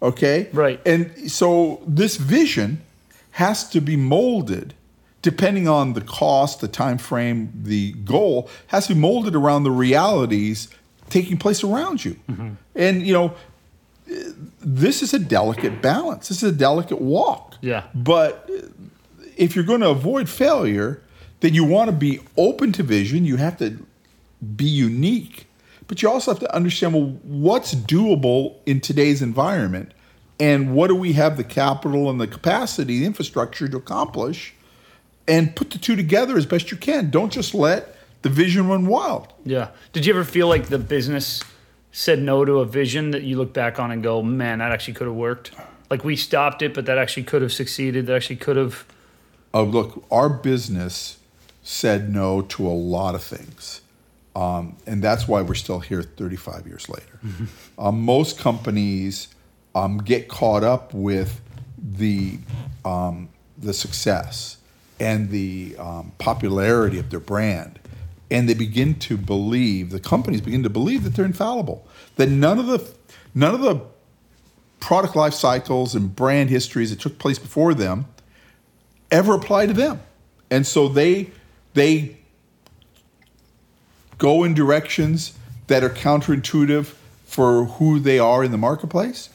Okay? 0.00 0.48
Right. 0.52 0.80
And 0.86 1.30
so 1.30 1.82
this 1.86 2.16
vision 2.16 2.82
has 3.32 3.68
to 3.70 3.80
be 3.80 3.96
molded 3.96 4.74
depending 5.22 5.66
on 5.66 5.94
the 5.94 6.00
cost, 6.00 6.60
the 6.60 6.68
time 6.68 6.96
frame, 6.96 7.52
the 7.54 7.92
goal 7.92 8.48
has 8.68 8.86
to 8.86 8.94
be 8.94 9.00
molded 9.00 9.34
around 9.34 9.64
the 9.64 9.70
realities 9.70 10.68
taking 11.10 11.36
place 11.36 11.64
around 11.64 12.04
you. 12.04 12.16
Mm-hmm. 12.28 12.50
And 12.74 13.06
you 13.06 13.12
know, 13.12 13.34
this 14.60 15.02
is 15.02 15.12
a 15.14 15.18
delicate 15.18 15.82
balance. 15.82 16.28
This 16.28 16.42
is 16.42 16.52
a 16.52 16.56
delicate 16.56 17.00
walk. 17.00 17.56
Yeah. 17.60 17.84
But 17.94 18.50
if 19.36 19.54
you're 19.54 19.64
going 19.64 19.80
to 19.80 19.90
avoid 19.90 20.28
failure, 20.28 21.02
then 21.40 21.54
you 21.54 21.64
want 21.64 21.90
to 21.90 21.96
be 21.96 22.20
open 22.36 22.72
to 22.72 22.82
vision. 22.82 23.24
You 23.24 23.36
have 23.36 23.58
to 23.58 23.86
be 24.56 24.64
unique, 24.64 25.46
but 25.86 26.02
you 26.02 26.10
also 26.10 26.32
have 26.32 26.40
to 26.40 26.54
understand 26.54 26.94
well 26.94 27.18
what's 27.22 27.74
doable 27.74 28.56
in 28.66 28.80
today's 28.80 29.20
environment, 29.20 29.92
and 30.40 30.74
what 30.74 30.88
do 30.88 30.94
we 30.94 31.14
have 31.14 31.36
the 31.36 31.44
capital 31.44 32.08
and 32.08 32.20
the 32.20 32.26
capacity, 32.26 33.00
the 33.00 33.06
infrastructure 33.06 33.68
to 33.68 33.76
accomplish, 33.76 34.54
and 35.26 35.54
put 35.54 35.70
the 35.70 35.78
two 35.78 35.96
together 35.96 36.36
as 36.36 36.46
best 36.46 36.70
you 36.70 36.76
can. 36.76 37.10
Don't 37.10 37.32
just 37.32 37.54
let 37.54 37.96
the 38.22 38.28
vision 38.28 38.68
run 38.68 38.86
wild. 38.86 39.32
Yeah. 39.44 39.68
Did 39.92 40.06
you 40.06 40.14
ever 40.14 40.24
feel 40.24 40.48
like 40.48 40.66
the 40.66 40.78
business 40.78 41.42
said 41.98 42.22
no 42.22 42.44
to 42.44 42.60
a 42.60 42.64
vision 42.64 43.10
that 43.10 43.24
you 43.24 43.36
look 43.36 43.52
back 43.52 43.80
on 43.80 43.90
and 43.90 44.04
go, 44.04 44.22
man, 44.22 44.60
that 44.60 44.70
actually 44.70 44.94
could 44.94 45.08
have 45.08 45.16
worked? 45.16 45.50
Like 45.90 46.04
we 46.04 46.14
stopped 46.14 46.62
it, 46.62 46.72
but 46.72 46.86
that 46.86 46.96
actually 46.96 47.24
could 47.24 47.42
have 47.42 47.52
succeeded. 47.52 48.06
That 48.06 48.14
actually 48.14 48.36
could 48.36 48.54
have. 48.54 48.84
Oh, 49.52 49.64
look, 49.64 50.04
our 50.08 50.28
business 50.28 51.18
said 51.64 52.08
no 52.14 52.42
to 52.42 52.68
a 52.68 52.70
lot 52.70 53.16
of 53.16 53.22
things. 53.24 53.80
Um, 54.36 54.76
and 54.86 55.02
that's 55.02 55.26
why 55.26 55.42
we're 55.42 55.56
still 55.56 55.80
here 55.80 56.02
35 56.04 56.68
years 56.68 56.88
later. 56.88 57.18
Um, 57.78 58.02
most 58.02 58.38
companies 58.38 59.28
um, 59.74 59.98
get 59.98 60.28
caught 60.28 60.64
up 60.64 60.92
with 60.92 61.40
the, 61.78 62.38
um, 62.84 63.28
the 63.56 63.72
success 63.72 64.56
and 64.98 65.30
the 65.30 65.76
um, 65.78 66.12
popularity 66.18 66.98
of 66.98 67.10
their 67.10 67.20
brand. 67.20 67.78
And 68.30 68.48
they 68.48 68.54
begin 68.54 68.98
to 69.00 69.16
believe, 69.16 69.90
the 69.90 70.00
companies 70.00 70.40
begin 70.40 70.62
to 70.62 70.70
believe 70.70 71.04
that 71.04 71.14
they're 71.14 71.24
infallible, 71.24 71.86
that 72.16 72.28
none 72.28 72.58
of 72.58 72.66
the, 72.66 72.86
none 73.34 73.54
of 73.54 73.60
the 73.60 73.80
product 74.80 75.16
life 75.16 75.34
cycles 75.34 75.94
and 75.94 76.14
brand 76.14 76.50
histories 76.50 76.90
that 76.90 77.00
took 77.00 77.18
place 77.18 77.38
before 77.38 77.74
them 77.74 78.06
ever 79.10 79.34
apply 79.34 79.66
to 79.66 79.72
them. 79.72 80.00
And 80.50 80.66
so 80.66 80.88
they 80.88 81.30
they 81.74 82.16
go 84.18 84.44
in 84.44 84.54
directions 84.54 85.34
that 85.68 85.84
are 85.84 85.90
counterintuitive 85.90 86.94
for 87.24 87.64
who 87.64 87.98
they 88.00 88.18
are 88.18 88.42
in 88.42 88.50
the 88.50 88.58
marketplace, 88.58 89.28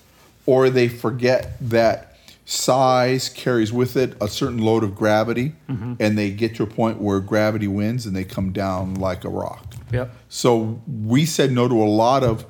or 0.45 0.69
they 0.69 0.87
forget 0.87 1.55
that 1.61 2.12
size 2.45 3.29
carries 3.29 3.71
with 3.71 3.95
it 3.95 4.15
a 4.21 4.27
certain 4.27 4.57
load 4.57 4.83
of 4.83 4.95
gravity, 4.95 5.53
mm-hmm. 5.69 5.93
and 5.99 6.17
they 6.17 6.29
get 6.31 6.55
to 6.55 6.63
a 6.63 6.67
point 6.67 6.99
where 6.99 7.19
gravity 7.19 7.67
wins 7.67 8.05
and 8.05 8.15
they 8.15 8.23
come 8.23 8.51
down 8.51 8.95
like 8.95 9.23
a 9.23 9.29
rock. 9.29 9.73
Yep. 9.91 10.13
So 10.29 10.81
we 10.87 11.25
said 11.25 11.51
no 11.51 11.67
to 11.67 11.81
a 11.81 11.85
lot 11.85 12.23
of 12.23 12.45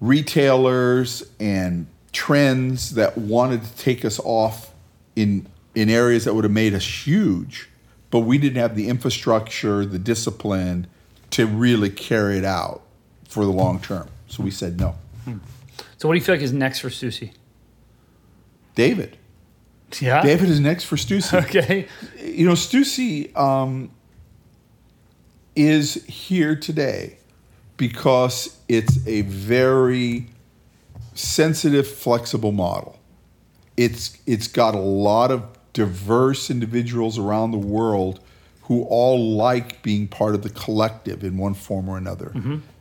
retailers 0.00 1.30
and 1.38 1.86
trends 2.12 2.94
that 2.94 3.16
wanted 3.16 3.62
to 3.62 3.76
take 3.76 4.04
us 4.04 4.20
off 4.24 4.72
in 5.16 5.46
in 5.74 5.88
areas 5.88 6.24
that 6.24 6.34
would 6.34 6.44
have 6.44 6.52
made 6.52 6.74
us 6.74 7.06
huge, 7.06 7.68
but 8.10 8.20
we 8.20 8.36
didn't 8.36 8.58
have 8.58 8.76
the 8.76 8.88
infrastructure, 8.88 9.86
the 9.86 9.98
discipline 9.98 10.86
to 11.30 11.46
really 11.46 11.88
carry 11.88 12.36
it 12.36 12.44
out 12.44 12.82
for 13.26 13.46
the 13.46 13.50
long 13.50 13.80
term. 13.80 14.06
So 14.28 14.42
we 14.42 14.50
said 14.50 14.78
no. 14.78 14.96
Hmm. 15.24 15.38
So 15.96 16.08
what 16.08 16.14
do 16.14 16.18
you 16.18 16.24
feel 16.24 16.34
like 16.34 16.42
is 16.42 16.52
next 16.52 16.80
for 16.80 16.88
Stussy? 16.90 17.32
David. 18.74 19.18
Yeah. 20.00 20.22
David 20.22 20.48
is 20.48 20.60
next 20.60 20.84
for 20.84 20.96
Stussy. 20.96 21.38
Okay. 21.44 21.86
you 22.24 22.46
know, 22.46 22.52
Stussy 22.52 23.36
um, 23.36 23.90
is 25.54 26.04
here 26.04 26.56
today 26.56 27.18
because 27.76 28.56
it's 28.68 29.06
a 29.06 29.22
very 29.22 30.26
sensitive, 31.14 31.86
flexible 31.86 32.52
model. 32.52 32.98
It's 33.76 34.18
it's 34.26 34.48
got 34.48 34.74
a 34.74 34.80
lot 34.80 35.30
of 35.30 35.44
diverse 35.72 36.50
individuals 36.50 37.18
around 37.18 37.50
the 37.50 37.58
world 37.58 38.20
who 38.62 38.84
all 38.84 39.34
like 39.34 39.82
being 39.82 40.06
part 40.06 40.34
of 40.34 40.42
the 40.42 40.50
collective 40.50 41.24
in 41.24 41.36
one 41.36 41.54
form 41.54 41.88
or 41.88 41.96
another. 41.98 42.32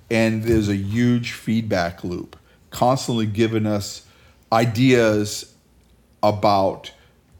And 0.09 0.43
there's 0.43 0.67
a 0.69 0.75
huge 0.75 1.31
feedback 1.31 2.03
loop, 2.03 2.37
constantly 2.69 3.25
giving 3.25 3.65
us 3.65 4.05
ideas 4.51 5.50
about 6.23 6.91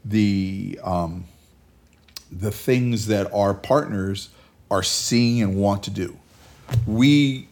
the 0.04 0.78
um, 0.82 1.24
the 2.30 2.50
things 2.50 3.06
that 3.06 3.32
our 3.32 3.54
partners 3.54 4.30
are 4.70 4.82
seeing 4.82 5.42
and 5.42 5.56
want 5.56 5.82
to 5.82 5.90
do. 5.90 6.16
We, 6.86 7.48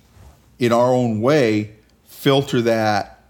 in 0.59 0.73
our 0.73 0.93
own 0.93 1.21
way, 1.21 1.73
filter 2.07 2.63
that 2.63 3.23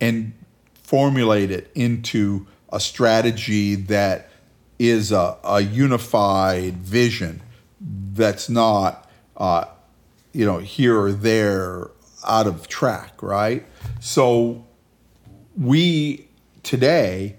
and 0.00 0.32
formulate 0.74 1.50
it 1.50 1.70
into 1.74 2.46
a 2.72 2.80
strategy 2.80 3.74
that 3.74 4.30
is 4.78 5.12
a, 5.12 5.36
a 5.44 5.60
unified 5.60 6.76
vision 6.78 7.42
that's 7.80 8.48
not, 8.48 9.10
uh, 9.36 9.66
you 10.32 10.46
know, 10.46 10.58
here 10.58 10.98
or 10.98 11.12
there 11.12 11.90
out 12.26 12.46
of 12.46 12.68
track, 12.68 13.22
right? 13.22 13.66
So 14.00 14.66
we 15.56 16.28
today 16.62 17.36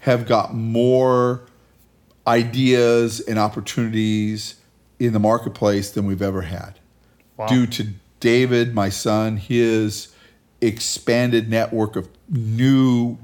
have 0.00 0.26
got 0.26 0.54
more 0.54 1.46
ideas 2.26 3.20
and 3.20 3.38
opportunities 3.38 4.56
in 4.98 5.12
the 5.12 5.18
marketplace 5.18 5.90
than 5.90 6.06
we've 6.06 6.22
ever 6.22 6.42
had 6.42 6.78
Wow. 7.36 7.46
due 7.46 7.66
to 7.66 7.88
David, 8.20 8.74
my 8.74 8.88
son, 8.88 9.36
his 9.36 10.14
expanded 10.60 11.50
network 11.50 11.96
of 11.96 12.08
new 12.28 13.18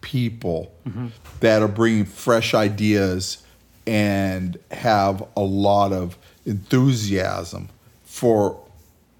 people 0.00 0.72
mm-hmm. 0.86 1.08
that 1.40 1.62
are 1.62 1.68
bringing 1.68 2.04
fresh 2.04 2.54
ideas 2.54 3.44
and 3.86 4.58
have 4.70 5.26
a 5.36 5.40
lot 5.40 5.92
of 5.92 6.18
enthusiasm 6.44 7.68
for 8.04 8.60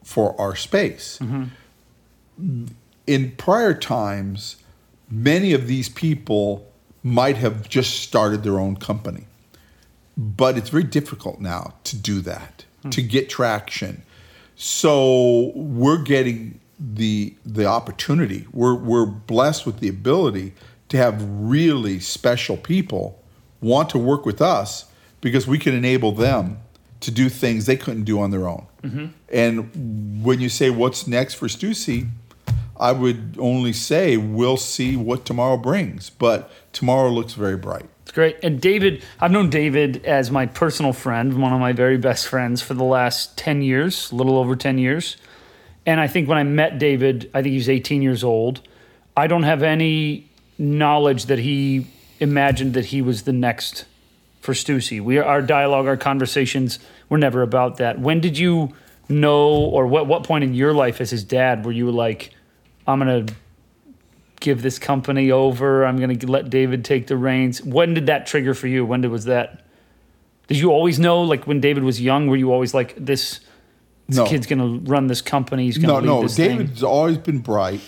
for 0.02 0.38
our 0.40 0.56
space. 0.56 1.18
Mm-hmm. 1.20 2.64
In 3.06 3.30
prior 3.32 3.74
times, 3.74 4.56
many 5.10 5.52
of 5.52 5.66
these 5.66 5.88
people 5.88 6.66
might 7.02 7.36
have 7.36 7.68
just 7.68 8.00
started 8.00 8.42
their 8.42 8.58
own 8.58 8.76
company. 8.76 9.24
But 10.16 10.58
it's 10.58 10.68
very 10.68 10.84
difficult 10.84 11.40
now 11.40 11.74
to 11.84 11.96
do 11.96 12.20
that 12.22 12.64
hmm. 12.82 12.90
to 12.90 13.02
get 13.02 13.28
traction. 13.28 14.02
So 14.56 15.52
we're 15.54 16.02
getting 16.02 16.60
the 16.78 17.34
the 17.46 17.66
opportunity. 17.66 18.46
We're 18.52 18.74
we're 18.74 19.06
blessed 19.06 19.64
with 19.66 19.80
the 19.80 19.88
ability 19.88 20.54
to 20.88 20.96
have 20.96 21.22
really 21.22 22.00
special 22.00 22.56
people 22.56 23.22
want 23.60 23.90
to 23.90 23.98
work 23.98 24.24
with 24.24 24.40
us 24.40 24.86
because 25.20 25.46
we 25.46 25.58
can 25.58 25.74
enable 25.74 26.12
them 26.12 26.58
to 27.00 27.10
do 27.10 27.28
things 27.28 27.66
they 27.66 27.76
couldn't 27.76 28.04
do 28.04 28.20
on 28.20 28.30
their 28.30 28.48
own. 28.48 28.66
Mm-hmm. 28.82 29.06
And 29.32 30.24
when 30.24 30.40
you 30.40 30.48
say 30.48 30.70
what's 30.70 31.06
next 31.06 31.34
for 31.34 31.46
Stussy 31.46 32.08
I 32.78 32.92
would 32.92 33.36
only 33.38 33.72
say 33.72 34.16
we'll 34.16 34.56
see 34.56 34.96
what 34.96 35.24
tomorrow 35.24 35.56
brings 35.56 36.10
but 36.10 36.50
tomorrow 36.72 37.10
looks 37.10 37.34
very 37.34 37.56
bright 37.56 37.86
It's 38.02 38.12
great. 38.12 38.38
And 38.42 38.60
David, 38.60 39.04
I've 39.20 39.30
known 39.30 39.50
David 39.50 40.04
as 40.06 40.30
my 40.30 40.46
personal 40.46 40.92
friend, 40.92 41.40
one 41.40 41.52
of 41.52 41.60
my 41.60 41.72
very 41.72 41.98
best 41.98 42.26
friends 42.26 42.62
for 42.62 42.74
the 42.74 42.84
last 42.84 43.36
10 43.36 43.60
years, 43.60 44.10
a 44.10 44.14
little 44.14 44.38
over 44.38 44.56
10 44.56 44.78
years. 44.78 45.16
And 45.84 46.00
I 46.00 46.06
think 46.06 46.28
when 46.28 46.38
I 46.38 46.42
met 46.42 46.78
David, 46.78 47.30
I 47.34 47.42
think 47.42 47.52
he 47.52 47.58
was 47.58 47.68
18 47.68 48.02
years 48.02 48.24
old. 48.24 48.60
I 49.16 49.26
don't 49.26 49.42
have 49.42 49.62
any 49.62 50.28
knowledge 50.58 51.26
that 51.26 51.38
he 51.38 51.86
imagined 52.20 52.74
that 52.74 52.86
he 52.86 53.00
was 53.02 53.22
the 53.22 53.32
next 53.32 53.84
for 54.40 54.52
Stussy. 54.52 55.00
We 55.00 55.18
our 55.18 55.42
dialogue, 55.42 55.86
our 55.86 55.96
conversations 55.96 56.78
were 57.08 57.18
never 57.18 57.42
about 57.42 57.76
that. 57.76 57.98
When 57.98 58.20
did 58.20 58.38
you 58.38 58.74
know 59.08 59.48
or 59.48 59.86
what 59.86 60.06
what 60.06 60.24
point 60.24 60.44
in 60.44 60.54
your 60.54 60.72
life 60.72 61.00
as 61.00 61.10
his 61.10 61.24
dad 61.24 61.64
were 61.64 61.72
you 61.72 61.90
like 61.90 62.30
I'm 62.88 62.98
going 63.00 63.26
to 63.26 63.34
give 64.40 64.62
this 64.62 64.78
company 64.78 65.30
over. 65.30 65.84
I'm 65.84 65.98
going 65.98 66.18
to 66.18 66.26
let 66.26 66.48
David 66.48 66.84
take 66.84 67.06
the 67.06 67.16
reins. 67.16 67.62
When 67.62 67.92
did 67.94 68.06
that 68.06 68.26
trigger 68.26 68.54
for 68.54 68.66
you? 68.66 68.84
When 68.84 69.02
did 69.02 69.10
was 69.10 69.26
that? 69.26 69.64
Did 70.48 70.56
you 70.56 70.70
always 70.70 70.98
know, 70.98 71.20
like 71.22 71.46
when 71.46 71.60
David 71.60 71.84
was 71.84 72.00
young, 72.00 72.26
were 72.28 72.36
you 72.36 72.50
always 72.50 72.72
like 72.72 72.94
this? 72.96 73.40
This 74.08 74.16
No. 74.16 74.24
kid's 74.24 74.46
gonna 74.46 74.78
run 74.84 75.08
this 75.08 75.20
company. 75.20 75.66
He's 75.66 75.78
No, 75.78 75.88
gonna 75.88 76.00
lead 76.00 76.06
no. 76.06 76.22
this 76.22 76.36
thing. 76.36 76.48
No. 76.48 76.54
No, 76.54 76.58
David's 76.62 76.82
always 76.82 77.18
been 77.18 77.38
bright. 77.40 77.80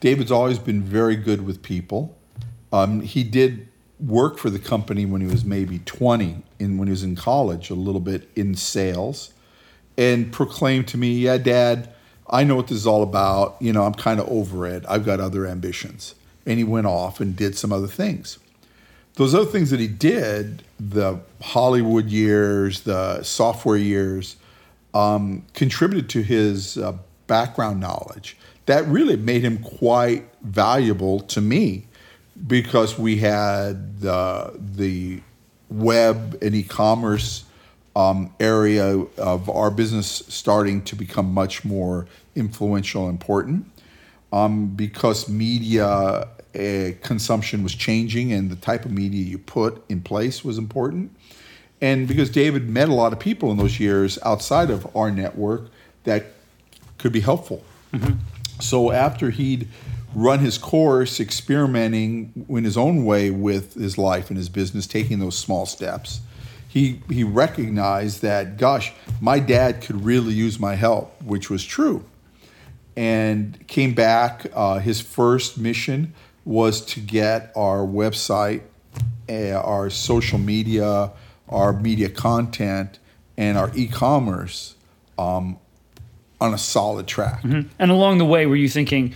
David's 0.00 0.32
always 0.32 0.58
been 0.58 0.80
very 0.82 1.14
good 1.16 1.44
with 1.44 1.62
people. 1.62 2.16
Um, 2.72 3.02
he 3.02 3.22
did 3.22 3.68
work 4.00 4.38
for 4.38 4.48
the 4.48 4.58
company 4.58 5.04
when 5.04 5.20
he 5.20 5.26
was 5.26 5.44
maybe 5.44 5.80
20, 5.84 6.36
in 6.58 6.78
when 6.78 6.88
he 6.88 6.92
was 6.92 7.02
in 7.02 7.16
college, 7.16 7.68
a 7.68 7.74
little 7.74 8.00
bit 8.00 8.30
in 8.34 8.54
sales, 8.54 9.34
and 9.98 10.32
proclaimed 10.32 10.86
to 10.88 10.96
me, 10.96 11.12
"Yeah, 11.18 11.36
Dad, 11.36 11.90
I 12.30 12.44
know 12.44 12.56
what 12.56 12.68
this 12.68 12.78
is 12.78 12.86
all 12.86 13.02
about. 13.02 13.56
You 13.60 13.72
know, 13.72 13.84
I'm 13.84 13.94
kind 13.94 14.20
of 14.20 14.28
over 14.28 14.66
it. 14.66 14.84
I've 14.88 15.04
got 15.04 15.20
other 15.20 15.46
ambitions." 15.46 16.14
And 16.46 16.58
he 16.58 16.64
went 16.64 16.86
off 16.86 17.20
and 17.20 17.36
did 17.36 17.56
some 17.58 17.72
other 17.72 17.86
things. 17.86 18.38
Those 19.14 19.34
other 19.34 19.50
things 19.50 19.70
that 19.70 19.80
he 19.80 19.88
did, 19.88 20.62
the 20.78 21.20
Hollywood 21.42 22.06
years, 22.06 22.82
the 22.82 23.22
software 23.22 23.76
years, 23.76 24.36
um, 24.94 25.44
contributed 25.54 26.08
to 26.10 26.22
his 26.22 26.78
uh, 26.78 26.96
background 27.26 27.80
knowledge. 27.80 28.36
That 28.66 28.86
really 28.86 29.16
made 29.16 29.42
him 29.42 29.58
quite 29.58 30.24
valuable 30.42 31.20
to 31.20 31.40
me 31.40 31.86
because 32.46 32.98
we 32.98 33.16
had 33.16 34.00
the 34.00 34.52
the 34.58 35.20
web 35.70 36.38
and 36.40 36.54
e-commerce 36.54 37.44
um, 37.98 38.32
area 38.38 38.96
of 39.18 39.50
our 39.50 39.72
business 39.72 40.22
starting 40.28 40.82
to 40.82 40.94
become 40.94 41.34
much 41.34 41.64
more 41.64 42.06
influential 42.36 43.08
and 43.08 43.10
important 43.10 43.66
um, 44.32 44.68
because 44.68 45.28
media 45.28 45.84
uh, 45.84 46.26
consumption 47.02 47.64
was 47.64 47.74
changing 47.74 48.32
and 48.32 48.50
the 48.50 48.56
type 48.56 48.84
of 48.84 48.92
media 48.92 49.24
you 49.24 49.36
put 49.36 49.82
in 49.88 50.00
place 50.00 50.44
was 50.44 50.58
important. 50.58 51.10
And 51.80 52.06
because 52.06 52.30
David 52.30 52.68
met 52.68 52.88
a 52.88 52.94
lot 52.94 53.12
of 53.12 53.18
people 53.18 53.50
in 53.50 53.56
those 53.56 53.80
years 53.80 54.16
outside 54.24 54.70
of 54.70 54.96
our 54.96 55.10
network 55.10 55.62
that 56.04 56.26
could 56.98 57.12
be 57.12 57.20
helpful. 57.20 57.64
So 58.60 58.92
after 58.92 59.30
he'd 59.30 59.66
run 60.14 60.38
his 60.38 60.56
course, 60.56 61.18
experimenting 61.18 62.46
in 62.48 62.62
his 62.64 62.76
own 62.76 63.04
way 63.04 63.30
with 63.30 63.74
his 63.74 63.98
life 63.98 64.30
and 64.30 64.36
his 64.36 64.48
business, 64.48 64.86
taking 64.86 65.18
those 65.18 65.36
small 65.36 65.66
steps, 65.66 66.20
he 66.78 67.00
he 67.10 67.24
recognized 67.24 68.22
that, 68.22 68.56
gosh, 68.56 68.92
my 69.20 69.38
dad 69.38 69.82
could 69.82 70.04
really 70.04 70.34
use 70.34 70.58
my 70.58 70.74
help, 70.74 71.20
which 71.22 71.50
was 71.50 71.64
true 71.64 72.04
and 72.96 73.66
came 73.68 73.94
back. 73.94 74.46
Uh, 74.54 74.78
his 74.78 75.00
first 75.00 75.58
mission 75.58 76.14
was 76.44 76.80
to 76.80 77.00
get 77.00 77.52
our 77.54 77.80
website, 77.80 78.62
uh, 79.28 79.52
our 79.52 79.90
social 79.90 80.38
media, 80.38 81.10
our 81.48 81.72
media 81.72 82.08
content, 82.08 82.98
and 83.36 83.58
our 83.58 83.70
e-commerce 83.74 84.74
um, 85.18 85.58
on 86.40 86.54
a 86.54 86.58
solid 86.58 87.06
track. 87.06 87.44
And 87.78 87.90
along 87.90 88.18
the 88.18 88.24
way, 88.24 88.46
were 88.46 88.56
you 88.56 88.68
thinking 88.68 89.14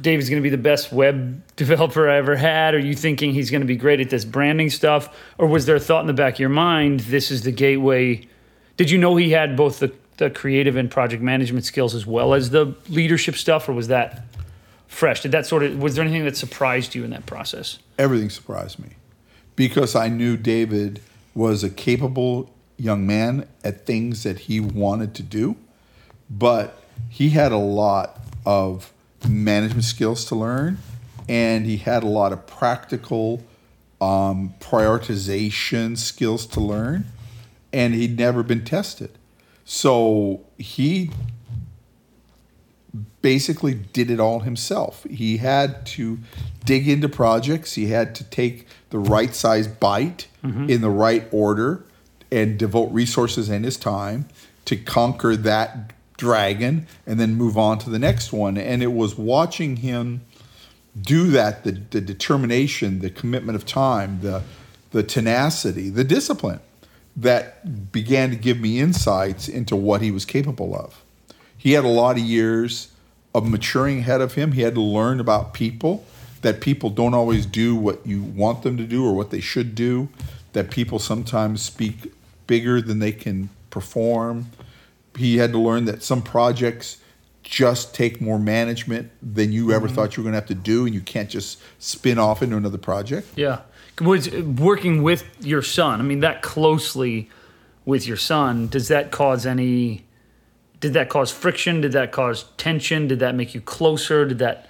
David's 0.00 0.30
going 0.30 0.40
to 0.40 0.42
be 0.42 0.50
the 0.50 0.56
best 0.56 0.92
web 0.92 1.42
developer 1.56 2.08
I 2.08 2.16
ever 2.16 2.36
had? 2.36 2.74
Are 2.74 2.78
you 2.78 2.94
thinking 2.94 3.32
he's 3.32 3.50
going 3.50 3.60
to 3.60 3.66
be 3.66 3.76
great 3.76 4.00
at 4.00 4.10
this 4.10 4.24
branding 4.24 4.70
stuff? 4.70 5.14
Or 5.38 5.46
was 5.46 5.66
there 5.66 5.76
a 5.76 5.80
thought 5.80 6.00
in 6.00 6.06
the 6.06 6.12
back 6.12 6.34
of 6.34 6.40
your 6.40 6.48
mind, 6.48 7.00
this 7.00 7.30
is 7.30 7.42
the 7.42 7.52
gateway? 7.52 8.26
Did 8.76 8.90
you 8.90 8.98
know 8.98 9.16
he 9.16 9.30
had 9.30 9.56
both 9.56 9.78
the, 9.78 9.92
the 10.16 10.30
creative 10.30 10.76
and 10.76 10.90
project 10.90 11.22
management 11.22 11.64
skills 11.64 11.94
as 11.94 12.06
well 12.06 12.34
as 12.34 12.50
the 12.50 12.74
leadership 12.88 13.36
stuff, 13.36 13.68
or 13.68 13.72
was 13.72 13.88
that 13.88 14.24
fresh? 14.88 15.22
Did 15.22 15.32
that 15.32 15.46
sort 15.46 15.62
of, 15.62 15.78
was 15.78 15.94
there 15.94 16.04
anything 16.04 16.24
that 16.24 16.36
surprised 16.36 16.94
you 16.94 17.04
in 17.04 17.10
that 17.10 17.26
process? 17.26 17.78
Everything 17.98 18.30
surprised 18.30 18.78
me 18.78 18.90
because 19.56 19.94
I 19.94 20.08
knew 20.08 20.36
David 20.36 21.00
was 21.34 21.62
a 21.62 21.70
capable 21.70 22.50
young 22.76 23.06
man 23.06 23.46
at 23.62 23.86
things 23.86 24.22
that 24.22 24.40
he 24.40 24.60
wanted 24.60 25.14
to 25.14 25.22
do, 25.22 25.56
but 26.30 26.82
he 27.08 27.30
had 27.30 27.52
a 27.52 27.58
lot 27.58 28.20
of 28.46 28.92
management 29.28 29.84
skills 29.84 30.24
to 30.26 30.34
learn, 30.34 30.78
and 31.28 31.66
he 31.66 31.78
had 31.78 32.02
a 32.02 32.08
lot 32.08 32.32
of 32.32 32.46
practical 32.46 33.42
um, 34.00 34.54
prioritization 34.60 35.96
skills 35.96 36.46
to 36.46 36.60
learn, 36.60 37.06
and 37.72 37.94
he'd 37.94 38.18
never 38.18 38.42
been 38.42 38.64
tested. 38.64 39.10
So 39.64 40.44
he 40.58 41.10
basically 43.22 43.74
did 43.74 44.10
it 44.10 44.20
all 44.20 44.40
himself. 44.40 45.04
He 45.08 45.38
had 45.38 45.86
to 45.86 46.18
dig 46.64 46.88
into 46.88 47.08
projects, 47.08 47.74
he 47.74 47.86
had 47.86 48.14
to 48.16 48.24
take 48.24 48.66
the 48.90 48.98
right 48.98 49.34
size 49.34 49.66
bite 49.66 50.28
in 50.68 50.80
the 50.82 50.90
right 50.90 51.26
order 51.32 51.84
and 52.30 52.58
devote 52.58 52.92
resources 52.92 53.48
and 53.48 53.64
his 53.64 53.76
time 53.76 54.26
to 54.66 54.76
conquer 54.76 55.36
that 55.36 55.92
dragon 56.24 56.86
and 57.06 57.20
then 57.20 57.34
move 57.34 57.56
on 57.56 57.78
to 57.80 57.90
the 57.90 57.98
next 57.98 58.32
one. 58.32 58.56
And 58.56 58.82
it 58.82 58.92
was 58.92 59.16
watching 59.18 59.76
him 59.76 60.22
do 61.00 61.30
that 61.30 61.64
the, 61.64 61.72
the 61.72 62.00
determination, 62.00 63.00
the 63.00 63.10
commitment 63.10 63.56
of 63.56 63.66
time, 63.66 64.20
the, 64.22 64.42
the 64.90 65.02
tenacity, 65.02 65.90
the 65.90 66.04
discipline 66.04 66.60
that 67.16 67.92
began 67.92 68.30
to 68.30 68.36
give 68.36 68.58
me 68.58 68.80
insights 68.80 69.48
into 69.48 69.76
what 69.76 70.00
he 70.00 70.10
was 70.10 70.24
capable 70.24 70.74
of. 70.74 71.02
He 71.56 71.72
had 71.72 71.84
a 71.84 71.88
lot 72.02 72.16
of 72.16 72.22
years 72.22 72.92
of 73.34 73.48
maturing 73.48 73.98
ahead 74.00 74.20
of 74.20 74.34
him. 74.34 74.52
He 74.52 74.62
had 74.62 74.74
to 74.74 74.80
learn 74.80 75.20
about 75.20 75.54
people, 75.54 76.04
that 76.42 76.60
people 76.60 76.90
don't 76.90 77.14
always 77.14 77.46
do 77.46 77.74
what 77.76 78.06
you 78.06 78.22
want 78.22 78.62
them 78.62 78.76
to 78.76 78.84
do 78.84 79.06
or 79.06 79.12
what 79.12 79.30
they 79.30 79.40
should 79.40 79.74
do, 79.74 80.08
that 80.52 80.70
people 80.70 80.98
sometimes 80.98 81.62
speak 81.62 82.12
bigger 82.46 82.80
than 82.80 82.98
they 82.98 83.12
can 83.12 83.50
perform. 83.70 84.46
He 85.16 85.36
had 85.38 85.52
to 85.52 85.58
learn 85.58 85.84
that 85.86 86.02
some 86.02 86.22
projects 86.22 86.98
just 87.42 87.94
take 87.94 88.20
more 88.20 88.38
management 88.38 89.10
than 89.22 89.52
you 89.52 89.70
ever 89.72 89.86
thought 89.88 90.16
you 90.16 90.22
were 90.22 90.30
going 90.30 90.32
to 90.32 90.40
have 90.40 90.48
to 90.48 90.54
do, 90.54 90.86
and 90.86 90.94
you 90.94 91.00
can't 91.02 91.28
just 91.28 91.60
spin 91.78 92.18
off 92.18 92.42
into 92.42 92.56
another 92.56 92.78
project. 92.78 93.28
Yeah. 93.36 93.60
Was 94.00 94.30
working 94.30 95.02
with 95.02 95.24
your 95.40 95.62
son, 95.62 96.00
I 96.00 96.02
mean, 96.02 96.20
that 96.20 96.42
closely 96.42 97.28
with 97.84 98.06
your 98.06 98.16
son, 98.16 98.66
does 98.68 98.88
that 98.88 99.10
cause 99.12 99.44
any, 99.46 100.04
did 100.80 100.94
that 100.94 101.08
cause 101.10 101.30
friction? 101.30 101.80
Did 101.82 101.92
that 101.92 102.10
cause 102.10 102.46
tension? 102.56 103.06
Did 103.08 103.20
that 103.20 103.34
make 103.34 103.54
you 103.54 103.60
closer? 103.60 104.24
Did 104.26 104.38
that, 104.40 104.68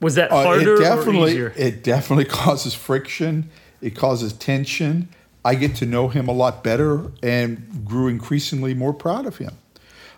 was 0.00 0.14
that 0.16 0.32
Uh, 0.32 0.42
harder 0.42 0.74
it 0.74 0.80
or 0.80 0.82
definitely 0.82 1.30
easier? 1.32 1.52
it 1.56 1.84
definitely 1.84 2.24
causes 2.42 2.74
friction. 2.74 3.50
It 3.82 3.94
causes 3.94 4.32
tension. 4.32 5.08
I 5.46 5.54
get 5.54 5.76
to 5.76 5.86
know 5.86 6.08
him 6.08 6.26
a 6.26 6.32
lot 6.32 6.64
better 6.64 7.12
and 7.22 7.84
grew 7.84 8.08
increasingly 8.08 8.74
more 8.74 8.92
proud 8.92 9.26
of 9.26 9.36
him. 9.36 9.52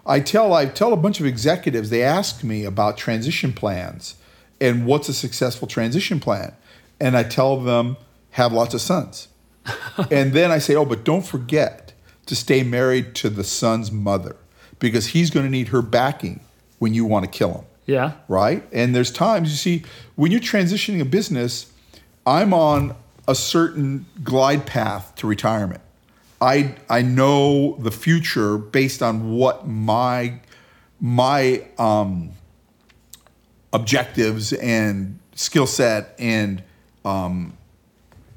I 0.07 0.21
tell 0.21 0.55
I 0.55 0.65
tell 0.67 0.93
a 0.93 0.97
bunch 0.97 1.21
of 1.21 1.27
executives 1.27 1.91
they 1.91 2.03
ask 2.03 2.43
me 2.43 2.65
about 2.65 2.97
transition 2.97 3.53
plans 3.53 4.15
and 4.61 4.87
what's 4.87 5.09
a 5.09 5.15
successful 5.15 5.69
transition 5.69 6.19
plan, 6.19 6.55
and 6.99 7.17
I 7.17 7.25
tell 7.25 7.61
them 7.61 7.97
have 8.31 8.53
lots 8.53 8.73
of 8.73 8.81
sons, 8.81 9.29
and 10.11 10.33
then 10.33 10.51
I 10.51 10.59
say 10.59 10.75
oh 10.75 10.87
but 10.87 11.05
don't 11.05 11.27
forget 11.27 11.93
to 12.27 12.35
stay 12.35 12.63
married 12.63 13.15
to 13.17 13.29
the 13.29 13.45
son's 13.45 13.93
mother 13.93 14.37
because 14.79 15.09
he's 15.09 15.31
going 15.31 15.45
to 15.45 15.51
need 15.51 15.69
her 15.69 15.83
backing 15.83 16.41
when 16.79 16.95
you 16.95 17.05
want 17.05 17.25
to 17.27 17.31
kill 17.31 17.53
him 17.53 17.65
yeah. 17.89 18.13
right? 18.29 18.63
And 18.71 18.95
there's 18.95 19.11
times 19.11 19.51
you 19.51 19.57
see 19.57 19.85
when 20.15 20.31
you're 20.31 20.41
transitioning 20.41 21.01
a 21.01 21.07
business, 21.07 21.73
I'm 22.27 22.53
on 22.53 22.95
a 23.29 23.35
certain 23.35 24.07
glide 24.25 24.67
path 24.67 25.15
to 25.17 25.29
retirement. 25.29 25.83
I 26.41 26.75
I 26.89 27.03
know 27.03 27.77
the 27.77 27.93
future 27.93 28.59
based 28.59 29.03
on 29.03 29.33
what 29.33 29.69
my 29.69 30.41
my 30.99 31.65
um, 31.79 32.31
objectives 33.73 34.53
and 34.55 35.21
skill 35.35 35.67
set 35.67 36.15
and 36.19 36.65
um, 37.05 37.57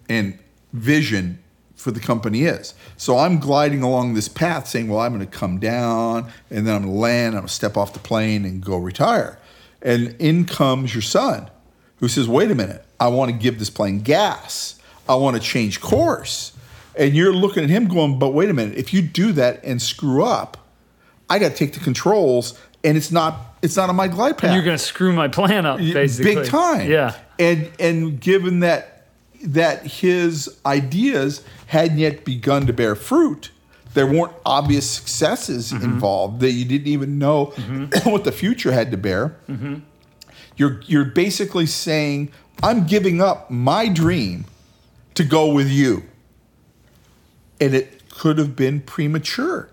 and 0.09 0.37
vision 0.73 1.39
for 1.75 1.91
the 1.91 1.99
company 1.99 2.43
is. 2.43 2.75
So 2.97 3.17
I'm 3.17 3.39
gliding 3.39 3.81
along 3.81 4.13
this 4.13 4.27
path 4.27 4.67
saying, 4.67 4.87
well, 4.87 4.99
I'm 4.99 5.13
going 5.15 5.25
to 5.25 5.37
come 5.37 5.59
down 5.59 6.31
and 6.51 6.67
then 6.67 6.75
I'm 6.75 6.83
going 6.83 6.93
to 6.93 6.99
land, 6.99 7.27
I'm 7.29 7.41
going 7.41 7.47
to 7.47 7.53
step 7.53 7.75
off 7.75 7.93
the 7.93 7.99
plane 7.99 8.45
and 8.45 8.61
go 8.61 8.77
retire. 8.77 9.39
And 9.81 10.15
in 10.19 10.45
comes 10.45 10.93
your 10.93 11.01
son 11.01 11.49
who 11.97 12.07
says, 12.07 12.27
wait 12.27 12.51
a 12.51 12.55
minute, 12.55 12.85
I 12.99 13.07
want 13.07 13.31
to 13.31 13.37
give 13.37 13.57
this 13.57 13.71
plane 13.71 14.01
gas. 14.01 14.79
I 15.11 15.15
want 15.15 15.35
to 15.37 15.41
change 15.41 15.81
course. 15.81 16.53
And 16.95 17.13
you're 17.15 17.33
looking 17.33 17.63
at 17.63 17.69
him 17.69 17.87
going, 17.87 18.19
but 18.19 18.29
wait 18.33 18.49
a 18.49 18.53
minute, 18.53 18.77
if 18.77 18.93
you 18.93 19.01
do 19.01 19.31
that 19.33 19.63
and 19.63 19.81
screw 19.81 20.23
up, 20.25 20.57
I 21.29 21.39
got 21.39 21.49
to 21.51 21.55
take 21.55 21.73
the 21.73 21.79
controls 21.79 22.59
and 22.83 22.97
it's 22.97 23.11
not 23.11 23.35
it's 23.61 23.77
not 23.77 23.89
on 23.89 23.95
my 23.95 24.07
glide 24.07 24.37
path 24.39 24.53
You're 24.55 24.63
going 24.63 24.77
to 24.77 24.83
screw 24.83 25.13
my 25.13 25.27
plan 25.27 25.65
up, 25.67 25.77
basically. 25.77 26.35
big 26.35 26.45
time. 26.47 26.89
Yeah. 26.89 27.15
And 27.39 27.69
and 27.79 28.19
given 28.19 28.59
that 28.61 29.05
that 29.43 29.85
his 29.85 30.57
ideas 30.65 31.43
hadn't 31.67 31.97
yet 31.99 32.25
begun 32.25 32.67
to 32.67 32.73
bear 32.73 32.95
fruit, 32.95 33.51
there 33.93 34.05
weren't 34.07 34.33
obvious 34.45 34.89
successes 34.89 35.71
Mm-hmm. 35.71 35.83
involved 35.85 36.39
that 36.41 36.51
you 36.51 36.65
didn't 36.65 36.87
even 36.87 37.17
know 37.19 37.45
what 38.03 38.23
the 38.23 38.31
future 38.31 38.71
had 38.71 38.91
to 38.91 38.97
bear. 38.97 39.35
Mm-hmm. 39.49 39.75
You're 40.57 40.81
you're 40.87 41.05
basically 41.05 41.65
saying, 41.67 42.31
I'm 42.61 42.85
giving 42.85 43.21
up 43.21 43.49
my 43.49 43.87
dream 43.87 44.45
to 45.15 45.23
go 45.23 45.53
with 45.53 45.69
you. 45.69 46.03
and 47.61 47.75
it 47.75 48.09
could 48.09 48.39
have 48.39 48.55
been 48.55 48.81
premature 48.81 49.69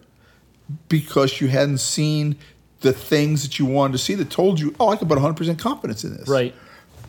because 0.89 1.41
you 1.41 1.49
hadn't 1.49 1.78
seen 1.78 2.36
the 2.80 2.93
things 2.93 3.43
that 3.43 3.59
you 3.59 3.64
wanted 3.64 3.93
to 3.93 3.99
see 3.99 4.14
that 4.14 4.30
told 4.30 4.61
you, 4.61 4.76
oh, 4.78 4.91
I 4.91 4.97
can 4.97 5.09
put 5.09 5.18
100% 5.18 5.59
confidence 5.59 6.05
in 6.05 6.16
this. 6.16 6.28
Right. 6.28 6.55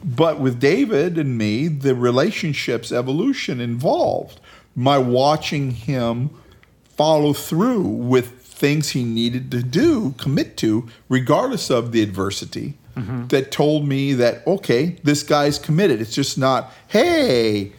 But 0.03 0.39
with 0.39 0.59
David 0.59 1.17
and 1.17 1.37
me, 1.37 1.67
the 1.67 1.93
relationships 1.93 2.91
evolution 2.91 3.59
involved 3.59 4.39
my 4.73 4.97
watching 4.97 5.71
him 5.71 6.29
follow 6.95 7.33
through 7.33 7.81
with 7.81 8.41
things 8.41 8.89
he 8.91 9.03
needed 9.03 9.51
to 9.51 9.61
do, 9.61 10.15
commit 10.17 10.55
to, 10.57 10.87
regardless 11.09 11.69
of 11.69 11.91
the 11.91 12.01
adversity, 12.01 12.77
mm-hmm. 12.95 13.27
that 13.27 13.51
told 13.51 13.85
me 13.85 14.13
that, 14.13 14.45
okay, 14.47 14.97
this 15.03 15.23
guy's 15.23 15.59
committed. 15.59 15.99
It's 15.99 16.15
just 16.15 16.37
not, 16.37 16.73
hey, 16.87 17.73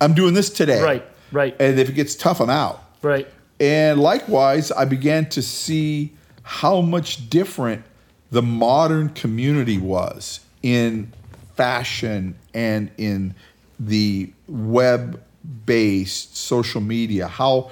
I'm 0.00 0.14
doing 0.14 0.34
this 0.34 0.50
today. 0.50 0.80
Right, 0.82 1.04
right. 1.32 1.56
And 1.60 1.78
if 1.78 1.88
it 1.88 1.92
gets 1.92 2.14
tough, 2.14 2.40
I'm 2.40 2.50
out. 2.50 2.82
Right. 3.02 3.28
And 3.58 4.00
likewise, 4.00 4.72
I 4.72 4.84
began 4.86 5.28
to 5.30 5.42
see 5.42 6.12
how 6.42 6.80
much 6.80 7.28
different 7.28 7.84
the 8.30 8.42
modern 8.42 9.10
community 9.10 9.76
was 9.78 10.40
in 10.62 11.12
fashion 11.56 12.36
and 12.54 12.90
in 12.96 13.34
the 13.78 14.32
web 14.48 15.22
based 15.66 16.36
social 16.36 16.80
media, 16.80 17.26
how 17.28 17.70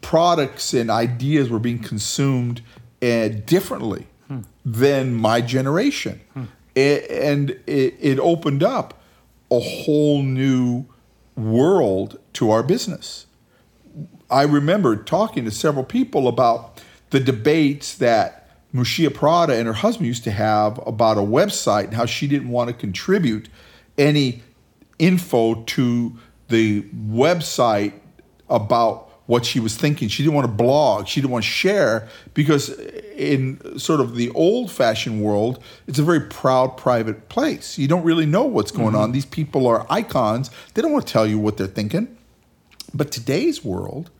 products 0.00 0.74
and 0.74 0.90
ideas 0.90 1.50
were 1.50 1.58
being 1.58 1.78
consumed 1.80 2.60
uh, 3.02 3.28
differently 3.46 4.06
than 4.64 5.14
my 5.14 5.40
generation. 5.40 6.20
A- 6.76 7.24
and 7.30 7.50
it, 7.66 7.94
it 8.00 8.18
opened 8.18 8.62
up 8.62 9.00
a 9.50 9.60
whole 9.60 10.22
new 10.22 10.86
world 11.36 12.18
to 12.34 12.50
our 12.50 12.62
business. 12.62 13.26
I 14.30 14.42
remember 14.42 14.96
talking 14.96 15.44
to 15.44 15.50
several 15.50 15.84
people 15.84 16.26
about 16.28 16.82
the 17.10 17.20
debates 17.20 17.94
that 17.98 18.48
Miuccia 18.74 19.14
Prada 19.14 19.54
and 19.54 19.66
her 19.66 19.72
husband 19.72 20.06
used 20.06 20.24
to 20.24 20.30
have 20.30 20.80
about 20.86 21.16
a 21.16 21.22
website 21.22 21.84
and 21.84 21.94
how 21.94 22.06
she 22.06 22.26
didn't 22.26 22.48
want 22.48 22.68
to 22.68 22.74
contribute 22.74 23.48
any 23.96 24.42
info 24.98 25.62
to 25.64 26.18
the 26.48 26.82
website 26.82 27.92
about 28.48 29.10
what 29.26 29.44
she 29.44 29.60
was 29.60 29.76
thinking. 29.76 30.08
She 30.08 30.22
didn't 30.22 30.34
want 30.34 30.46
to 30.46 30.52
blog. 30.52 31.06
She 31.06 31.20
didn't 31.20 31.32
want 31.32 31.44
to 31.44 31.50
share 31.50 32.08
because 32.34 32.70
in 33.16 33.78
sort 33.78 34.00
of 34.00 34.14
the 34.14 34.30
old 34.30 34.70
fashioned 34.70 35.22
world, 35.22 35.62
it's 35.86 35.98
a 35.98 36.02
very 36.02 36.20
proud 36.20 36.76
private 36.76 37.28
place. 37.28 37.78
You 37.78 37.88
don't 37.88 38.04
really 38.04 38.26
know 38.26 38.44
what's 38.44 38.70
going 38.70 38.88
mm-hmm. 38.88 38.96
on. 38.96 39.12
These 39.12 39.26
people 39.26 39.66
are 39.66 39.86
icons. 39.90 40.50
They 40.74 40.82
don't 40.82 40.92
want 40.92 41.06
to 41.06 41.12
tell 41.12 41.26
you 41.26 41.38
what 41.38 41.56
they're 41.56 41.66
thinking. 41.66 42.16
But 42.94 43.10
today's 43.10 43.64
world, 43.64 44.10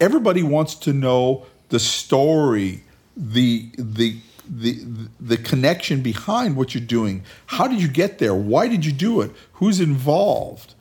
everybody 0.00 0.42
wants 0.42 0.74
to 0.76 0.92
know 0.92 1.46
the 1.68 1.78
story, 1.78 2.82
the 3.16 3.70
the 3.76 4.16
the 4.48 4.84
the 5.20 5.36
connection 5.36 6.02
behind 6.02 6.56
what 6.56 6.74
you're 6.74 6.84
doing. 6.84 7.22
How 7.46 7.66
did 7.68 7.80
you 7.80 7.88
get 7.88 8.18
there? 8.18 8.34
Why 8.34 8.68
did 8.68 8.84
you 8.84 8.92
do 8.92 9.20
it? 9.20 9.30
Who's 9.54 9.80
involved? 9.80 10.74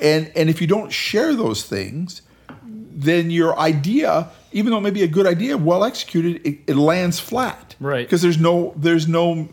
And 0.00 0.32
and 0.34 0.48
if 0.48 0.60
you 0.60 0.66
don't 0.66 0.90
share 0.90 1.34
those 1.34 1.64
things, 1.64 2.22
then 2.64 3.30
your 3.30 3.58
idea, 3.58 4.30
even 4.52 4.72
though 4.72 4.78
it 4.78 4.82
may 4.82 4.90
be 4.90 5.02
a 5.02 5.08
good 5.08 5.26
idea, 5.26 5.56
well 5.56 5.84
executed, 5.84 6.44
it, 6.46 6.58
it 6.66 6.76
lands 6.76 7.20
flat. 7.20 7.74
Right. 7.80 8.06
Because 8.06 8.22
there's 8.22 8.38
no 8.38 8.72
there's 8.76 9.08
no 9.08 9.48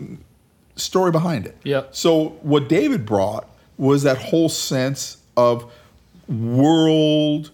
story 0.76 1.12
behind 1.12 1.46
it. 1.46 1.58
Yep. 1.64 1.96
So 1.96 2.30
what 2.42 2.70
David 2.70 3.06
brought 3.06 3.48
was 3.78 4.04
that 4.04 4.18
whole 4.18 4.50
sense 4.50 5.18
of 5.36 5.72
world 6.28 7.52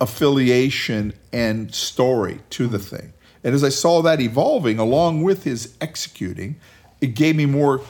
affiliation 0.00 1.14
and 1.32 1.74
story 1.74 2.40
to 2.50 2.66
the 2.66 2.78
thing. 2.78 3.12
And 3.42 3.54
as 3.54 3.62
I 3.62 3.68
saw 3.68 4.02
that 4.02 4.20
evolving 4.20 4.78
along 4.78 5.22
with 5.22 5.44
his 5.44 5.74
executing, 5.80 6.56
it 7.00 7.14
gave 7.14 7.36
me 7.36 7.46
more 7.46 7.80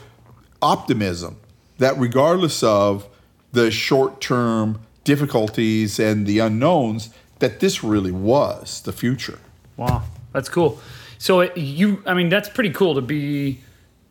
optimism 0.60 1.38
that 1.78 1.98
regardless 1.98 2.62
of 2.62 3.08
the 3.52 3.70
short-term 3.70 4.80
difficulties 5.04 5.98
and 5.98 6.26
the 6.26 6.40
unknowns, 6.40 7.10
that 7.38 7.60
this 7.60 7.84
really 7.84 8.12
was 8.12 8.80
the 8.82 8.92
future. 8.92 9.38
Wow, 9.76 10.04
that's 10.32 10.48
cool. 10.48 10.80
So 11.18 11.40
it, 11.40 11.56
you, 11.56 12.02
I 12.06 12.14
mean, 12.14 12.28
that's 12.28 12.48
pretty 12.48 12.70
cool 12.70 12.94
to 12.94 13.00
be 13.00 13.60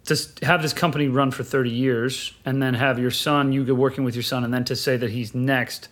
to 0.05 0.15
have 0.43 0.61
this 0.61 0.73
company 0.73 1.07
run 1.07 1.31
for 1.31 1.43
30 1.43 1.69
years 1.69 2.33
and 2.45 2.61
then 2.61 2.75
have 2.75 2.99
your 2.99 3.11
son, 3.11 3.51
you 3.51 3.63
go 3.63 3.73
working 3.73 4.03
with 4.03 4.15
your 4.15 4.23
son, 4.23 4.43
and 4.43 4.53
then 4.53 4.63
to 4.65 4.75
say 4.75 4.97
that 4.97 5.09
he's 5.09 5.33
next. 5.33 5.89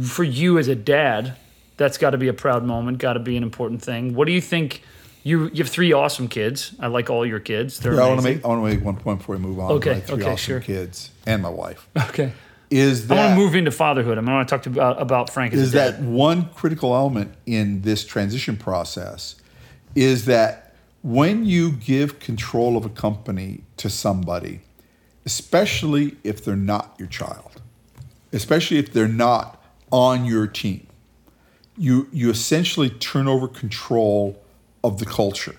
For 0.00 0.22
you 0.22 0.58
as 0.58 0.68
a 0.68 0.76
dad, 0.76 1.36
that's 1.76 1.98
got 1.98 2.10
to 2.10 2.18
be 2.18 2.28
a 2.28 2.32
proud 2.32 2.64
moment, 2.64 2.98
got 2.98 3.14
to 3.14 3.20
be 3.20 3.36
an 3.36 3.42
important 3.42 3.82
thing. 3.82 4.14
What 4.14 4.26
do 4.26 4.32
you 4.32 4.40
think? 4.40 4.82
You 5.22 5.50
you 5.52 5.64
have 5.64 5.68
three 5.68 5.92
awesome 5.92 6.28
kids. 6.28 6.74
I 6.80 6.86
like 6.86 7.10
all 7.10 7.26
your 7.26 7.40
kids. 7.40 7.78
They're 7.80 7.94
Yeah, 7.94 8.04
I 8.04 8.08
want 8.08 8.20
to 8.20 8.24
make 8.24 8.44
I 8.44 8.48
want 8.48 8.64
to 8.64 8.76
make 8.76 8.84
one 8.84 8.96
point 8.96 9.18
before 9.18 9.36
we 9.36 9.42
move 9.42 9.58
on. 9.58 9.72
Okay, 9.72 10.00
three 10.00 10.22
okay, 10.22 10.32
awesome 10.32 10.36
sure. 10.36 10.60
Kids 10.60 11.10
and 11.26 11.42
my 11.42 11.50
wife 11.50 11.88
Okay. 12.08 12.32
Is 12.70 13.10
I 13.10 13.14
that 13.14 13.26
want 13.28 13.38
to 13.38 13.44
move 13.44 13.54
into 13.56 13.70
fatherhood. 13.70 14.16
I 14.16 14.20
want 14.22 14.48
to 14.48 14.54
talk 14.54 14.62
to 14.62 14.70
about 14.70 15.02
about 15.02 15.30
Frank 15.30 15.52
is 15.52 15.70
a 15.70 15.72
dad. 15.72 15.94
that 15.94 16.02
one 16.02 16.48
critical 16.54 16.94
element 16.94 17.34
in 17.46 17.82
this 17.82 18.04
transition 18.04 18.56
process 18.56 19.34
is 19.94 20.26
that 20.26 20.74
when 21.02 21.44
you 21.44 21.72
give 21.72 22.20
control 22.20 22.76
of 22.76 22.84
a 22.84 22.90
company 22.90 23.62
to 23.78 23.90
somebody, 23.90 24.60
especially 25.26 26.16
if 26.22 26.44
they're 26.44 26.56
not 26.56 26.94
your 26.98 27.08
child, 27.08 27.60
especially 28.32 28.78
if 28.78 28.92
they're 28.92 29.08
not 29.08 29.62
on 29.90 30.24
your 30.24 30.46
team, 30.46 30.86
you 31.76 32.08
you 32.12 32.30
essentially 32.30 32.90
turn 32.90 33.26
over 33.26 33.48
control 33.48 34.40
of 34.84 34.98
the 34.98 35.06
culture. 35.06 35.56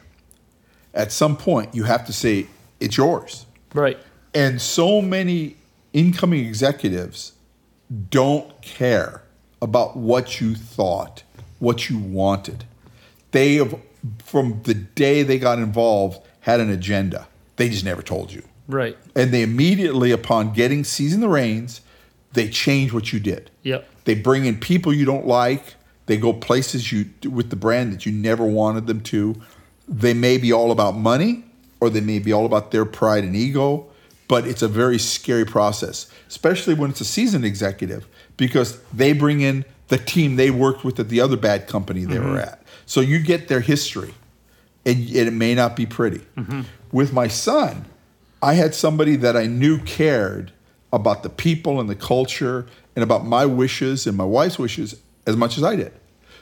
At 0.94 1.12
some 1.12 1.38
point, 1.38 1.76
you 1.76 1.84
have 1.84 2.06
to 2.06 2.14
say 2.14 2.48
it's 2.80 2.98
yours. 2.98 3.46
right. 3.74 4.00
And 4.34 4.62
so 4.62 5.02
many 5.02 5.58
incoming 5.94 6.46
executives 6.46 7.34
don't 8.10 8.62
care 8.62 9.24
about 9.62 9.98
what 9.98 10.42
you 10.42 10.56
thought, 10.56 11.24
what 11.60 11.90
you 11.90 12.00
wanted. 12.00 12.66
They 13.32 13.56
have, 13.56 13.76
from 14.24 14.62
the 14.64 14.74
day 14.74 15.24
they 15.24 15.38
got 15.38 15.60
involved, 15.60 16.20
had 16.42 16.60
an 16.60 16.70
agenda. 16.70 17.28
They 17.58 17.70
just 17.70 17.86
never 17.86 18.02
told 18.02 18.32
you. 18.32 18.44
Right. 18.68 18.98
And 19.16 19.32
they 19.32 19.42
immediately, 19.42 20.12
upon 20.12 20.54
getting 20.54 20.84
seizing 20.84 21.20
the 21.20 21.30
reins, 21.30 21.82
they 22.34 22.48
change 22.48 22.94
what 22.94 23.12
you 23.12 23.20
did. 23.20 23.52
Yep. 23.64 23.88
They 24.06 24.16
bring 24.16 24.46
in 24.46 24.60
people 24.60 24.94
you 24.94 25.06
don't 25.06 25.28
like. 25.28 25.76
They 26.06 26.18
go 26.18 26.34
places 26.34 26.92
you 26.92 27.06
with 27.30 27.50
the 27.50 27.56
brand 27.56 27.94
that 27.94 28.06
you 28.06 28.12
never 28.12 28.46
wanted 28.46 28.88
them 28.88 29.02
to. 29.02 29.36
They 29.88 30.14
may 30.14 30.38
be 30.38 30.52
all 30.52 30.72
about 30.72 30.96
money, 30.96 31.44
or 31.80 31.90
they 31.90 32.02
may 32.02 32.20
be 32.20 32.32
all 32.32 32.46
about 32.46 32.72
their 32.72 32.86
pride 32.86 33.24
and 33.24 33.36
ego. 33.36 33.91
But 34.32 34.48
it's 34.48 34.62
a 34.62 34.70
very 34.70 34.98
scary 34.98 35.44
process, 35.44 36.08
especially 36.30 36.74
when 36.74 36.92
it's 36.92 37.02
a 37.02 37.06
seasoned 37.06 37.44
executive, 37.44 38.08
because 38.38 38.80
they 38.94 39.12
bring 39.12 39.42
in 39.42 39.66
the 39.90 39.98
team 39.98 40.38
they 40.38 40.52
worked 40.52 40.86
with 40.86 40.98
at 41.02 41.10
the 41.10 41.20
other 41.20 41.36
bad 41.36 41.68
company 41.68 42.06
they 42.06 42.18
were 42.18 42.38
mm-hmm. 42.38 42.38
at. 42.38 42.64
So 42.86 43.02
you 43.02 43.20
get 43.20 43.50
their 43.50 43.60
history, 43.60 44.14
and 44.86 45.10
it 45.10 45.34
may 45.34 45.54
not 45.54 45.76
be 45.76 45.86
pretty. 45.86 46.22
Mm-hmm. 46.38 46.62
With 46.94 47.12
my 47.12 47.28
son, 47.28 47.84
I 48.42 48.54
had 48.54 48.74
somebody 48.74 49.18
that 49.18 49.36
I 49.36 49.48
knew 49.48 49.80
cared 49.80 50.54
about 50.94 51.24
the 51.24 51.30
people 51.30 51.82
and 51.82 51.90
the 51.90 51.96
culture 51.96 52.68
and 52.96 53.04
about 53.04 53.26
my 53.26 53.46
wishes 53.46 54.08
and 54.08 54.16
my 54.16 54.24
wife's 54.24 54.58
wishes 54.58 54.96
as 55.28 55.36
much 55.36 55.58
as 55.58 55.64
I 55.66 55.76
did. 55.76 55.92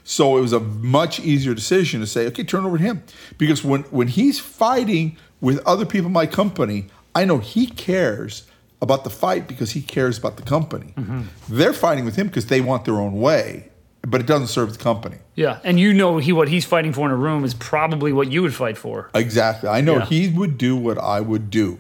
So 0.04 0.38
it 0.38 0.42
was 0.42 0.54
a 0.54 0.60
much 0.60 1.20
easier 1.20 1.56
decision 1.56 2.02
to 2.02 2.06
say, 2.06 2.28
okay, 2.28 2.44
turn 2.44 2.66
over 2.66 2.78
to 2.78 2.84
him. 2.84 3.02
Because 3.40 3.64
when, 3.64 3.82
when 3.86 4.10
he's 4.10 4.40
fighting 4.40 5.18
with 5.42 5.58
other 5.66 5.88
people 5.88 6.08
in 6.08 6.14
my 6.14 6.28
company, 6.28 6.86
I 7.20 7.26
know 7.26 7.39
he 7.39 7.65
cares 7.67 8.47
about 8.82 9.03
the 9.03 9.09
fight 9.09 9.45
because 9.47 9.72
he 9.72 9.82
cares 9.82 10.17
about 10.17 10.38
the 10.38 10.43
company. 10.43 10.93
Mm-hmm. 10.95 11.22
They're 11.49 11.74
fighting 11.74 12.05
with 12.05 12.15
him 12.15 12.28
because 12.28 12.45
they 12.45 12.61
want 12.61 12.86
their 12.86 12.95
own 12.95 13.20
way, 13.20 13.70
but 14.03 14.22
it 14.22 14.28
doesn't 14.28 14.47
serve 14.47 14.72
the 14.72 14.82
company. 14.82 15.17
Yeah. 15.36 15.59
And 15.65 15.78
you 15.78 15.93
know 15.93 16.17
he 16.17 16.32
what 16.32 16.47
he's 16.47 16.65
fighting 16.65 16.93
for 16.93 17.05
in 17.05 17.11
a 17.11 17.17
room 17.17 17.43
is 17.43 17.53
probably 17.53 18.13
what 18.13 18.32
you 18.32 18.41
would 18.41 18.53
fight 18.53 18.78
for. 18.78 19.09
Exactly. 19.13 19.67
I 19.67 19.82
know 19.82 19.97
Yeah. 19.97 20.05
he 20.05 20.30
would 20.30 20.57
do 20.57 20.78
what 20.78 20.97
I 20.97 21.20
would 21.20 21.49
do. 21.49 21.80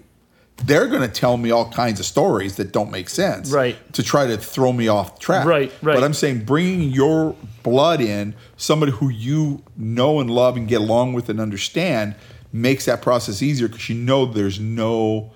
They're 0.65 0.87
going 0.87 1.03
to 1.09 1.13
tell 1.23 1.37
me 1.37 1.51
all 1.51 1.71
kinds 1.71 2.01
of 2.01 2.05
stories 2.05 2.57
that 2.57 2.73
don't 2.73 2.91
make 2.91 3.07
sense, 3.07 3.49
Right. 3.49 3.77
To 3.93 4.03
try 4.03 4.27
to 4.27 4.35
throw 4.37 4.73
me 4.73 4.89
off 4.89 5.17
track, 5.17 5.45
Right, 5.45 5.71
right. 5.81 5.95
But 5.95 6.03
I'm 6.03 6.13
saying 6.13 6.43
bringing 6.43 6.89
your 6.91 7.33
blood 7.63 8.01
in, 8.01 8.35
somebody 8.57 8.91
who 8.91 9.07
you 9.07 9.63
know 9.77 10.19
and 10.19 10.29
love 10.29 10.57
and 10.57 10.67
get 10.67 10.81
along 10.81 11.13
with 11.13 11.29
and 11.29 11.39
understand, 11.39 12.15
makes 12.51 12.85
that 12.85 13.01
process 13.01 13.41
easier 13.41 13.67
because 13.67 13.89
you 13.89 13.95
know 13.95 14.25
there's 14.25 14.59
no 14.59 15.31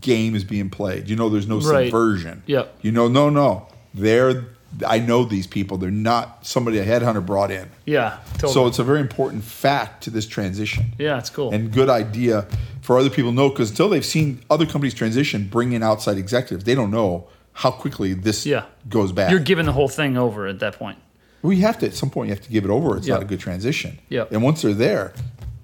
game 0.00 0.34
is 0.34 0.44
being 0.44 0.70
played. 0.70 1.08
You 1.08 1.16
know 1.16 1.28
there's 1.28 1.46
no 1.48 1.58
Right. 1.60 1.86
subversion. 1.86 2.42
Yeah. 2.46 2.64
You 2.82 2.92
know, 2.92 3.08
no, 3.08 3.28
no, 3.30 3.66
they're. 3.92 4.46
I 4.84 4.98
know 4.98 5.24
these 5.24 5.46
people. 5.46 5.76
They're 5.78 5.90
not 5.92 6.44
somebody 6.44 6.78
a 6.78 6.84
headhunter 6.84 7.24
brought 7.24 7.52
in. 7.52 7.68
Yeah. 7.86 8.18
Totally. 8.34 8.52
So 8.54 8.66
it's 8.66 8.80
a 8.80 8.84
very 8.84 8.98
important 8.98 9.44
fact 9.44 10.02
to 10.04 10.10
this 10.10 10.26
transition 10.26 10.86
yeah, 10.98 11.16
it's 11.16 11.30
cool. 11.30 11.52
and 11.54 11.70
good 11.72 11.88
idea 11.88 12.48
for 12.82 12.98
other 12.98 13.08
people 13.08 13.30
to 13.30 13.36
know 13.36 13.50
because 13.50 13.70
until 13.70 13.88
they've 13.88 14.04
seen 14.04 14.40
other 14.50 14.66
companies 14.66 14.92
transition, 14.92 15.46
bring 15.46 15.74
in 15.74 15.84
outside 15.84 16.18
executives, 16.18 16.64
they 16.64 16.74
don't 16.74 16.90
know 16.90 17.28
how 17.52 17.70
quickly 17.70 18.14
this 18.14 18.44
Yeah. 18.44 18.64
goes 18.88 19.12
back. 19.12 19.30
You're 19.30 19.38
giving 19.38 19.64
the 19.66 19.72
whole 19.72 19.86
thing 19.88 20.16
over 20.16 20.48
at 20.48 20.58
that 20.58 20.76
point. 20.76 20.98
well, 21.42 21.52
you 21.52 21.62
have 21.62 21.78
to 21.78 21.86
at 21.86 21.94
some 21.94 22.10
point 22.10 22.28
you 22.30 22.34
have 22.34 22.42
to 22.42 22.50
give 22.50 22.64
it 22.64 22.70
over. 22.70 22.96
It's 22.96 23.06
not 23.06 23.22
a 23.22 23.26
good 23.26 23.38
transition. 23.38 24.00
Yeah. 24.08 24.24
And 24.32 24.42
once 24.42 24.62
they're 24.62 24.74
there, 24.74 25.12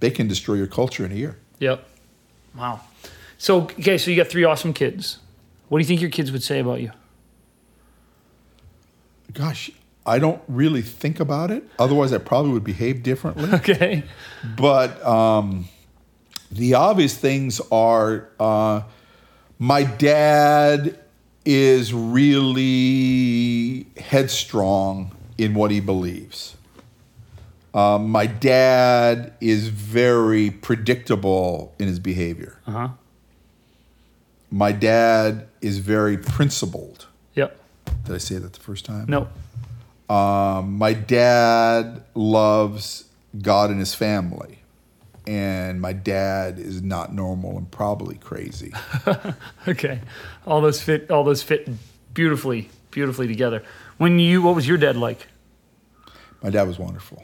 they 0.01 0.11
can 0.11 0.27
destroy 0.29 0.55
your 0.55 0.67
culture 0.67 1.05
in 1.05 1.13
a 1.13 1.15
year. 1.15 1.39
Yep. 1.59 1.87
Wow. 2.57 2.81
So 3.39 3.63
okay, 3.63 3.97
so 3.99 4.11
you 4.11 4.17
got 4.17 4.29
three 4.29 4.45
awesome 4.45 4.73
kids. 4.73 5.19
What 5.69 5.79
do 5.79 5.83
you 5.83 5.87
think 5.87 6.01
your 6.01 6.11
kids 6.11 6.33
would 6.33 6.43
say 6.43 6.59
about 6.59 6.81
you? 6.81 6.91
Gosh, 9.33 9.71
I 10.05 10.19
don't 10.19 10.43
really 10.49 10.83
think 10.83 11.21
about 11.21 11.51
it. 11.51 11.63
Otherwise, 11.79 12.13
I 12.13 12.19
probably 12.19 12.53
would 12.53 12.65
behave 12.65 13.03
differently. 13.03 13.49
Okay. 13.53 14.03
but 14.57 15.05
um, 15.07 15.69
the 16.51 16.75
obvious 16.75 17.17
things 17.17 17.61
are 17.71 18.29
uh, 18.41 18.83
my 19.59 19.85
dad 19.85 20.99
is 21.45 21.95
really 21.95 23.87
headstrong 23.97 25.13
in 25.39 25.55
what 25.55 25.71
he 25.71 25.81
believes. 25.81 26.57
Um, 27.73 28.11
my 28.11 28.27
dad 28.27 29.33
is 29.41 29.69
very 29.69 30.51
predictable 30.51 31.75
in 31.79 31.87
his 31.87 31.99
behavior. 32.01 32.59
Uh 32.67 32.71
huh. 32.73 32.89
My 34.51 34.73
dad 34.73 35.47
is 35.61 35.79
very 35.79 36.19
principled. 36.19 37.07
Yep. 37.35 37.57
Did 38.05 38.15
I 38.15 38.19
say 38.19 38.37
that 38.39 38.53
the 38.53 38.61
first 38.61 38.85
time? 38.85 39.07
No. 39.09 39.29
Um, 40.13 40.77
my 40.77 40.93
dad 40.93 42.03
loves 42.17 43.05
God 43.41 43.71
and 43.71 43.79
his 43.79 43.95
family, 43.95 44.59
and 45.25 45.81
my 45.81 45.93
dad 45.93 46.59
is 46.59 46.83
not 46.83 47.15
normal 47.15 47.57
and 47.57 47.71
probably 47.71 48.17
crazy. 48.17 48.73
Okay. 49.69 50.01
All 50.47 50.61
those 50.61 50.81
fit. 50.83 51.11
All 51.13 51.23
those 51.23 51.43
fit 51.45 51.69
beautifully, 52.15 52.71
beautifully 52.91 53.29
together. 53.29 53.63
When 53.99 54.19
you, 54.19 54.43
what 54.43 54.57
was 54.57 54.67
your 54.67 54.79
dad 54.79 54.97
like? 54.97 55.29
my 56.43 56.49
dad 56.51 56.67
was 56.67 56.79
wonderful. 56.79 57.23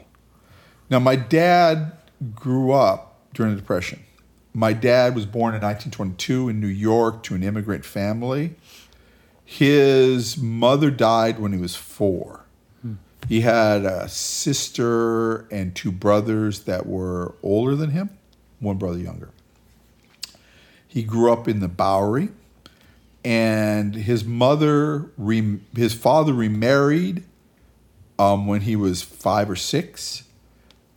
Now, 0.89 0.99
my 0.99 1.15
dad 1.15 1.91
grew 2.33 2.71
up 2.71 3.19
during 3.33 3.53
the 3.53 3.59
Depression. 3.59 4.03
My 4.53 4.73
dad 4.73 5.15
was 5.15 5.25
born 5.25 5.53
in 5.53 5.61
1922 5.61 6.49
in 6.49 6.59
New 6.59 6.67
York 6.67 7.23
to 7.23 7.35
an 7.35 7.43
immigrant 7.43 7.85
family. 7.85 8.55
His 9.45 10.37
mother 10.37 10.89
died 10.89 11.39
when 11.39 11.53
he 11.53 11.59
was 11.59 11.75
four. 11.75 12.45
He 13.27 13.41
had 13.41 13.83
a 13.83 14.07
sister 14.07 15.47
and 15.49 15.75
two 15.75 15.91
brothers 15.91 16.61
that 16.61 16.85
were 16.85 17.35
older 17.43 17.75
than 17.75 17.91
him, 17.91 18.09
one 18.59 18.77
brother 18.77 18.99
younger. 18.99 19.29
He 20.87 21.03
grew 21.03 21.31
up 21.31 21.47
in 21.47 21.59
the 21.59 21.67
Bowery, 21.67 22.29
and 23.25 23.93
his 23.93 24.23
mother, 24.23 25.11
re- 25.17 25.59
his 25.75 25.93
father 25.93 26.33
remarried 26.33 27.23
um, 28.17 28.47
when 28.47 28.61
he 28.61 28.77
was 28.77 29.01
five 29.01 29.49
or 29.49 29.57
six, 29.57 30.23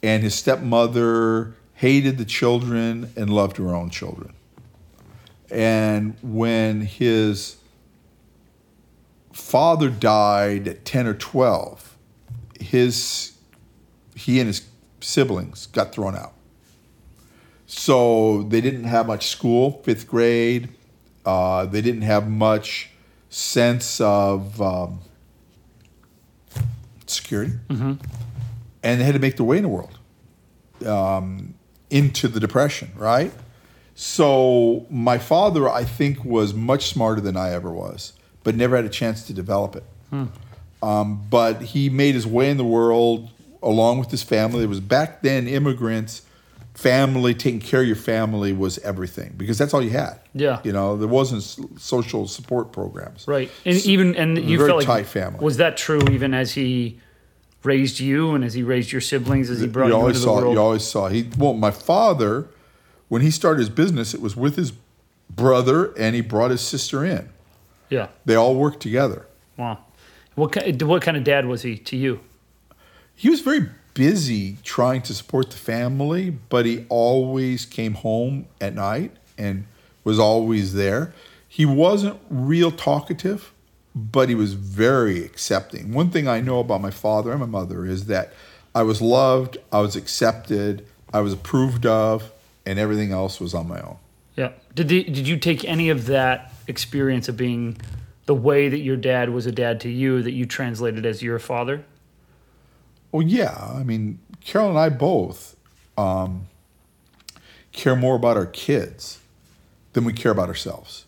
and 0.02 0.22
his 0.22 0.34
stepmother 0.34 1.54
hated 1.74 2.18
the 2.18 2.24
children 2.24 3.12
and 3.16 3.30
loved 3.30 3.56
her 3.56 3.74
own 3.74 3.90
children. 3.90 4.32
And 5.50 6.16
when 6.22 6.82
his 6.82 7.56
father 9.32 9.88
died 9.90 10.68
at 10.68 10.84
10 10.84 11.06
or 11.06 11.14
12, 11.14 11.96
his 12.60 13.32
he 14.14 14.38
and 14.38 14.46
his 14.46 14.66
siblings 15.00 15.66
got 15.66 15.92
thrown 15.92 16.14
out. 16.14 16.34
So 17.66 18.42
they 18.42 18.60
didn't 18.60 18.84
have 18.84 19.06
much 19.06 19.28
school, 19.28 19.80
fifth 19.84 20.06
grade. 20.06 20.68
Uh, 21.24 21.64
they 21.66 21.80
didn't 21.80 22.02
have 22.02 22.28
much 22.28 22.90
sense 23.30 24.00
of 24.00 24.60
um, 24.60 25.00
security. 27.06 27.52
And 28.82 29.00
they 29.00 29.04
had 29.04 29.14
to 29.14 29.20
make 29.20 29.36
their 29.36 29.46
way 29.46 29.58
in 29.58 29.62
the 29.62 29.68
world 29.68 29.98
um, 30.86 31.54
into 31.90 32.28
the 32.28 32.40
Depression, 32.40 32.92
right? 32.96 33.32
So 33.94 34.86
my 34.88 35.18
father, 35.18 35.68
I 35.68 35.84
think, 35.84 36.24
was 36.24 36.54
much 36.54 36.88
smarter 36.88 37.20
than 37.20 37.36
I 37.36 37.52
ever 37.52 37.70
was, 37.70 38.14
but 38.42 38.54
never 38.54 38.76
had 38.76 38.86
a 38.86 38.90
chance 38.90 39.26
to 39.26 39.34
develop 39.34 39.76
it. 39.76 39.84
Um, 40.82 41.26
but 41.28 41.60
he 41.60 41.90
made 41.90 42.14
his 42.14 42.26
way 42.26 42.50
in 42.50 42.56
the 42.56 42.64
world 42.64 43.30
along 43.62 43.98
with 43.98 44.10
his 44.10 44.22
family. 44.22 44.64
It 44.64 44.68
was 44.68 44.80
back 44.80 45.22
then 45.22 45.46
immigrants, 45.46 46.22
family, 46.74 47.34
taking 47.34 47.60
care 47.60 47.82
of 47.82 47.86
your 47.86 47.96
family 47.96 48.52
was 48.52 48.78
everything 48.78 49.34
because 49.36 49.58
that's 49.58 49.74
all 49.74 49.82
you 49.82 49.90
had. 49.90 50.18
Yeah. 50.34 50.60
You 50.64 50.72
know, 50.72 50.96
there 50.96 51.08
wasn't 51.08 51.42
social 51.78 52.26
support 52.26 52.72
programs. 52.72 53.28
Right. 53.28 53.50
And 53.66 53.76
even 53.84 54.16
and 54.16 54.38
you 54.38 54.64
felt 54.64 54.78
like 54.78 54.86
tight 54.86 55.06
family. 55.06 55.44
Was 55.44 55.58
that 55.58 55.76
true 55.76 56.00
even 56.10 56.32
as 56.32 56.52
he 56.52 56.98
raised 57.62 58.00
you 58.00 58.34
and 58.34 58.44
as 58.44 58.54
he 58.54 58.62
raised 58.62 58.90
your 58.92 59.00
siblings 59.00 59.50
as 59.50 59.60
he 59.60 59.66
brought 59.66 59.86
you 59.86 59.92
you, 59.92 59.98
always 59.98 60.16
into 60.16 60.20
the 60.20 60.24
saw 60.34 60.40
world? 60.40 60.54
you 60.54 60.60
always 60.60 60.84
saw 60.84 61.08
he 61.08 61.28
well 61.38 61.52
my 61.54 61.70
father 61.70 62.48
when 63.08 63.22
he 63.22 63.30
started 63.30 63.58
his 63.60 63.68
business 63.68 64.14
it 64.14 64.20
was 64.20 64.34
with 64.36 64.56
his 64.56 64.72
brother 65.28 65.92
and 65.98 66.14
he 66.14 66.20
brought 66.20 66.50
his 66.50 66.60
sister 66.60 67.04
in 67.04 67.28
yeah. 67.88 68.08
they 68.24 68.34
all 68.34 68.54
worked 68.54 68.80
together 68.80 69.26
Wow. 69.56 69.78
What 70.36 70.52
kind, 70.52 70.80
what 70.82 71.02
kind 71.02 71.16
of 71.18 71.24
dad 71.24 71.44
was 71.44 71.62
he 71.62 71.76
to 71.76 71.96
you? 71.96 72.20
he 73.14 73.28
was 73.28 73.40
very 73.40 73.68
busy 73.92 74.56
trying 74.64 75.02
to 75.02 75.12
support 75.14 75.50
the 75.50 75.56
family 75.56 76.30
but 76.30 76.64
he 76.64 76.86
always 76.88 77.66
came 77.66 77.94
home 77.94 78.46
at 78.60 78.74
night 78.74 79.12
and 79.36 79.66
was 80.04 80.18
always 80.18 80.72
there 80.74 81.12
he 81.46 81.66
wasn't 81.66 82.18
real 82.30 82.70
talkative 82.70 83.52
but 83.94 84.28
he 84.28 84.34
was 84.34 84.54
very 84.54 85.24
accepting 85.24 85.92
one 85.92 86.10
thing 86.10 86.28
i 86.28 86.40
know 86.40 86.60
about 86.60 86.80
my 86.80 86.90
father 86.90 87.30
and 87.30 87.40
my 87.40 87.46
mother 87.46 87.84
is 87.84 88.06
that 88.06 88.32
i 88.74 88.82
was 88.82 89.02
loved 89.02 89.56
i 89.72 89.80
was 89.80 89.96
accepted 89.96 90.86
i 91.12 91.20
was 91.20 91.32
approved 91.32 91.84
of 91.84 92.30
and 92.66 92.78
everything 92.78 93.10
else 93.12 93.40
was 93.40 93.54
on 93.54 93.66
my 93.66 93.80
own 93.80 93.96
Yeah. 94.36 94.52
Did 94.74 94.88
the, 94.88 95.02
did 95.04 95.26
you 95.26 95.36
take 95.36 95.64
any 95.64 95.90
of 95.90 96.06
that 96.06 96.52
experience 96.68 97.28
of 97.28 97.36
being 97.36 97.76
the 98.26 98.34
way 98.34 98.68
that 98.68 98.78
your 98.78 98.96
dad 98.96 99.30
was 99.30 99.44
a 99.44 99.52
dad 99.52 99.80
to 99.80 99.88
you 99.88 100.22
that 100.22 100.30
you 100.32 100.46
translated 100.46 101.04
as 101.04 101.20
your 101.20 101.38
father? 101.40 101.84
Well, 103.10 103.26
yeah. 103.26 103.72
I 103.74 103.82
mean, 103.82 104.20
Carol 104.40 104.68
and 104.70 104.78
I 104.78 104.88
both 104.88 105.56
um, 105.98 106.46
care 107.72 107.96
more 107.96 108.14
about 108.14 108.36
our 108.36 108.46
kids 108.46 109.18
than 109.94 110.04
we 110.04 110.12
care 110.12 110.30
about 110.30 110.48
ourselves. 110.48 111.06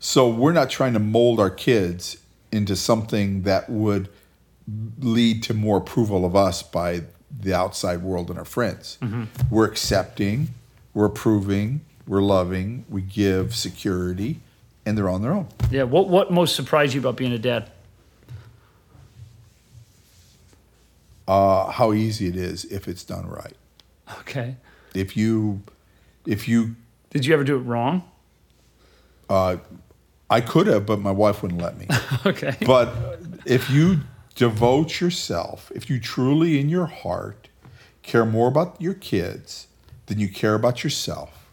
So 0.00 0.28
we're 0.28 0.52
not 0.52 0.70
trying 0.70 0.92
to 0.92 0.98
mold 0.98 1.40
our 1.40 1.50
kids 1.50 2.18
into 2.52 2.76
something 2.76 3.42
that 3.42 3.68
would 3.68 4.08
lead 5.00 5.42
to 5.44 5.54
more 5.54 5.78
approval 5.78 6.24
of 6.24 6.36
us 6.36 6.62
by 6.62 7.02
the 7.40 7.54
outside 7.54 8.02
world 8.02 8.30
and 8.30 8.38
our 8.38 8.44
friends. 8.44 8.98
We're 9.50 9.66
accepting, 9.66 10.48
we're 10.94 11.06
approving, 11.06 11.80
we're 12.06 12.22
loving, 12.22 12.84
we 12.88 13.02
give 13.02 13.54
security, 13.54 14.40
and 14.86 14.96
they're 14.96 15.08
on 15.08 15.22
their 15.22 15.32
own. 15.32 15.48
Yeah. 15.70 15.82
What 15.82 16.08
what 16.08 16.30
most 16.30 16.54
surprised 16.56 16.94
you 16.94 17.00
about 17.00 17.16
being 17.16 17.32
a 17.32 17.38
dad? 17.38 17.70
Uh, 21.26 21.70
how 21.70 21.92
easy 21.92 22.26
it 22.26 22.36
is 22.36 22.64
if 22.66 22.88
it's 22.88 23.04
done 23.04 23.26
right. 23.26 23.52
Okay. 24.20 24.56
If 24.94 25.14
you, 25.14 25.62
if 26.24 26.48
you 26.48 26.76
Did 27.10 27.26
you 27.26 27.34
ever 27.34 27.44
do 27.44 27.56
it 27.56 27.60
wrong? 27.60 28.02
Uh, 29.28 29.58
I 30.30 30.40
could 30.40 30.66
have, 30.66 30.84
but 30.86 31.00
my 31.00 31.10
wife 31.10 31.42
wouldn't 31.42 31.60
let 31.60 31.78
me. 31.78 31.86
Okay. 32.26 32.56
but 32.66 32.92
if 33.46 33.70
you 33.70 34.00
devote 34.34 35.00
yourself, 35.00 35.70
if 35.74 35.88
you 35.88 36.00
truly 36.00 36.60
in 36.60 36.68
your 36.68 36.86
heart 36.86 37.48
care 38.02 38.26
more 38.26 38.48
about 38.48 38.80
your 38.80 38.94
kids 38.94 39.68
than 40.06 40.18
you 40.18 40.28
care 40.28 40.54
about 40.54 40.84
yourself, 40.84 41.48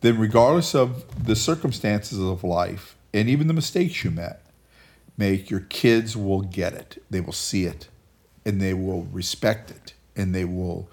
then 0.00 0.18
regardless 0.18 0.74
of 0.74 1.24
the 1.24 1.36
circumstances 1.36 2.18
of 2.18 2.44
life 2.44 2.96
and 3.14 3.28
even 3.28 3.46
the 3.46 3.54
mistakes 3.54 4.04
you 4.04 4.10
met, 4.10 4.44
make 5.16 5.48
your 5.48 5.60
kids 5.60 6.16
will 6.16 6.42
get 6.42 6.74
it. 6.74 7.02
They 7.08 7.20
will 7.20 7.32
see 7.32 7.64
it 7.64 7.88
and 8.44 8.60
they 8.60 8.74
will 8.74 9.04
respect 9.04 9.70
it 9.70 9.94
and 10.16 10.34
they 10.34 10.44
will 10.44 10.88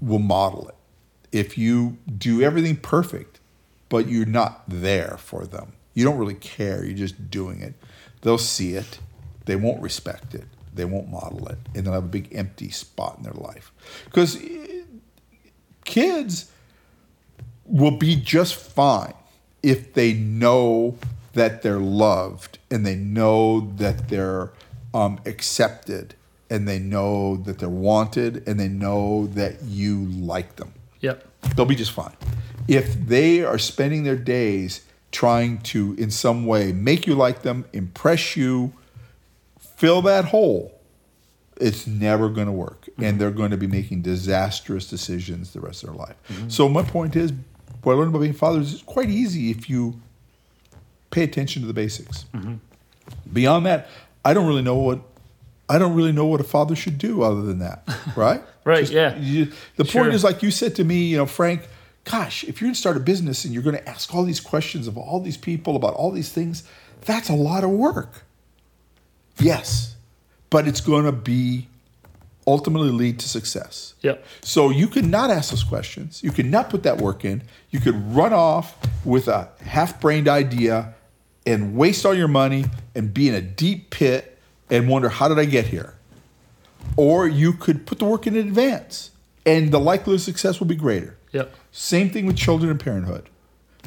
will 0.00 0.18
model 0.18 0.68
it. 0.68 0.74
If 1.30 1.58
you 1.58 1.98
do 2.16 2.42
everything 2.42 2.76
perfect, 2.76 3.40
but 3.88 4.08
you're 4.08 4.26
not 4.26 4.62
there 4.68 5.16
for 5.18 5.46
them, 5.46 5.72
you 5.98 6.04
don't 6.04 6.16
really 6.16 6.34
care, 6.34 6.84
you're 6.84 6.96
just 6.96 7.28
doing 7.28 7.60
it, 7.60 7.74
they'll 8.20 8.38
see 8.38 8.74
it, 8.74 9.00
they 9.46 9.56
won't 9.56 9.82
respect 9.82 10.32
it, 10.32 10.44
they 10.72 10.84
won't 10.84 11.08
model 11.10 11.48
it, 11.48 11.58
and 11.74 11.84
they'll 11.84 11.94
have 11.94 12.04
a 12.04 12.06
big 12.06 12.32
empty 12.32 12.70
spot 12.70 13.16
in 13.16 13.24
their 13.24 13.32
life. 13.32 13.72
Because 14.04 14.38
kids 15.84 16.52
will 17.64 17.96
be 17.96 18.14
just 18.14 18.54
fine 18.54 19.14
if 19.60 19.92
they 19.94 20.12
know 20.12 20.96
that 21.32 21.62
they're 21.62 21.80
loved 21.80 22.58
and 22.70 22.86
they 22.86 22.94
know 22.94 23.72
that 23.76 24.08
they're 24.08 24.52
um, 24.94 25.18
accepted 25.26 26.14
and 26.48 26.68
they 26.68 26.78
know 26.78 27.38
that 27.38 27.58
they're 27.58 27.68
wanted 27.68 28.46
and 28.46 28.60
they 28.60 28.68
know 28.68 29.26
that 29.26 29.64
you 29.64 30.04
like 30.06 30.54
them. 30.54 30.72
Yep. 31.00 31.26
They'll 31.56 31.66
be 31.66 31.74
just 31.74 31.90
fine. 31.90 32.14
If 32.68 32.94
they 32.94 33.42
are 33.42 33.58
spending 33.58 34.04
their 34.04 34.16
days 34.16 34.82
trying 35.12 35.58
to, 35.58 35.94
in 35.98 36.10
some 36.10 36.46
way, 36.46 36.72
make 36.72 37.06
you 37.06 37.14
like 37.14 37.42
them, 37.42 37.64
impress 37.72 38.36
you, 38.36 38.72
fill 39.58 40.02
that 40.02 40.26
hole, 40.26 40.78
it's 41.60 41.86
never 41.86 42.28
going 42.28 42.46
to 42.46 42.52
work. 42.52 42.82
Mm-hmm. 42.92 43.04
And 43.04 43.20
they're 43.20 43.30
going 43.30 43.50
to 43.50 43.56
be 43.56 43.66
making 43.66 44.02
disastrous 44.02 44.88
decisions 44.88 45.52
the 45.52 45.60
rest 45.60 45.82
of 45.82 45.90
their 45.90 45.98
life. 45.98 46.16
Mm-hmm. 46.28 46.48
So, 46.48 46.68
my 46.68 46.82
point 46.82 47.16
is 47.16 47.32
what 47.82 47.92
I 47.94 47.96
learned 47.96 48.10
about 48.10 48.20
being 48.20 48.32
fathers 48.32 48.74
is 48.74 48.82
quite 48.82 49.08
easy 49.10 49.50
if 49.50 49.68
you 49.70 50.00
pay 51.10 51.22
attention 51.24 51.62
to 51.62 51.68
the 51.68 51.74
basics. 51.74 52.26
Mm-hmm. 52.34 52.54
Beyond 53.32 53.66
that, 53.66 53.88
I 54.24 54.34
don't 54.34 54.46
really 54.46 54.62
know 54.62 54.76
what. 54.76 55.00
I 55.70 55.78
don't 55.78 55.94
really 55.94 56.12
know 56.12 56.24
what 56.24 56.40
a 56.40 56.44
father 56.44 56.74
should 56.74 56.96
do 56.96 57.22
other 57.22 57.42
than 57.42 57.58
that, 57.58 57.82
right? 58.16 58.42
Right, 58.64 58.88
yeah. 58.90 59.16
you- 59.18 59.52
the 59.76 59.84
Sure. 59.84 60.02
point 60.04 60.14
is, 60.14 60.24
like 60.24 60.42
you 60.42 60.50
said 60.50 60.74
to 60.76 60.84
me, 60.84 61.04
you 61.08 61.18
know, 61.18 61.26
Frank, 61.26 61.68
gosh, 62.10 62.44
if 62.44 62.60
you're 62.60 62.66
going 62.66 62.74
to 62.74 62.80
start 62.80 62.96
a 62.96 63.00
business 63.00 63.44
and 63.44 63.52
you're 63.52 63.62
going 63.62 63.76
to 63.76 63.88
ask 63.88 64.14
all 64.14 64.24
these 64.24 64.40
questions 64.40 64.86
of 64.86 64.96
all 64.96 65.20
these 65.20 65.36
people 65.36 65.76
about 65.76 65.94
all 65.94 66.10
these 66.10 66.30
things, 66.32 66.64
that's 67.02 67.28
a 67.28 67.34
lot 67.34 67.64
of 67.64 67.70
work. 67.70 68.22
Yes, 69.38 69.94
but 70.50 70.66
it's 70.66 70.80
going 70.80 71.04
to 71.04 71.12
be 71.12 71.68
ultimately 72.46 72.90
lead 72.90 73.18
to 73.20 73.28
success. 73.28 73.94
Yep. 74.00 74.24
So 74.40 74.70
you 74.70 74.88
could 74.88 75.04
not 75.04 75.30
ask 75.30 75.50
those 75.50 75.62
questions. 75.62 76.22
You 76.22 76.32
could 76.32 76.46
not 76.46 76.70
put 76.70 76.82
that 76.84 76.96
work 76.96 77.26
in. 77.26 77.42
You 77.70 77.78
could 77.78 77.94
run 78.14 78.32
off 78.32 78.74
with 79.04 79.28
a 79.28 79.50
half-brained 79.64 80.28
idea 80.28 80.94
and 81.46 81.76
waste 81.76 82.06
all 82.06 82.14
your 82.14 82.28
money 82.28 82.64
and 82.94 83.12
be 83.12 83.28
in 83.28 83.34
a 83.34 83.42
deep 83.42 83.90
pit 83.90 84.38
and 84.70 84.88
wonder 84.88 85.10
how 85.10 85.28
did 85.28 85.38
I 85.38 85.44
get 85.44 85.66
here? 85.66 85.94
Or 86.96 87.28
you 87.28 87.52
could 87.52 87.86
put 87.86 87.98
the 87.98 88.06
work 88.06 88.26
in 88.26 88.34
in 88.34 88.48
advance 88.48 89.10
and 89.44 89.70
the 89.70 89.78
likelihood 89.78 90.20
of 90.20 90.22
success 90.22 90.58
will 90.58 90.66
be 90.66 90.74
greater. 90.74 91.17
Yep. 91.32 91.54
Same 91.72 92.10
thing 92.10 92.26
with 92.26 92.36
children 92.36 92.70
and 92.70 92.80
parenthood. 92.80 93.28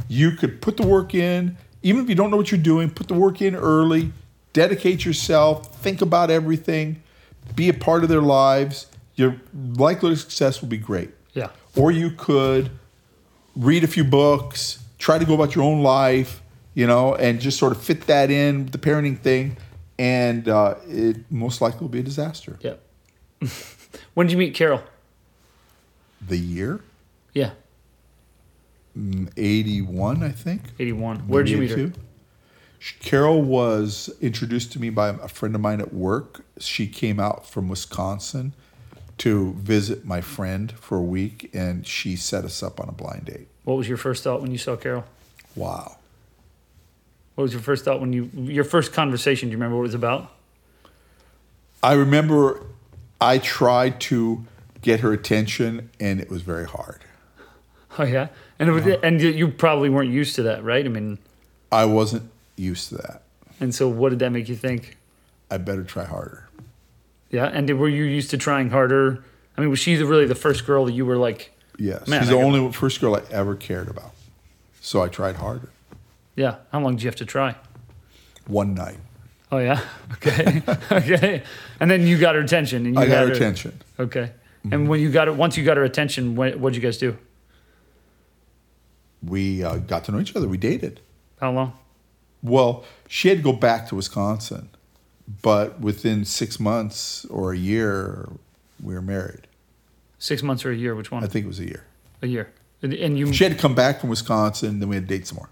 You 0.08 0.32
could 0.32 0.62
put 0.62 0.78
the 0.78 0.86
work 0.86 1.14
in, 1.14 1.58
even 1.84 2.04
if 2.04 2.10
you 2.10 2.16
don't 2.16 2.32
know 2.32 2.38
what 2.38 2.52
you're 2.52 2.62
doing, 2.62 2.90
put 2.90 3.08
the 3.08 3.14
work 3.14 3.42
in 3.42 3.56
early, 3.56 4.12
dedicate 4.54 5.06
yourself, 5.06 5.76
think 5.76 6.02
about 6.02 6.30
everything, 6.30 7.02
be 7.56 7.70
a 7.70 7.74
part 7.74 8.04
of 8.04 8.10
their 8.10 8.22
lives. 8.22 8.88
Your 9.16 9.38
likelihood 9.54 10.18
of 10.18 10.22
success 10.22 10.62
will 10.62 10.70
be 10.70 10.78
great. 10.78 11.12
Yeah. 11.34 11.50
Or 11.76 11.92
you 11.92 12.12
could 12.12 12.72
read 13.56 13.84
a 13.84 13.88
few 13.88 14.04
books, 14.04 14.80
try 14.98 15.18
to 15.18 15.26
go 15.26 15.34
about 15.34 15.56
your 15.56 15.64
own 15.64 15.82
life, 15.82 16.42
you 16.74 16.88
know, 16.88 17.16
and 17.16 17.40
just 17.40 17.58
sort 17.58 17.72
of 17.72 17.82
fit 17.82 18.08
that 18.08 18.32
in 18.32 18.66
with 18.66 18.72
the 18.72 18.78
parenting 18.78 19.20
thing, 19.20 19.58
and 20.00 20.48
uh, 20.48 20.76
it 20.88 21.18
most 21.30 21.62
likely 21.62 21.82
will 21.82 21.90
be 21.90 22.00
a 22.00 22.04
disaster. 22.04 22.58
Yep. 22.62 22.82
when 24.14 24.28
did 24.28 24.34
you 24.34 24.38
meet 24.38 24.54
Carol? 24.54 24.82
The 26.26 26.38
year 26.38 26.82
Yeah. 27.34 27.52
Mm, 28.98 29.32
81, 29.38 30.24
I 30.24 30.30
think. 30.30 30.62
81. 30.80 31.28
Where 31.28 31.44
did 31.44 31.52
you 31.52 31.58
meet 31.58 31.72
her? 31.72 31.94
Carol 33.00 33.42
was 33.44 34.10
introduced 34.22 34.72
to 34.74 34.80
me 34.80 34.90
by 34.90 35.10
a 35.10 35.28
friend 35.28 35.54
of 35.54 35.62
mine 35.62 35.80
at 35.82 35.94
work. 35.94 36.44
She 36.60 36.88
came 36.88 37.20
out 37.20 37.48
from 37.48 37.70
Wisconsin 37.70 38.54
to 39.20 39.54
visit 39.54 40.04
my 40.04 40.20
friend 40.20 40.72
for 40.72 40.98
a 40.98 41.04
week, 41.04 41.52
and 41.54 41.86
she 41.86 42.16
set 42.16 42.44
us 42.44 42.64
up 42.64 42.80
on 42.80 42.90
a 42.90 42.92
blind 42.92 43.26
date. 43.26 43.48
What 43.66 43.78
was 43.78 43.88
your 43.88 43.98
first 43.98 44.24
thought 44.24 44.42
when 44.42 44.52
you 44.52 44.58
saw 44.58 44.76
Carol? 44.76 45.06
Wow. 45.56 45.98
What 47.36 47.44
was 47.44 47.54
your 47.54 47.62
first 47.62 47.86
thought 47.86 48.02
when 48.02 48.14
you 48.14 48.30
your 48.34 48.64
first 48.64 48.94
conversation? 48.94 49.50
Do 49.50 49.52
you 49.52 49.58
remember 49.58 49.76
what 49.78 49.84
it 49.84 49.90
was 49.90 49.94
about? 49.94 50.32
I 51.84 51.94
remember 51.94 52.66
I 53.20 53.38
tried 53.38 54.02
to 54.02 54.46
get 54.82 55.02
her 55.02 55.14
attention, 55.14 55.92
and 56.00 56.20
it 56.20 56.30
was 56.30 56.42
very 56.42 56.66
hard. 56.66 57.02
Oh 58.00 58.04
yeah, 58.04 58.30
and 58.58 58.72
was, 58.72 58.86
and 59.04 59.22
you- 59.22 59.50
probably 59.50 59.90
weren't 59.90 60.12
used 60.12 60.36
to 60.36 60.44
that, 60.44 60.64
right? 60.64 60.86
I 60.86 60.88
mean, 60.88 61.20
I 61.72 61.86
wasn't 61.86 62.30
used 62.56 62.90
to 62.90 62.96
that. 62.96 63.24
and 63.60 63.76
so 63.76 63.90
what 63.90 64.10
did 64.10 64.20
that 64.20 64.30
make 64.32 64.48
you 64.48 64.56
think? 64.56 64.98
I 65.50 65.58
better 65.58 65.84
try 65.84 66.06
harder. 66.06 66.48
Yeah, 67.30 67.48
and 67.48 67.68
did, 67.68 67.74
were 67.74 67.90
you 67.90 68.04
used 68.04 68.30
to 68.30 68.38
trying 68.38 68.70
harder? 68.70 69.24
I 69.58 69.62
mean, 69.62 69.70
was 69.70 69.80
she 69.80 69.96
the, 69.96 70.06
really 70.06 70.26
the 70.26 70.36
first 70.36 70.66
girl 70.66 70.86
that 70.86 70.94
you 70.94 71.06
were 71.06 71.18
like, 71.18 71.52
Yes. 71.78 72.04
She's 72.06 72.14
I 72.14 72.26
the 72.26 72.36
only 72.36 72.72
first 72.72 73.02
girl 73.02 73.16
I 73.16 73.24
ever 73.32 73.56
cared 73.56 73.88
about. 73.88 74.12
So 74.82 75.02
I 75.02 75.08
tried 75.08 75.38
harder. 75.38 75.70
yeah? 76.36 76.58
How 76.72 76.80
long 76.80 76.96
did 76.96 77.04
you 77.04 77.08
have 77.08 77.16
to 77.18 77.26
try? 77.26 77.56
One 78.48 78.74
night. 78.74 78.98
Oh 79.52 79.58
yeah, 79.58 79.82
okay, 80.14 80.64
okay, 80.92 81.44
and 81.80 81.92
then 81.92 82.08
you 82.08 82.18
got 82.18 82.36
her 82.36 82.42
attention, 82.42 82.86
and 82.86 82.96
you 82.96 83.02
I 83.02 83.06
got 83.06 83.28
her 83.28 83.34
attention. 83.34 83.78
Okay, 84.00 84.32
mm-hmm. 84.32 84.74
and 84.74 84.88
when 84.88 85.02
you 85.02 85.12
got 85.12 85.28
it, 85.28 85.36
once 85.36 85.58
you 85.58 85.66
got 85.66 85.76
her 85.76 85.84
attention, 85.84 86.36
what 86.38 86.58
what'd 86.58 86.76
you 86.76 86.82
guys 86.82 86.98
do? 86.98 87.18
We 89.24 89.64
uh, 89.64 89.78
got 89.78 90.04
to 90.06 90.12
know 90.12 90.20
each 90.20 90.36
other. 90.36 90.48
We 90.48 90.58
dated. 90.58 91.00
How 91.40 91.52
long? 91.52 91.74
Well, 92.44 92.84
she 93.08 93.28
had 93.30 93.38
to 93.38 93.44
go 93.44 93.54
back 93.54 93.88
to 93.90 93.96
Wisconsin, 93.96 94.70
but 95.42 95.80
within 95.80 96.26
six 96.26 96.60
months 96.60 97.26
or 97.26 97.54
a 97.54 97.58
year, 97.58 98.30
we 98.82 98.94
were 98.96 99.02
married. 99.02 99.48
Six 100.18 100.42
months 100.42 100.66
or 100.66 100.72
a 100.72 100.76
year? 100.76 100.96
Which 100.96 101.12
one? 101.12 101.24
I 101.24 101.28
think 101.28 101.46
it 101.46 101.48
was 101.48 101.60
a 101.60 101.66
year. 101.66 101.84
a 102.22 102.28
year. 102.28 102.52
And, 102.82 102.94
and 102.94 103.18
you 103.18 103.32
She 103.32 103.44
had 103.44 103.54
to 103.54 103.60
come 103.60 103.76
back 103.76 104.00
from 104.00 104.10
Wisconsin, 104.10 104.80
then 104.80 104.90
we 104.90 104.96
had 104.96 105.08
to 105.08 105.18
date 105.18 105.28
some 105.28 105.38
more. 105.38 105.50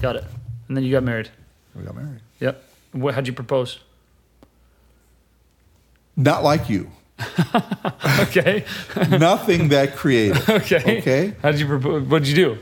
got 0.00 0.16
it, 0.16 0.24
and 0.68 0.76
then 0.76 0.84
you 0.84 0.90
got 0.92 1.02
married. 1.02 1.28
We 1.74 1.82
got 1.82 1.94
married. 1.94 2.20
Yep. 2.40 2.62
What, 2.92 3.14
how'd 3.14 3.26
you 3.26 3.32
propose? 3.34 3.80
Not 6.16 6.42
like 6.42 6.68
you. 6.70 6.90
Okay. 8.20 8.64
Nothing 9.10 9.68
that 9.68 9.94
creative. 9.96 10.48
Okay. 10.48 10.98
Okay. 10.98 11.34
How 11.42 11.50
did 11.50 11.60
you 11.60 11.66
propose? 11.66 12.02
What'd 12.04 12.26
you 12.28 12.34
do? 12.34 12.58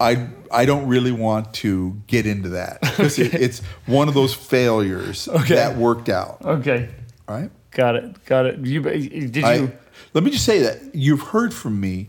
I 0.00 0.28
I 0.50 0.64
don't 0.66 0.86
really 0.86 1.12
want 1.12 1.54
to 1.54 2.00
get 2.06 2.26
into 2.26 2.50
that 2.50 2.80
because 2.82 3.18
it, 3.18 3.34
it's 3.34 3.60
one 3.86 4.08
of 4.08 4.14
those 4.14 4.34
failures 4.34 5.28
Okay. 5.28 5.54
that 5.54 5.76
worked 5.76 6.08
out. 6.08 6.38
Okay. 6.44 6.88
All 7.28 7.36
right. 7.38 7.50
Got 7.70 7.96
it. 7.96 8.24
Got 8.24 8.46
it. 8.46 8.58
You 8.60 8.80
uh, 8.80 8.90
did 8.92 9.36
you? 9.36 9.44
I, 9.44 9.72
let 10.14 10.24
me 10.24 10.30
just 10.30 10.44
say 10.44 10.60
that 10.60 10.94
you've 10.94 11.20
heard 11.20 11.52
from 11.52 11.80
me 11.80 12.08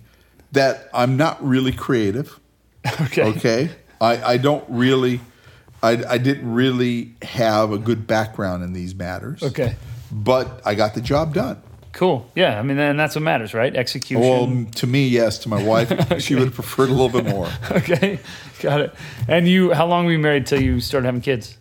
that 0.52 0.90
I'm 0.94 1.18
not 1.18 1.46
really 1.46 1.72
creative. 1.72 2.40
okay. 3.02 3.24
Okay. 3.24 3.70
I, 4.00 4.34
I 4.34 4.38
don't 4.38 4.64
really, 4.70 5.20
I, 5.82 6.04
I 6.08 6.18
didn't 6.18 6.54
really 6.54 7.16
have 7.22 7.72
a 7.72 7.78
good 7.78 8.06
background 8.08 8.64
in 8.64 8.74
these 8.74 8.96
matters. 8.96 9.42
Okay. 9.44 9.76
But 10.12 10.62
I 10.66 10.76
got 10.76 10.94
the 10.94 11.02
job 11.02 11.34
done. 11.34 11.62
Cool. 11.98 12.30
Yeah. 12.36 12.60
I 12.60 12.62
mean, 12.62 12.78
and 12.78 13.00
that's 13.00 13.16
what 13.16 13.24
matters, 13.24 13.56
right? 13.56 13.76
Execution. 13.76 14.22
Well, 14.22 14.72
to 14.76 14.86
me, 14.86 15.08
yes. 15.08 15.40
To 15.40 15.50
my 15.50 15.64
wife, 15.64 15.90
she 16.22 16.36
would 16.36 16.44
have 16.44 16.54
preferred 16.54 16.90
a 16.90 16.94
little 16.94 17.10
bit 17.10 17.26
more. 17.26 17.50
okay. 17.72 18.20
Got 18.60 18.82
it. 18.82 18.96
And 19.28 19.48
you? 19.48 19.74
How 19.74 19.88
long 19.88 20.06
were 20.06 20.12
you 20.12 20.20
married 20.20 20.46
till 20.46 20.62
you 20.62 20.80
started 20.80 21.08
having 21.08 21.22
kids? 21.22 21.58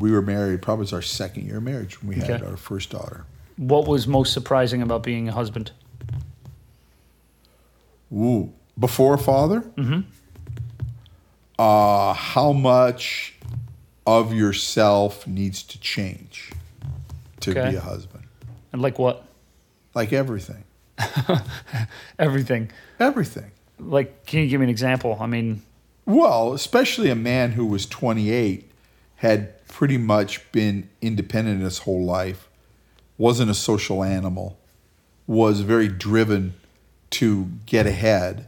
We 0.00 0.10
were 0.10 0.20
married, 0.20 0.62
probably 0.62 0.82
was 0.82 0.92
our 0.92 1.00
second 1.00 1.46
year 1.46 1.58
of 1.58 1.62
marriage 1.62 2.02
when 2.02 2.18
we 2.18 2.24
had 2.24 2.42
our 2.42 2.56
first 2.56 2.90
daughter. 2.90 3.24
What 3.56 3.86
was 3.86 4.08
most 4.08 4.32
surprising 4.32 4.82
about 4.82 5.04
being 5.04 5.28
a 5.28 5.32
husband? 5.32 5.70
Ooh. 8.12 8.52
Before 8.78 9.14
a 9.14 9.18
father? 9.18 9.60
Mm-hmm. 9.60 10.00
Uh, 11.56 12.12
how 12.14 12.52
much 12.52 13.34
of 14.06 14.34
yourself 14.34 15.26
needs 15.26 15.62
to 15.62 15.80
change 15.80 16.52
to 17.52 17.58
Okay. 17.60 17.70
be 17.70 17.76
a 17.76 17.80
husband? 17.80 18.24
And 18.72 18.82
like 18.82 18.98
what? 18.98 19.24
Like 19.94 20.12
everything. 20.12 20.64
Everything. 22.18 22.70
Everything. 22.98 23.50
Like, 23.78 24.24
can 24.26 24.40
you 24.40 24.48
give 24.48 24.60
me 24.60 24.64
an 24.64 24.70
example? 24.70 25.16
I 25.20 25.26
mean, 25.26 25.62
Well, 26.06 26.52
especially 26.52 27.10
a 27.10 27.14
man 27.16 27.52
who 27.52 27.66
was 27.66 27.84
28, 27.86 28.70
had 29.16 29.66
pretty 29.68 29.98
much 29.98 30.50
been 30.52 30.88
independent 31.02 31.62
his 31.62 31.78
whole 31.78 32.04
life, 32.04 32.48
wasn't 33.18 33.50
a 33.50 33.54
social 33.54 34.02
animal, 34.04 34.58
was 35.26 35.60
very 35.60 35.88
driven 35.88 36.54
to 37.10 37.48
get 37.66 37.86
ahead, 37.86 38.46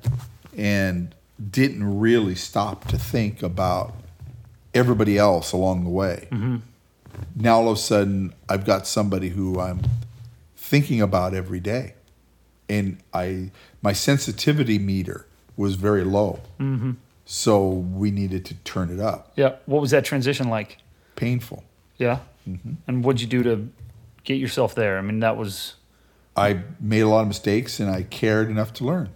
and 0.56 1.14
didn't 1.50 1.98
really 1.98 2.34
stop 2.34 2.86
to 2.88 2.98
think 2.98 3.42
about 3.42 3.94
everybody 4.74 5.18
else 5.18 5.52
along 5.52 5.84
the 5.84 5.90
way. 5.90 6.28
Mm-hmm. 6.30 6.56
Now 7.34 7.56
all 7.56 7.68
of 7.68 7.76
a 7.76 7.80
sudden, 7.80 8.34
I've 8.48 8.64
got 8.64 8.86
somebody 8.86 9.30
who 9.30 9.60
I'm 9.60 9.80
thinking 10.56 11.00
about 11.00 11.34
every 11.34 11.60
day, 11.60 11.94
and 12.68 12.98
I 13.12 13.50
my 13.82 13.92
sensitivity 13.92 14.78
meter 14.78 15.26
was 15.56 15.74
very 15.74 16.04
low. 16.04 16.40
Mm-hmm. 16.60 16.92
So 17.24 17.68
we 17.68 18.10
needed 18.10 18.44
to 18.46 18.54
turn 18.54 18.90
it 18.90 19.00
up. 19.00 19.32
yeah. 19.36 19.56
What 19.66 19.82
was 19.82 19.90
that 19.90 20.04
transition 20.04 20.48
like? 20.48 20.78
Painful. 21.16 21.62
Yeah. 21.98 22.20
Mm-hmm. 22.48 22.72
And 22.86 23.04
what'd 23.04 23.20
you 23.20 23.26
do 23.26 23.42
to 23.42 23.68
get 24.24 24.36
yourself 24.36 24.74
there? 24.74 24.96
I 24.98 25.02
mean, 25.02 25.20
that 25.20 25.36
was. 25.36 25.74
I 26.36 26.62
made 26.80 27.00
a 27.00 27.08
lot 27.08 27.22
of 27.22 27.28
mistakes 27.28 27.80
and 27.80 27.90
I 27.90 28.04
cared 28.04 28.48
enough 28.48 28.72
to 28.74 28.84
learn. 28.84 29.10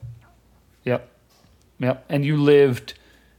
Yep. 0.85 1.09
Yep. 1.79 2.05
And 2.09 2.25
you 2.25 2.37
lived. 2.37 2.95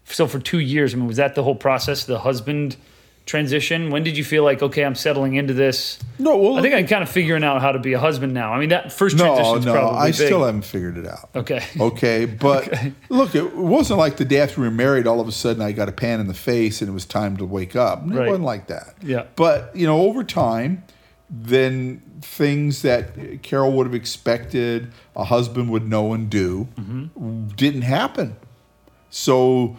So 0.06 0.26
for 0.28 0.40
two 0.40 0.60
years, 0.60 0.94
I 0.94 0.98
mean, 0.98 1.08
was 1.08 1.18
that 1.18 1.36
the 1.36 1.44
whole 1.44 1.56
process? 1.56 2.06
The 2.06 2.20
husband 2.20 2.78
transition? 3.26 3.90
When 3.90 4.04
did 4.04 4.18
you 4.18 4.24
feel 4.24 4.44
like, 4.44 4.62
okay, 4.62 4.84
I'm 4.84 4.96
settling 4.96 5.36
into 5.36 5.54
this? 5.54 5.98
No, 6.20 6.38
well, 6.38 6.58
I 6.58 6.62
think 6.62 6.74
I'm 6.76 6.88
kind 6.88 7.02
of 7.04 7.10
figuring 7.10 7.44
out 7.44 7.62
how 7.62 7.72
to 7.72 7.80
be 7.80 7.94
a 7.94 8.00
husband 8.00 8.34
now. 8.34 8.54
I 8.54 8.60
mean, 8.60 8.70
that 8.70 8.92
first 8.92 9.18
transition 9.18 9.60
no, 9.60 9.60
no, 9.60 9.72
probably 9.74 10.00
I 10.00 10.06
big. 10.08 10.16
still 10.16 10.44
haven't 10.44 10.64
figured 10.66 10.98
it 10.98 11.08
out. 11.08 11.30
Okay. 11.36 11.64
Okay, 11.80 12.26
but 12.48 12.72
look, 13.10 13.34
it 13.36 13.56
wasn't 13.56 14.00
like 14.00 14.18
the 14.18 14.26
day 14.26 14.40
after 14.40 14.62
we 14.62 14.68
were 14.68 14.74
married, 14.74 15.08
all 15.08 15.20
of 15.22 15.28
a 15.28 15.32
sudden 15.32 15.62
I 15.62 15.72
got 15.72 15.88
a 15.90 15.94
pan 15.94 16.20
in 16.20 16.28
the 16.28 16.34
face 16.34 16.82
and 16.82 16.90
it 16.90 16.94
was 16.94 17.06
time 17.06 17.38
to 17.38 17.46
wake 17.46 17.76
up. 17.76 18.04
It 18.06 18.10
Right. 18.14 18.28
wasn't 18.28 18.46
like 18.46 18.68
that. 18.68 18.96
Yeah. 19.02 19.24
But, 19.36 19.76
you 19.76 19.88
know, 19.88 20.02
over 20.02 20.24
time, 20.24 20.84
then 21.30 22.02
things 22.22 22.82
that 22.84 23.42
Carol 23.42 23.72
would 23.74 23.88
have 23.88 23.96
expected 23.96 24.92
a 25.16 25.24
husband 25.24 25.70
would 25.72 25.88
know 25.90 26.14
and 26.14 26.30
do 26.30 26.68
Mm-hmm. 26.80 27.48
didn't 27.56 27.82
happen. 27.84 28.36
So 29.10 29.78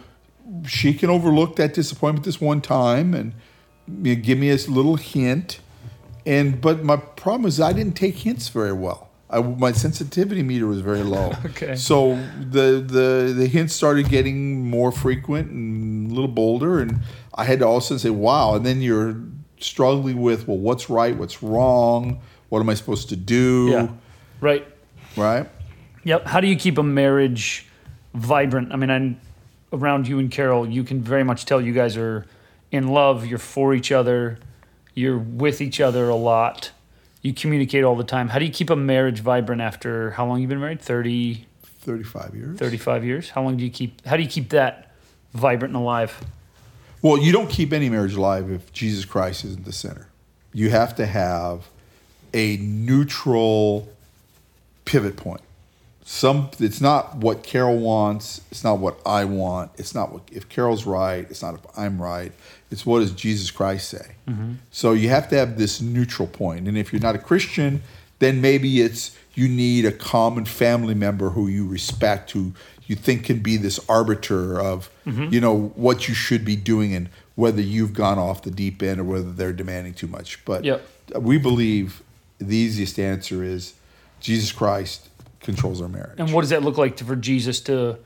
she 0.67 0.93
can 0.93 1.09
overlook 1.09 1.55
that 1.57 1.73
disappointment 1.73 2.25
this 2.25 2.39
one 2.39 2.61
time 2.61 3.13
and 3.13 3.33
you 3.87 4.15
know, 4.15 4.21
give 4.21 4.37
me 4.37 4.49
a 4.49 4.55
little 4.55 4.95
hint. 4.95 5.59
And 6.25 6.59
but 6.59 6.83
my 6.83 6.97
problem 6.97 7.45
is 7.45 7.59
I 7.59 7.73
didn't 7.73 7.95
take 7.95 8.15
hints 8.15 8.49
very 8.49 8.73
well. 8.73 9.09
I, 9.29 9.41
my 9.41 9.71
sensitivity 9.71 10.43
meter 10.43 10.67
was 10.67 10.81
very 10.81 11.03
low. 11.03 11.31
Okay. 11.45 11.75
So 11.75 12.15
the 12.39 12.83
the 12.85 13.33
the 13.35 13.47
hints 13.47 13.75
started 13.75 14.09
getting 14.09 14.69
more 14.69 14.91
frequent 14.91 15.51
and 15.51 16.11
a 16.11 16.13
little 16.13 16.29
bolder, 16.29 16.79
and 16.79 16.99
I 17.33 17.45
had 17.45 17.59
to 17.59 17.65
all 17.67 17.77
of 17.77 17.83
a 17.83 17.85
sudden 17.85 17.99
say, 17.99 18.09
"Wow!" 18.09 18.55
And 18.55 18.65
then 18.65 18.81
you're 18.81 19.15
struggling 19.59 20.21
with, 20.21 20.47
well, 20.47 20.57
what's 20.57 20.89
right, 20.89 21.15
what's 21.15 21.41
wrong, 21.41 22.21
what 22.49 22.59
am 22.59 22.69
I 22.69 22.73
supposed 22.73 23.09
to 23.09 23.15
do? 23.15 23.69
Yeah. 23.71 23.87
Right. 24.41 24.67
Right. 25.15 25.49
Yep. 26.03 26.25
How 26.25 26.39
do 26.39 26.47
you 26.47 26.55
keep 26.55 26.77
a 26.77 26.83
marriage 26.83 27.67
vibrant? 28.13 28.71
I 28.71 28.75
mean, 28.75 28.89
I'm 28.89 29.19
around 29.73 30.07
you 30.07 30.19
and 30.19 30.31
Carol. 30.31 30.67
You 30.69 30.83
can 30.83 31.01
very 31.01 31.23
much 31.23 31.45
tell 31.45 31.61
you 31.61 31.73
guys 31.73 31.97
are 31.97 32.25
in 32.71 32.87
love. 32.87 33.25
You're 33.25 33.39
for 33.39 33.73
each 33.73 33.91
other. 33.91 34.37
You're 34.93 35.17
with 35.17 35.61
each 35.61 35.81
other 35.81 36.09
a 36.09 36.15
lot. 36.15 36.71
You 37.21 37.33
communicate 37.33 37.83
all 37.83 37.95
the 37.95 38.03
time. 38.03 38.29
How 38.29 38.39
do 38.39 38.45
you 38.45 38.51
keep 38.51 38.69
a 38.69 38.75
marriage 38.75 39.19
vibrant 39.19 39.61
after 39.61 40.11
how 40.11 40.25
long 40.27 40.41
you've 40.41 40.49
been 40.49 40.59
married? 40.59 40.81
30, 40.81 41.47
Thirty-five 41.81 42.33
years. 42.33 42.57
35 42.57 43.05
years? 43.05 43.29
How 43.29 43.43
long 43.43 43.57
do 43.57 43.63
you 43.63 43.69
keep, 43.69 44.03
how 44.05 44.17
do 44.17 44.23
you 44.23 44.29
keep 44.29 44.49
that 44.49 44.91
vibrant 45.33 45.75
and 45.75 45.83
alive? 45.83 46.19
Well, 47.01 47.19
you 47.19 47.31
don't 47.31 47.49
keep 47.49 47.73
any 47.73 47.89
marriage 47.89 48.15
alive 48.15 48.49
if 48.49 48.73
Jesus 48.73 49.05
Christ 49.05 49.45
isn't 49.45 49.65
the 49.65 49.71
center. 49.71 50.07
You 50.53 50.69
have 50.71 50.95
to 50.95 51.05
have 51.05 51.67
a 52.33 52.57
neutral 52.57 53.87
pivot 54.85 55.15
point. 55.15 55.41
Some 56.07 56.51
it's 56.59 56.81
not 56.81 57.17
what 57.17 57.41
Carol 57.41 57.79
wants, 57.79 58.41
it's 58.51 58.63
not 58.63 58.77
what 58.77 58.99
I 59.07 59.25
want, 59.25 59.71
it's 59.79 59.95
not 59.95 60.11
what 60.11 60.21
if 60.31 60.47
Carol's 60.49 60.85
right, 60.85 61.25
it's 61.31 61.41
not 61.41 61.55
if 61.55 61.61
I'm 61.75 61.99
right. 61.99 62.31
It's 62.69 62.85
what 62.85 62.99
does 62.99 63.11
Jesus 63.11 63.49
Christ 63.49 63.89
say. 63.89 64.11
Mm-hmm. 64.27 64.53
So 64.69 64.93
you 64.93 65.09
have 65.09 65.27
to 65.29 65.35
have 65.35 65.57
this 65.57 65.81
neutral 65.81 66.27
point. 66.27 66.67
And 66.67 66.77
if 66.77 66.93
you're 66.93 67.01
not 67.01 67.15
a 67.15 67.19
Christian, 67.19 67.81
then 68.19 68.39
maybe 68.39 68.81
it's 68.81 69.17
you 69.33 69.47
need 69.47 69.83
a 69.85 69.91
common 69.91 70.45
family 70.45 70.93
member 70.93 71.31
who 71.31 71.47
you 71.47 71.67
respect, 71.67 72.31
who 72.31 72.53
you 72.85 72.95
think 72.95 73.23
can 73.23 73.39
be 73.39 73.57
this 73.57 73.79
arbiter 73.89 74.61
of, 74.61 74.91
mm-hmm. 75.07 75.33
you 75.33 75.41
know, 75.41 75.69
what 75.73 76.07
you 76.07 76.13
should 76.13 76.45
be 76.45 76.55
doing 76.55 76.93
and 76.93 77.09
whether 77.33 77.61
you've 77.61 77.93
gone 77.93 78.19
off 78.19 78.43
the 78.43 78.51
deep 78.51 78.83
end 78.83 78.99
or 78.99 79.03
whether 79.05 79.31
they're 79.31 79.53
demanding 79.53 79.95
too 79.95 80.07
much. 80.07 80.45
But 80.45 80.63
Yep. 80.63 80.87
we 81.19 81.39
believe 81.39 82.03
the 82.37 82.55
easiest 82.55 82.99
answer 82.99 83.43
is 83.43 83.73
Jesus 84.19 84.51
Christ 84.51 85.09
controls 85.45 85.81
our 85.81 85.87
marriage. 85.87 86.19
And 86.19 86.33
what 86.33 86.41
does 86.41 86.49
that 86.49 86.63
look 86.63 86.77
like 86.77 86.97
to, 86.97 87.05
for 87.05 87.15
Jesus 87.15 87.61
to, 87.61 87.97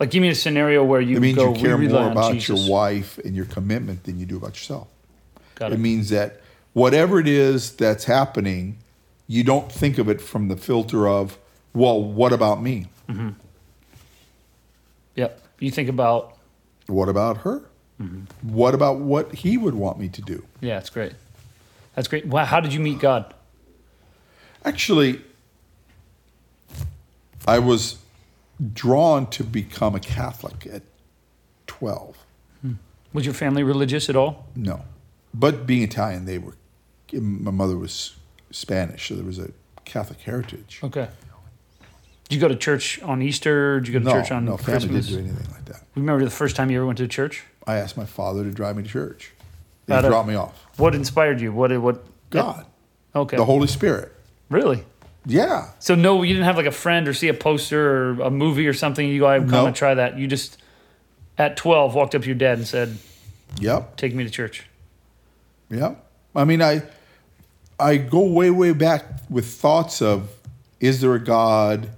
like, 0.00 0.10
give 0.10 0.22
me 0.22 0.28
a 0.28 0.34
scenario 0.34 0.82
where 0.84 1.00
you 1.00 1.16
it 1.16 1.20
means 1.20 1.36
go, 1.36 1.52
you 1.54 1.60
care 1.60 1.76
more 1.76 2.10
about 2.10 2.32
Jesus. 2.32 2.48
your 2.60 2.70
wife 2.70 3.18
and 3.18 3.36
your 3.36 3.44
commitment 3.44 4.04
than 4.04 4.18
you 4.18 4.24
do 4.26 4.36
about 4.38 4.50
yourself. 4.56 4.88
Got 5.56 5.72
It 5.72 5.74
it. 5.74 5.80
means 5.80 6.08
that 6.10 6.40
whatever 6.72 7.18
it 7.20 7.28
is 7.28 7.72
that's 7.76 8.04
happening, 8.04 8.78
you 9.26 9.44
don't 9.44 9.70
think 9.70 9.98
of 9.98 10.08
it 10.08 10.20
from 10.20 10.48
the 10.48 10.56
filter 10.56 11.06
of, 11.08 11.36
well, 11.74 12.02
what 12.02 12.32
about 12.32 12.62
me? 12.62 12.86
Mm-hmm. 13.08 13.30
Yep. 15.16 15.40
You 15.58 15.70
think 15.70 15.88
about, 15.88 16.36
What 16.86 17.08
about 17.08 17.38
her? 17.38 17.62
Mm-hmm. 18.00 18.52
What 18.54 18.74
about 18.74 18.98
what 19.00 19.34
he 19.34 19.56
would 19.58 19.74
want 19.74 19.98
me 19.98 20.08
to 20.08 20.22
do? 20.22 20.44
yeah, 20.60 20.74
that's 20.74 20.90
great. 20.90 21.12
That's 21.96 22.06
great. 22.06 22.26
Wow. 22.26 22.44
How 22.44 22.60
did 22.60 22.72
you 22.72 22.78
meet 22.78 23.00
God? 23.00 23.34
Actually, 24.64 25.20
I 27.46 27.58
was 27.58 27.98
drawn 28.72 29.28
to 29.30 29.44
become 29.44 29.94
a 29.94 30.00
Catholic 30.00 30.66
at 30.66 30.82
12. 31.66 32.16
Hmm. 32.62 32.72
Was 33.12 33.24
your 33.24 33.34
family 33.34 33.62
religious 33.62 34.08
at 34.08 34.16
all? 34.16 34.46
No. 34.56 34.82
But 35.32 35.66
being 35.66 35.82
Italian, 35.82 36.24
they 36.24 36.38
were, 36.38 36.54
my 37.12 37.50
mother 37.50 37.76
was 37.76 38.16
Spanish, 38.50 39.08
so 39.08 39.14
there 39.14 39.24
was 39.24 39.38
a 39.38 39.50
Catholic 39.84 40.20
heritage. 40.20 40.80
Okay. 40.82 41.08
Did 42.28 42.34
you 42.34 42.40
go 42.40 42.48
to 42.48 42.56
church 42.56 43.00
on 43.02 43.22
Easter? 43.22 43.80
Did 43.80 43.88
you 43.88 43.92
go 43.94 43.98
to 44.00 44.04
no, 44.04 44.12
church 44.12 44.30
on 44.32 44.44
no, 44.44 44.56
family 44.56 44.80
Christmas? 44.88 45.06
didn't 45.06 45.24
do 45.24 45.30
anything 45.30 45.52
like 45.54 45.64
that. 45.66 45.82
Remember 45.94 46.24
the 46.24 46.30
first 46.30 46.56
time 46.56 46.70
you 46.70 46.78
ever 46.78 46.86
went 46.86 46.98
to 46.98 47.08
church? 47.08 47.44
I 47.66 47.76
asked 47.76 47.96
my 47.96 48.04
father 48.04 48.44
to 48.44 48.50
drive 48.50 48.76
me 48.76 48.82
to 48.82 48.88
church. 48.88 49.32
He 49.86 49.92
dropped 49.98 50.28
me 50.28 50.34
off. 50.34 50.66
What 50.76 50.94
inspired 50.94 51.40
you? 51.40 51.52
What? 51.52 51.76
What? 51.80 52.04
God, 52.30 52.66
Okay. 53.14 53.38
the 53.38 53.44
Holy 53.46 53.66
Spirit. 53.66 54.12
really? 54.50 54.84
Yeah. 55.28 55.68
So 55.78 55.94
no, 55.94 56.22
you 56.22 56.32
didn't 56.32 56.46
have 56.46 56.56
like 56.56 56.66
a 56.66 56.70
friend 56.72 57.06
or 57.06 57.12
see 57.12 57.28
a 57.28 57.34
poster 57.34 58.12
or 58.12 58.20
a 58.22 58.30
movie 58.30 58.66
or 58.66 58.72
something. 58.72 59.06
You 59.06 59.20
go, 59.20 59.26
I'm 59.26 59.46
gonna 59.46 59.72
try 59.72 59.94
that. 59.94 60.18
You 60.18 60.26
just 60.26 60.58
at 61.36 61.56
12 61.56 61.94
walked 61.94 62.14
up 62.14 62.22
to 62.22 62.26
your 62.26 62.34
dad 62.34 62.58
and 62.58 62.66
said, 62.66 62.96
Yep. 63.60 63.96
"Take 63.96 64.14
me 64.14 64.24
to 64.24 64.30
church." 64.30 64.66
Yep. 65.70 66.04
I 66.34 66.44
mean, 66.44 66.62
I 66.62 66.82
I 67.78 67.98
go 67.98 68.20
way 68.24 68.50
way 68.50 68.72
back 68.72 69.04
with 69.28 69.46
thoughts 69.46 70.00
of 70.00 70.30
is 70.80 71.00
there 71.00 71.14
a 71.14 71.22
God? 71.22 71.90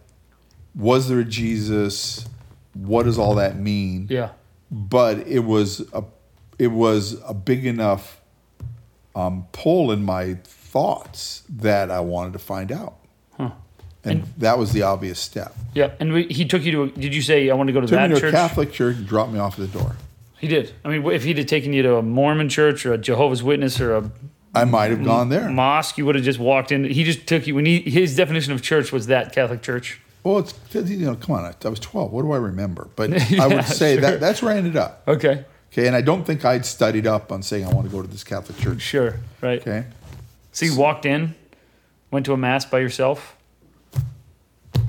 Was 0.75 1.09
there 1.09 1.21
a 1.21 1.25
Jesus? 1.25 2.27
What 2.75 3.05
does 3.05 3.19
all 3.19 3.37
that 3.37 3.57
mean? 3.57 4.07
Yeah. 4.11 4.31
But 4.71 5.27
it 5.27 5.41
was 5.41 5.81
a 5.93 6.03
it 6.59 6.69
was 6.69 7.21
a 7.27 7.35
big 7.35 7.65
enough 7.65 8.21
um, 9.15 9.47
pull 9.53 9.91
in 9.93 10.03
my 10.03 10.35
thoughts 10.45 11.43
that 11.49 11.91
I 11.91 12.01
wanted 12.01 12.33
to 12.35 12.39
find 12.39 12.71
out. 12.71 13.00
Huh. 13.41 13.51
And, 14.03 14.25
that 14.39 14.59
was 14.59 14.73
the 14.73 14.83
obvious 14.83 15.19
step. 15.21 15.55
Yeah. 15.75 15.91
And 16.01 16.13
we, 16.13 16.25
he 16.25 16.47
took 16.47 16.63
you 16.63 16.73
to. 16.73 16.83
A, 16.85 16.89
did 16.89 17.15
you 17.15 17.21
say 17.21 17.51
I 17.51 17.55
want 17.55 17.67
to 17.67 17.73
go 17.73 17.81
to 17.81 17.87
Took 17.87 17.99
that 17.99 18.09
me 18.09 18.15
to 18.15 18.21
church? 18.21 18.33
a 18.33 18.37
Catholic 18.37 18.73
church 18.73 18.97
and 18.97 19.07
dropped 19.07 19.31
me 19.33 19.39
off 19.39 19.59
at 19.59 19.71
the 19.71 19.79
door. 19.79 19.97
He 20.39 20.49
did. 20.49 20.73
I 20.85 20.89
mean, 20.89 21.05
if 21.13 21.25
he'd 21.25 21.37
have 21.37 21.47
taken 21.47 21.75
you 21.75 21.83
to 21.83 21.97
a 21.97 22.03
Mormon 22.03 22.49
church 22.49 22.87
or 22.87 22.95
a 22.95 22.99
Jehovah's 22.99 23.43
Witness 23.43 23.79
or 23.79 23.95
a 23.97 24.11
I 24.55 24.65
might 24.65 24.91
have 24.91 25.05
gone 25.05 25.29
there. 25.29 25.49
mosque, 25.51 25.99
you 25.99 26.07
would 26.07 26.15
have 26.15 26.25
just 26.25 26.39
walked 26.39 26.73
in. 26.73 26.85
He 26.85 27.05
just 27.05 27.27
took 27.27 27.47
you. 27.47 27.55
When 27.55 27.67
he 27.67 27.81
his 27.81 28.17
definition 28.17 28.53
of 28.53 28.63
church 28.63 28.91
was 28.91 29.07
that 29.09 29.33
Catholic 29.35 29.63
church. 29.63 30.01
Well, 30.25 30.39
it's 30.39 30.55
you 30.75 31.07
know, 31.07 31.15
come 31.15 31.37
on, 31.37 31.45
I, 31.45 31.55
I 31.65 31.69
was 31.69 31.79
twelve. 31.79 32.11
What 32.11 32.23
do 32.23 32.33
I 32.33 32.39
remember? 32.39 32.89
But 32.97 33.13
I 33.39 33.47
would 33.47 33.65
say 33.67 33.95
sure. 33.95 34.01
that 34.03 34.21
that's 34.21 34.43
where 34.43 34.55
I 34.55 34.57
ended 34.57 34.77
up. 34.77 35.03
Okay. 35.07 35.45
Okay, 35.73 35.87
and 35.87 35.95
I 35.95 36.01
don't 36.01 36.25
think 36.25 36.45
I'd 36.45 36.67
studied 36.67 37.07
up 37.07 37.31
on 37.31 37.43
saying 37.43 37.65
I 37.65 37.73
want 37.73 37.87
to 37.87 37.93
go 37.93 38.03
to 38.03 38.09
this 38.09 38.25
Catholic 38.25 38.59
church. 38.59 38.81
Sure. 38.81 39.21
Right. 39.41 39.61
Okay, 39.61 39.85
So 40.51 40.67
you 40.67 40.77
walked 40.77 41.07
in, 41.07 41.37
went 42.11 42.27
to 42.27 42.33
a 42.33 42.37
mass 42.37 42.65
by 42.65 42.79
yourself. 42.81 43.37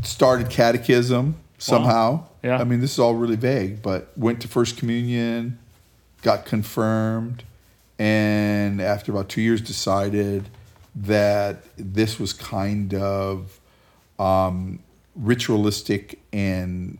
started 0.03 0.49
catechism 0.49 1.36
somehow. 1.57 2.26
Yeah. 2.43 2.59
I 2.59 2.63
mean, 2.63 2.82
this 2.82 2.93
is 2.93 2.99
all 2.99 3.13
really 3.15 3.36
vague, 3.36 3.82
but 3.82 4.11
went 4.17 4.41
to 4.41 4.47
First 4.47 4.78
Communion, 4.78 5.59
got 6.24 6.45
confirmed, 6.45 7.43
and 7.99 8.82
after 8.82 9.11
about 9.11 9.30
two 9.30 9.41
years, 9.41 9.61
decided 9.61 10.49
that 10.95 11.63
this 11.78 12.19
was 12.19 12.34
kind 12.34 12.93
of 12.95 13.59
um, 14.17 14.80
ritualistic 15.15 16.19
and 16.34 16.97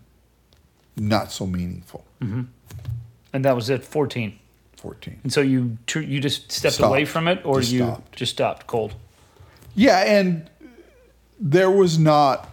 not 0.96 1.32
so 1.32 1.48
meaningful. 1.48 2.06
And 2.22 3.46
that 3.46 3.56
was 3.56 3.70
at 3.72 3.84
14. 3.84 4.38
14. 4.76 5.20
And 5.24 5.34
so 5.34 5.42
you 5.42 5.78
tr- 5.88 6.00
you 6.02 6.20
just 6.20 6.52
stepped 6.52 6.76
Stopped. 6.76 6.90
away 6.90 7.06
from 7.06 7.28
it, 7.28 7.44
or 7.46 7.60
Just 7.62 7.72
you 7.72 7.80
stopped. 7.80 8.16
just 8.16 8.32
stopped 8.34 8.68
cold. 8.68 8.94
Yeah, 9.76 10.00
and 10.00 10.50
there 11.40 11.72
was 11.72 11.98
not, 11.98 12.50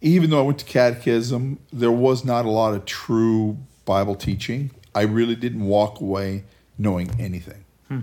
even 0.00 0.30
though 0.30 0.40
I 0.40 0.42
went 0.42 0.58
to 0.60 0.64
catechism, 0.64 1.58
there 1.72 1.90
was 1.90 2.24
not 2.24 2.44
a 2.44 2.50
lot 2.50 2.74
of 2.74 2.84
true 2.84 3.56
Bible 3.84 4.14
teaching. 4.14 4.70
I 4.94 5.02
really 5.02 5.34
didn't 5.34 5.64
walk 5.64 6.00
away 6.00 6.44
knowing 6.78 7.10
anything 7.18 7.64
hmm. 7.88 8.00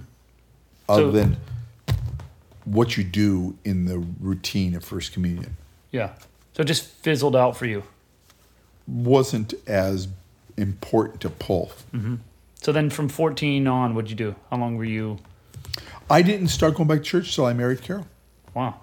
other 0.88 1.04
So- 1.04 1.12
than 1.12 1.38
what 2.66 2.98
you 2.98 3.04
do 3.04 3.58
in 3.64 3.86
the 3.86 4.00
routine 4.20 4.76
of 4.76 4.84
First 4.84 5.14
Communion. 5.14 5.56
Yeah. 5.92 6.14
So 6.54 6.62
it 6.62 6.66
just 6.66 6.86
fizzled 6.86 7.36
out 7.36 7.56
for 7.56 7.66
you. 7.66 7.84
Wasn't 8.88 9.54
as 9.66 10.10
important 10.58 11.22
to 11.22 11.30
pull. 11.30 11.72
Mm-hmm. 11.94 12.16
So 12.56 12.72
then 12.72 12.90
from 12.90 13.08
14 13.08 13.68
on, 13.68 13.96
what'd 13.96 14.10
you 14.10 14.16
do? 14.16 14.36
How 14.50 14.58
long 14.58 14.76
were 14.76 14.84
you? 14.84 15.20
I 16.10 16.22
didn't 16.22 16.48
start 16.48 16.76
going 16.76 16.88
back 16.88 17.00
to 17.00 17.04
church 17.04 17.36
till 17.36 17.46
I 17.46 17.54
married 17.54 17.82
Carol. 17.82 18.08
Wow. 18.54 18.80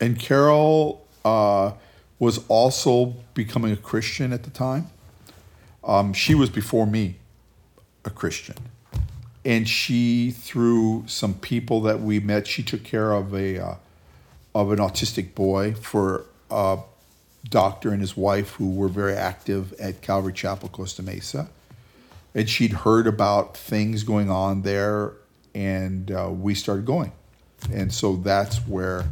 And 0.00 0.18
Carol 0.18 1.06
uh, 1.24 1.72
was 2.18 2.44
also 2.48 3.16
becoming 3.34 3.72
a 3.72 3.76
Christian 3.76 4.32
at 4.32 4.42
the 4.42 4.50
time. 4.50 4.88
Um, 5.82 6.12
she 6.12 6.34
was 6.34 6.50
before 6.50 6.86
me 6.86 7.16
a 8.04 8.10
Christian. 8.10 8.56
and 9.44 9.68
she 9.68 10.30
through 10.30 11.04
some 11.06 11.34
people 11.34 11.80
that 11.82 12.00
we 12.00 12.20
met, 12.20 12.46
she 12.46 12.62
took 12.62 12.84
care 12.84 13.12
of 13.12 13.34
a 13.34 13.58
uh, 13.58 13.74
of 14.54 14.72
an 14.72 14.78
autistic 14.78 15.34
boy 15.34 15.72
for 15.74 16.24
a 16.50 16.78
doctor 17.48 17.90
and 17.90 18.00
his 18.00 18.16
wife 18.16 18.50
who 18.52 18.70
were 18.70 18.88
very 18.88 19.14
active 19.14 19.72
at 19.74 20.02
Calvary 20.02 20.32
Chapel, 20.32 20.68
Costa 20.68 21.02
Mesa, 21.02 21.48
and 22.34 22.48
she'd 22.48 22.72
heard 22.72 23.06
about 23.06 23.56
things 23.56 24.02
going 24.02 24.30
on 24.30 24.62
there, 24.62 25.12
and 25.54 26.10
uh, 26.10 26.30
we 26.30 26.54
started 26.54 26.84
going, 26.84 27.12
and 27.72 27.92
so 27.92 28.16
that's 28.16 28.58
where 28.66 29.04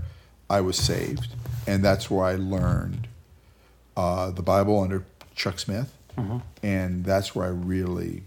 I 0.49 0.61
was 0.61 0.77
saved, 0.77 1.29
and 1.67 1.85
that's 1.85 2.11
where 2.11 2.25
I 2.25 2.37
learned 2.37 3.09
uh, 3.97 4.31
the 4.31 4.43
Bible 4.43 4.81
under 4.81 5.05
Chuck 5.35 5.59
Smith, 5.59 5.93
and 6.63 7.05
that's 7.05 7.35
where 7.35 7.47
I 7.47 7.51
really 7.51 8.23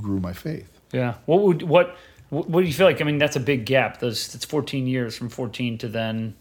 grew 0.00 0.20
my 0.20 0.32
faith. 0.32 0.68
Yeah. 0.92 1.14
What 1.26 1.42
would 1.42 1.62
what 1.62 1.96
what 2.30 2.48
what 2.48 2.60
do 2.60 2.66
you 2.66 2.72
feel 2.72 2.86
like? 2.86 3.00
I 3.00 3.04
mean, 3.04 3.18
that's 3.18 3.36
a 3.36 3.40
big 3.40 3.66
gap. 3.66 4.00
Those 4.00 4.34
it's 4.34 4.44
14 4.44 4.86
years 4.86 5.16
from 5.16 5.28
14 5.28 5.78
to 5.78 5.88
then 5.88 6.34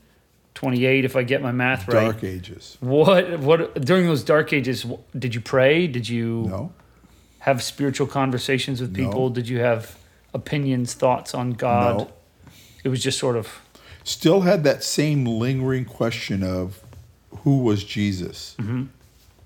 28 0.56 1.06
if 1.06 1.16
I 1.16 1.24
get 1.24 1.42
my 1.42 1.52
math 1.52 1.88
right. 1.88 2.04
Dark 2.06 2.24
ages. 2.24 2.78
What 2.80 3.40
what 3.40 3.82
during 3.82 4.06
those 4.06 4.24
dark 4.24 4.54
ages 4.54 4.86
did 5.18 5.36
you 5.36 5.42
pray? 5.42 5.88
Did 5.88 6.08
you 6.08 6.46
No, 6.48 6.74
have 7.40 7.62
spiritual 7.64 8.08
conversations 8.08 8.80
with 8.80 8.94
people? 8.94 9.30
No. 9.30 9.36
Did 9.36 9.48
you 9.48 9.60
have 9.60 9.98
opinions, 10.34 10.94
thoughts 10.94 11.34
on 11.34 11.52
God? 11.52 12.00
No. 12.00 12.12
It 12.84 12.90
was 12.90 13.02
just 13.02 13.20
sort 13.20 13.36
of 13.36 13.62
still 14.04 14.42
had 14.42 14.64
that 14.64 14.84
same 14.84 15.26
lingering 15.26 15.86
question 15.86 16.44
of 16.44 16.82
who 17.40 17.60
was 17.60 17.84
Jesus? 17.84 18.56
Mm-hmm. 18.60 18.86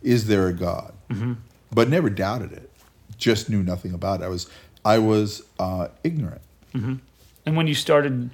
Is 0.02 0.28
there 0.28 0.48
a 0.48 0.54
God? 0.54 0.94
Mm-hmm. 1.10 1.34
But 1.72 1.90
never 1.90 2.10
doubted 2.10 2.52
it. 2.54 2.72
Just 3.18 3.50
knew 3.50 3.64
nothing 3.64 3.94
about 3.94 4.22
it. 4.22 4.26
I 4.26 4.28
was 4.30 4.50
I 4.86 5.00
was 5.00 5.44
uh, 5.60 5.90
ignorant. 6.04 6.42
Mm-hmm. 6.74 6.96
And 7.46 7.58
when 7.58 7.68
you 7.68 7.76
started 7.76 8.30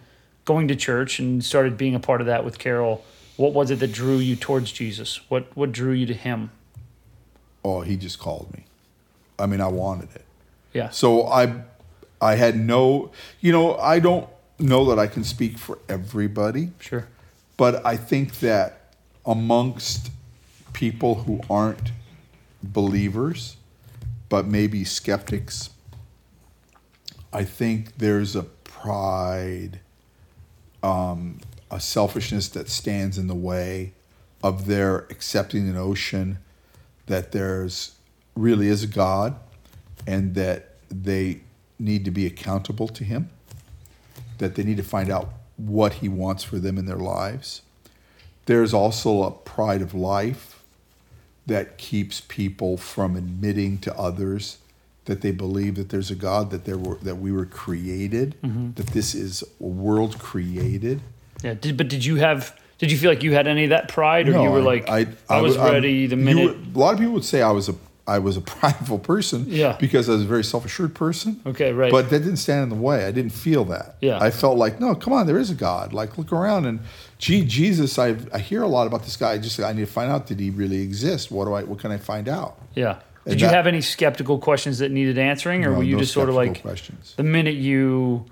going 0.45 0.67
to 0.67 0.75
church 0.75 1.19
and 1.19 1.43
started 1.43 1.77
being 1.77 1.95
a 1.95 1.99
part 1.99 2.21
of 2.21 2.27
that 2.27 2.43
with 2.43 2.59
Carol, 2.59 3.03
what 3.37 3.53
was 3.53 3.71
it 3.71 3.79
that 3.79 3.91
drew 3.91 4.17
you 4.17 4.35
towards 4.35 4.71
Jesus? 4.71 5.21
What 5.29 5.55
what 5.55 5.71
drew 5.71 5.93
you 5.93 6.05
to 6.05 6.13
him? 6.13 6.51
Oh, 7.63 7.81
he 7.81 7.95
just 7.95 8.19
called 8.19 8.51
me. 8.53 8.65
I 9.39 9.45
mean, 9.45 9.61
I 9.61 9.67
wanted 9.67 10.13
it. 10.15 10.25
Yeah. 10.73 10.89
So 10.89 11.27
I, 11.27 11.61
I 12.23 12.35
had 12.35 12.57
no, 12.57 13.11
you 13.41 13.51
know, 13.51 13.75
I 13.77 13.99
don't 13.99 14.27
know 14.57 14.85
that 14.85 14.97
I 14.99 15.07
can 15.07 15.23
speak 15.23 15.57
for 15.57 15.77
everybody, 15.89 16.71
Sure. 16.79 17.05
but 17.57 17.85
I 17.85 17.97
think 17.97 18.39
that 18.39 18.93
amongst 19.25 20.09
people 20.71 21.15
who 21.23 21.41
aren't 21.49 21.91
believers, 22.63 23.57
but 24.29 24.47
maybe 24.47 24.83
skeptics, 24.85 25.69
I 27.33 27.43
think 27.43 27.97
there's 27.97 28.35
a 28.35 28.43
pride, 28.43 29.79
um, 30.81 31.39
a 31.69 31.79
selfishness 31.79 32.47
that 32.49 32.69
stands 32.69 33.17
in 33.17 33.27
the 33.27 33.35
way 33.35 33.93
of 34.41 34.65
their 34.65 34.99
accepting 35.09 35.67
the 35.67 35.73
notion 35.73 36.37
that 37.07 37.31
there's 37.33 37.95
really 38.35 38.67
is 38.67 38.83
a 38.83 38.87
God 38.87 39.35
and 40.07 40.35
that 40.35 40.69
they 40.89 41.41
need 41.79 42.05
to 42.05 42.11
be 42.11 42.25
accountable 42.25 42.87
to 42.89 43.03
Him, 43.03 43.29
that 44.37 44.55
they 44.55 44.63
need 44.63 44.77
to 44.77 44.83
find 44.83 45.09
out 45.09 45.29
what 45.57 45.95
He 45.95 46.09
wants 46.09 46.43
for 46.43 46.59
them 46.59 46.77
in 46.77 46.85
their 46.85 46.97
lives. 46.97 47.61
There's 48.45 48.73
also 48.73 49.23
a 49.23 49.31
pride 49.31 49.81
of 49.81 49.93
life 49.93 50.61
that 51.45 51.77
keeps 51.77 52.21
people 52.21 52.77
from 52.77 53.15
admitting 53.15 53.77
to 53.79 53.97
others 53.97 54.57
that 55.05 55.21
they 55.21 55.31
believe 55.31 55.75
that 55.75 55.89
there's 55.89 56.09
a 56.09 56.15
God, 56.15 56.49
that 56.51 56.65
there 56.65 56.77
were 56.77 56.95
that 56.95 57.15
we 57.15 57.31
were 57.31 57.45
created, 57.45 58.35
mm-hmm. 58.41 58.71
that 58.73 58.87
this 58.87 59.13
is 59.13 59.43
a 59.59 59.63
world 59.63 60.17
created. 60.19 61.01
Yeah. 61.43 61.55
Did, 61.55 61.75
but 61.75 61.89
did 61.89 62.05
you 62.05 62.17
have? 62.17 62.57
Did 62.77 62.91
you 62.91 62.97
feel 62.97 63.11
like 63.11 63.23
you 63.23 63.33
had 63.33 63.47
any 63.47 63.65
of 63.65 63.69
that 63.69 63.87
pride, 63.87 64.27
or 64.27 64.31
you 64.31 64.49
were 64.49 64.59
I- 64.59 64.61
like, 64.61 64.89
I, 64.89 65.41
was 65.41 65.57
I'm- 65.57 65.73
ready 65.73 66.07
the 66.07 66.15
minute? 66.15 66.57
would- 66.57 66.75
a 66.75 66.79
lot 66.79 66.93
of 66.93 66.99
people 66.99 67.13
would 67.13 67.25
say 67.25 67.41
I 67.41 67.51
was 67.51 67.69
a 67.69 67.75
I 68.05 68.19
was 68.19 68.35
a 68.35 68.41
prideful 68.55 68.99
person. 68.99 69.45
Yeah. 69.47 69.77
Because 69.79 70.09
I 70.09 70.13
was 70.13 70.23
a 70.23 70.25
very 70.25 70.43
self 70.43 70.65
assured 70.65 70.93
person. 70.93 71.39
Okay, 71.45 71.71
right. 71.71 71.91
But 71.91 72.09
that 72.09 72.19
didn't 72.19 72.37
stand 72.37 72.63
in 72.63 72.69
the 72.69 72.75
way. 72.83 73.05
I 73.05 73.11
didn't 73.11 73.31
feel 73.31 73.63
that. 73.65 73.95
Yeah. 74.01 74.19
I 74.21 74.29
felt 74.29 74.57
like, 74.57 74.79
no, 74.81 74.93
come 74.95 75.13
on, 75.13 75.25
there 75.27 75.37
is 75.37 75.49
a 75.49 75.55
God. 75.55 75.93
Like, 75.93 76.17
look 76.17 76.31
around 76.33 76.65
and, 76.65 76.79
gee, 77.17 77.45
Jesus, 77.45 77.97
I 77.97 78.17
I 78.33 78.39
hear 78.39 78.61
a 78.61 78.67
lot 78.67 78.87
about 78.87 79.03
this 79.03 79.15
guy. 79.15 79.31
I 79.33 79.37
just 79.37 79.59
I 79.59 79.71
need 79.73 79.85
to 79.85 79.91
find 79.91 80.11
out 80.11 80.27
did 80.27 80.39
he 80.39 80.49
really 80.49 80.81
exist? 80.81 81.31
What 81.31 81.45
do 81.45 81.53
I? 81.53 81.63
What 81.63 81.79
can 81.79 81.91
I 81.91 81.97
find 81.97 82.27
out? 82.27 82.57
yeah. 82.75 82.99
Did 83.25 83.31
And 83.33 83.41
you 83.41 83.47
that- 83.47 83.53
have 83.55 83.67
any 83.67 83.79
skeptical 83.79 84.37
questions 84.37 84.79
that 84.79 84.91
needed 84.91 85.17
answering, 85.17 85.63
or 85.63 85.71
No, 85.71 85.77
were 85.77 85.83
you 85.83 85.95
no 85.95 85.99
just 86.01 86.11
sort 86.11 86.27
of 86.27 86.35
like 86.35 86.61
questions? 86.61 87.13
the 87.15 87.23
minute 87.23 87.55
you 87.55 88.25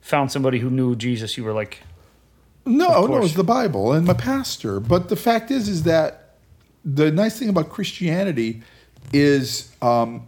found 0.00 0.32
somebody 0.32 0.58
who 0.58 0.70
knew 0.70 0.96
Jesus, 0.96 1.36
you 1.36 1.44
were 1.44 1.52
like, 1.52 1.82
No, 2.64 3.06
no, 3.06 3.22
it's 3.22 3.34
the 3.34 3.44
Bible 3.44 3.92
and 3.92 4.06
my 4.06 4.14
pastor. 4.14 4.80
But 4.80 5.10
the 5.10 5.16
fact 5.16 5.50
is, 5.50 5.68
is 5.68 5.82
that 5.82 6.36
the 6.82 7.10
nice 7.10 7.38
thing 7.38 7.50
about 7.50 7.68
Christianity 7.68 8.62
is 9.12 9.72
um, 9.82 10.26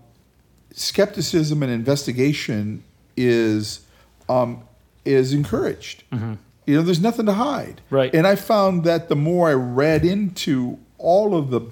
skepticism 0.72 1.62
and 1.62 1.72
investigation 1.72 2.82
is 3.16 3.84
um, 4.28 4.62
is 5.04 5.32
encouraged. 5.32 6.04
You 6.66 6.76
know, 6.76 6.82
there's 6.82 7.00
nothing 7.00 7.26
to 7.26 7.32
hide. 7.32 7.80
Right. 7.90 8.14
And 8.14 8.26
I 8.26 8.36
found 8.36 8.84
that 8.84 9.08
the 9.08 9.16
more 9.16 9.48
I 9.48 9.54
read 9.54 10.04
into 10.04 10.78
all 10.98 11.34
of 11.34 11.50
the 11.50 11.62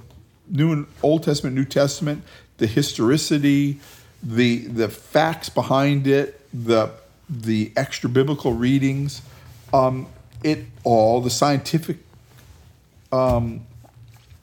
New 0.51 0.73
and 0.73 0.87
Old 1.03 1.23
Testament, 1.23 1.55
New 1.55 1.65
Testament, 1.65 2.25
the 2.57 2.67
historicity, 2.67 3.81
the 4.23 4.67
the 4.67 4.89
facts 4.89 5.49
behind 5.49 6.07
it, 6.07 6.41
the 6.53 6.91
the 7.29 7.73
extra 7.77 8.09
biblical 8.09 8.55
readings, 8.55 9.23
um, 9.73 10.07
it 10.43 10.65
all 10.85 11.21
the 11.21 11.31
scientific. 11.31 11.99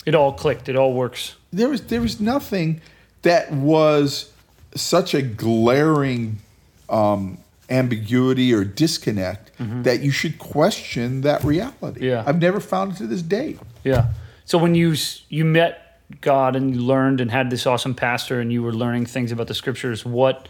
it 0.06 0.16
all 0.16 0.34
clicked, 0.34 0.70
it 0.70 0.76
all 0.76 0.94
works. 0.94 1.36
There 1.56 1.70
was 1.70 1.82
there 1.82 2.02
was 2.02 2.20
nothing 2.20 2.82
that 3.22 3.52
was 3.52 4.32
such 4.76 5.14
a 5.14 5.22
glaring 5.22 6.40
um, 6.90 7.38
ambiguity 7.70 8.54
or 8.54 8.64
disconnect 8.64 9.52
that 9.58 10.02
you 10.02 10.12
should 10.12 10.38
question 10.38 11.22
that 11.22 11.44
reality. 11.44 12.08
Yeah. 12.08 12.24
I've 12.26 12.42
never 12.42 12.60
found 12.60 12.94
it 12.94 12.98
to 12.98 13.08
this 13.08 13.22
day. 13.22 13.58
Yeah. 13.84 14.08
So 14.44 14.58
when 14.58 14.76
you 14.76 14.96
you 15.30 15.46
met 15.46 16.02
God 16.22 16.56
and 16.56 16.76
you 16.76 16.82
learned 16.82 17.22
and 17.22 17.32
had 17.32 17.50
this 17.50 17.66
awesome 17.66 17.96
pastor 17.96 18.40
and 18.40 18.52
you 18.52 18.62
were 18.62 18.74
learning 18.74 19.06
things 19.06 19.32
about 19.32 19.48
the 19.48 19.56
scriptures, 19.56 20.06
what 20.06 20.48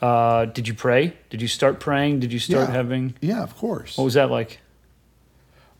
uh, 0.00 0.46
did 0.46 0.66
you 0.66 0.74
pray? 0.74 1.14
Did 1.28 1.42
you 1.42 1.48
start 1.48 1.78
praying? 1.80 2.20
Did 2.20 2.32
you 2.32 2.38
start 2.38 2.68
yeah. 2.68 2.74
having? 2.74 3.14
Yeah, 3.20 3.42
of 3.42 3.56
course. 3.56 3.96
What 3.96 4.04
was 4.04 4.14
that 4.14 4.30
like? 4.30 4.60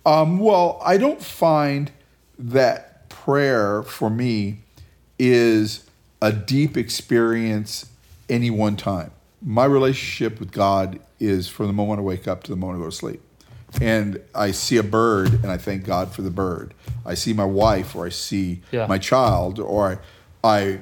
Um, 0.06 0.38
well, 0.38 0.80
I 0.84 0.96
don't 0.96 1.22
find 1.22 1.90
that 2.38 2.89
prayer 3.10 3.82
for 3.82 4.08
me 4.08 4.60
is 5.18 5.84
a 6.22 6.32
deep 6.32 6.76
experience 6.78 7.90
any 8.30 8.48
one 8.50 8.76
time. 8.76 9.10
My 9.42 9.66
relationship 9.66 10.40
with 10.40 10.50
God 10.52 10.98
is 11.18 11.46
from 11.48 11.66
the 11.66 11.72
moment 11.74 12.00
I 12.00 12.02
wake 12.02 12.26
up 12.26 12.42
to 12.44 12.50
the 12.50 12.56
moment 12.56 12.80
I 12.80 12.84
go 12.84 12.90
to 12.90 12.96
sleep. 12.96 13.20
And 13.80 14.20
I 14.34 14.50
see 14.52 14.78
a 14.78 14.82
bird 14.82 15.32
and 15.42 15.46
I 15.46 15.56
thank 15.58 15.84
God 15.84 16.10
for 16.12 16.22
the 16.22 16.30
bird. 16.30 16.74
I 17.06 17.14
see 17.14 17.32
my 17.32 17.44
wife 17.44 17.94
or 17.94 18.06
I 18.06 18.08
see 18.08 18.62
Yeah. 18.72 18.86
my 18.86 18.98
child 18.98 19.58
or 19.58 20.00
I, 20.42 20.58
I 20.62 20.80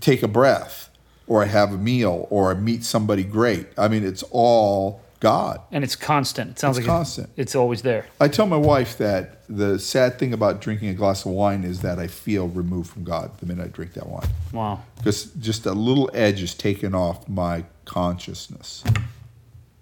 take 0.00 0.22
a 0.22 0.28
breath 0.28 0.90
or 1.26 1.42
I 1.42 1.46
have 1.46 1.72
a 1.72 1.76
meal 1.78 2.26
or 2.30 2.50
I 2.50 2.54
meet 2.54 2.84
somebody 2.84 3.22
great. 3.22 3.66
I 3.76 3.88
mean, 3.88 4.04
it's 4.04 4.24
all 4.30 5.02
God. 5.20 5.60
And 5.72 5.82
it's 5.82 5.96
constant. 5.96 6.50
It 6.52 6.58
sounds 6.60 6.78
It's 6.78 6.86
like 6.86 6.94
it- 6.94 6.96
constant. 6.96 7.30
it's 7.36 7.54
always 7.56 7.82
there. 7.82 8.06
I 8.20 8.28
tell 8.28 8.46
my 8.46 8.56
wife 8.56 8.98
that 8.98 9.42
the 9.48 9.78
sad 9.78 10.18
thing 10.18 10.32
about 10.32 10.60
drinking 10.60 10.90
a 10.90 10.94
glass 10.94 11.24
of 11.26 11.32
wine 11.32 11.64
is 11.64 11.80
that 11.80 11.98
I 11.98 12.06
feel 12.06 12.46
removed 12.48 12.90
from 12.90 13.02
God 13.04 13.36
the 13.38 13.46
minute 13.46 13.64
I 13.64 13.68
drink 13.68 13.94
that 13.94 14.06
wine. 14.08 14.28
Wow. 14.52 14.82
Because 14.96 15.24
just 15.40 15.66
a 15.66 15.72
little 15.72 16.08
edge 16.14 16.40
is 16.42 16.54
taken 16.54 16.94
off 16.94 17.28
my 17.28 17.64
consciousness. 17.84 18.84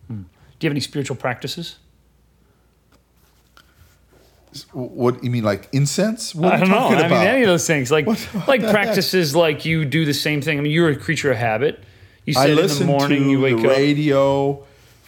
Hmm. 0.08 0.22
Do 0.22 0.22
you 0.60 0.68
have 0.68 0.72
any 0.72 0.80
spiritual 0.80 1.16
practices? 1.16 1.76
What 4.72 5.22
you 5.22 5.28
mean, 5.30 5.44
like 5.44 5.68
incense? 5.72 6.34
What 6.34 6.52
I 6.52 6.54
you 6.56 6.60
don't 6.62 6.70
know. 6.70 6.76
talking 6.88 6.96
I 6.98 7.08
mean, 7.08 7.18
any 7.26 7.42
of 7.42 7.48
those 7.48 7.66
things, 7.66 7.90
like 7.90 8.06
What- 8.06 8.18
what 8.18 8.48
like 8.48 8.60
the 8.62 8.68
heck? 8.68 8.74
practices, 8.74 9.36
like 9.36 9.66
you 9.66 9.84
do 9.84 10.06
the 10.06 10.14
same 10.14 10.40
thing. 10.40 10.58
I 10.58 10.62
mean, 10.62 10.72
you're 10.72 10.88
a 10.88 10.96
creature 10.96 11.30
of 11.30 11.36
habit. 11.36 11.82
You 12.24 12.32
I 12.38 12.46
said 12.46 12.58
in 12.58 12.78
the 12.78 12.84
morning 12.86 13.24
to 13.24 13.30
you 13.30 13.40
wake 13.40 13.56
the 13.58 13.68
up. 13.68 13.76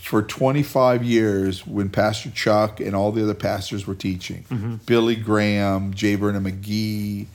For 0.08 0.22
25 0.22 1.04
years 1.04 1.66
when 1.66 1.90
Pastor 1.90 2.30
Chuck 2.30 2.80
and 2.80 2.96
all 2.96 3.12
the 3.12 3.22
other 3.22 3.34
pastors 3.34 3.86
were 3.86 3.94
teaching. 3.94 4.42
Mm-hmm. 4.50 4.76
Billy 4.86 5.14
Graham, 5.14 5.92
J. 5.92 6.14
Vernon 6.14 6.44
McGee. 6.44 7.26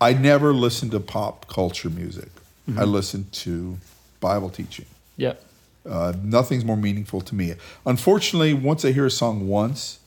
I 0.00 0.14
never 0.14 0.54
listened 0.54 0.92
to 0.92 1.00
pop 1.00 1.46
culture 1.48 1.90
music. 1.90 2.30
Mm-hmm. 2.66 2.78
I 2.78 2.84
listened 2.84 3.30
to 3.32 3.76
Bible 4.20 4.48
teaching. 4.48 4.86
Yep. 5.18 5.44
Uh, 5.86 6.14
nothing's 6.22 6.64
more 6.64 6.78
meaningful 6.78 7.20
to 7.20 7.34
me. 7.34 7.52
Unfortunately, 7.84 8.54
once 8.54 8.86
I 8.86 8.92
hear 8.92 9.04
a 9.04 9.10
song 9.10 9.46
once, 9.46 9.98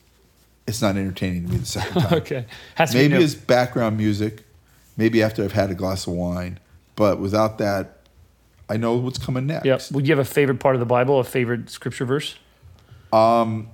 it's 0.66 0.82
not 0.82 0.98
entertaining 0.98 1.46
to 1.46 1.52
me 1.52 1.58
the 1.58 1.66
second 1.68 2.02
time. 2.02 2.14
Okay. 2.18 2.46
Maybe 2.94 3.14
it's 3.14 3.36
background 3.36 3.96
music, 3.96 4.42
maybe 4.98 5.22
after 5.22 5.44
I've 5.44 5.52
had 5.52 5.70
a 5.70 5.76
glass 5.76 6.08
of 6.08 6.14
wine, 6.14 6.58
but 6.96 7.20
without 7.20 7.60
that, 7.60 7.97
I 8.70 8.78
know 8.78 8.96
what's 8.98 9.18
coming 9.18 9.48
next. 9.48 9.66
Yep. 9.66 9.82
Would 9.92 10.08
you 10.08 10.16
have 10.16 10.26
a 10.26 10.30
favorite 10.30 10.60
part 10.60 10.76
of 10.76 10.80
the 10.80 10.86
Bible, 10.86 11.20
a 11.20 11.24
favorite 11.24 11.70
scripture 11.70 12.06
verse? 12.06 12.36
Um, 13.14 13.70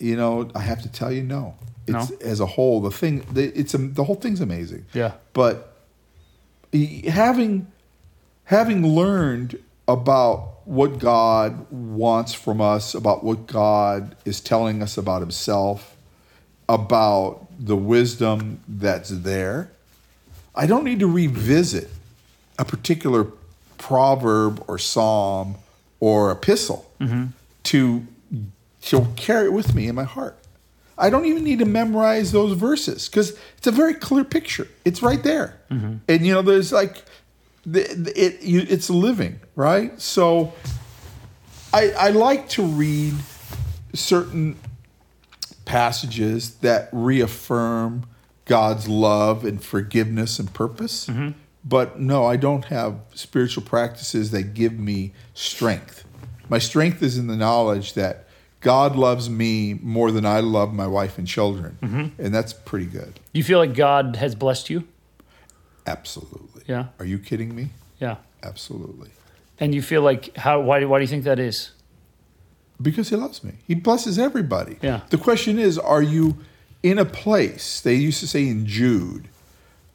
You 0.00 0.16
know, 0.16 0.48
I 0.54 0.60
have 0.60 0.82
to 0.82 0.88
tell 0.88 1.10
you, 1.10 1.22
no. 1.24 1.54
It's 1.88 2.10
No? 2.10 2.16
as 2.22 2.38
a 2.38 2.46
whole 2.46 2.80
the 2.80 2.90
thing. 2.92 3.24
the- 3.32 3.52
It's 3.58 3.74
a, 3.74 3.78
the 3.78 4.04
whole 4.04 4.14
thing's 4.14 4.40
amazing. 4.40 4.84
Yeah. 4.92 5.12
But 5.32 5.74
having 7.08 7.66
having 8.44 8.86
learned 8.86 9.58
about 9.88 10.66
what 10.66 10.98
God 10.98 11.66
wants 11.70 12.32
from 12.34 12.60
us, 12.60 12.94
about 12.94 13.24
what 13.24 13.46
God 13.46 14.14
is 14.24 14.40
telling 14.40 14.82
us 14.82 14.96
about 14.96 15.20
Himself, 15.20 15.96
about 16.68 17.46
the 17.58 17.76
wisdom 17.76 18.60
that's 18.68 19.08
there, 19.10 19.70
I 20.54 20.66
don't 20.66 20.84
need 20.84 21.00
to 21.00 21.06
revisit 21.10 21.90
a 22.58 22.64
particular 22.64 23.26
proverb 23.78 24.62
or 24.68 24.78
psalm 24.78 25.56
or 26.00 26.30
epistle 26.30 26.90
mm-hmm. 27.00 27.26
to 27.64 28.06
to 28.82 29.06
carry 29.16 29.46
it 29.46 29.52
with 29.52 29.74
me 29.74 29.88
in 29.88 29.94
my 29.94 30.04
heart. 30.04 30.36
I 30.96 31.10
don't 31.10 31.26
even 31.26 31.44
need 31.44 31.60
to 31.60 31.64
memorize 31.64 32.32
those 32.32 32.52
verses 32.54 33.08
because 33.08 33.38
it's 33.56 33.66
a 33.66 33.70
very 33.72 33.94
clear 33.94 34.24
picture. 34.24 34.66
It's 34.84 35.02
right 35.02 35.22
there, 35.22 35.60
mm-hmm. 35.70 35.96
and 36.08 36.26
you 36.26 36.34
know, 36.34 36.42
there's 36.42 36.72
like, 36.72 37.04
the, 37.64 37.82
the- 37.82 38.20
it 38.20 38.42
you, 38.42 38.66
it's 38.68 38.90
living, 38.90 39.40
right? 39.54 40.00
So, 40.00 40.52
I 41.72 41.90
I 41.90 42.08
like 42.10 42.48
to 42.50 42.64
read 42.64 43.14
certain 43.94 44.56
passages 45.64 46.56
that 46.56 46.88
reaffirm 46.92 48.06
God's 48.44 48.88
love 48.88 49.44
and 49.44 49.62
forgiveness 49.62 50.38
and 50.38 50.52
purpose. 50.52 51.06
Mm-hmm. 51.06 51.30
But 51.64 51.98
no, 51.98 52.24
I 52.24 52.36
don't 52.36 52.66
have 52.66 53.00
spiritual 53.14 53.62
practices 53.62 54.30
that 54.30 54.54
give 54.54 54.78
me 54.78 55.12
strength. 55.34 56.04
My 56.48 56.58
strength 56.58 57.02
is 57.02 57.18
in 57.18 57.26
the 57.26 57.36
knowledge 57.36 57.94
that 57.94 58.26
God 58.60 58.96
loves 58.96 59.28
me 59.28 59.74
more 59.74 60.10
than 60.10 60.24
I 60.24 60.40
love 60.40 60.72
my 60.72 60.86
wife 60.86 61.18
and 61.18 61.26
children. 61.26 61.78
Mm-hmm. 61.82 62.22
And 62.22 62.34
that's 62.34 62.52
pretty 62.52 62.86
good. 62.86 63.20
You 63.32 63.44
feel 63.44 63.58
like 63.58 63.74
God 63.74 64.16
has 64.16 64.34
blessed 64.34 64.70
you? 64.70 64.88
Absolutely. 65.86 66.62
Yeah. 66.66 66.86
Are 66.98 67.04
you 67.04 67.18
kidding 67.18 67.54
me? 67.54 67.70
Yeah. 68.00 68.16
Absolutely. 68.42 69.10
And 69.60 69.74
you 69.74 69.82
feel 69.82 70.02
like 70.02 70.36
how? 70.36 70.60
Why? 70.60 70.84
Why 70.84 70.98
do 70.98 71.02
you 71.02 71.08
think 71.08 71.24
that 71.24 71.38
is? 71.38 71.72
Because 72.80 73.08
he 73.08 73.16
loves 73.16 73.42
me. 73.42 73.54
He 73.66 73.74
blesses 73.74 74.18
everybody. 74.18 74.78
Yeah. 74.80 75.00
The 75.10 75.18
question 75.18 75.58
is, 75.58 75.78
are 75.78 76.02
you 76.02 76.36
in 76.82 76.98
a 76.98 77.04
place, 77.04 77.80
they 77.80 77.94
used 77.94 78.20
to 78.20 78.28
say 78.28 78.46
in 78.46 78.66
Jude, 78.66 79.28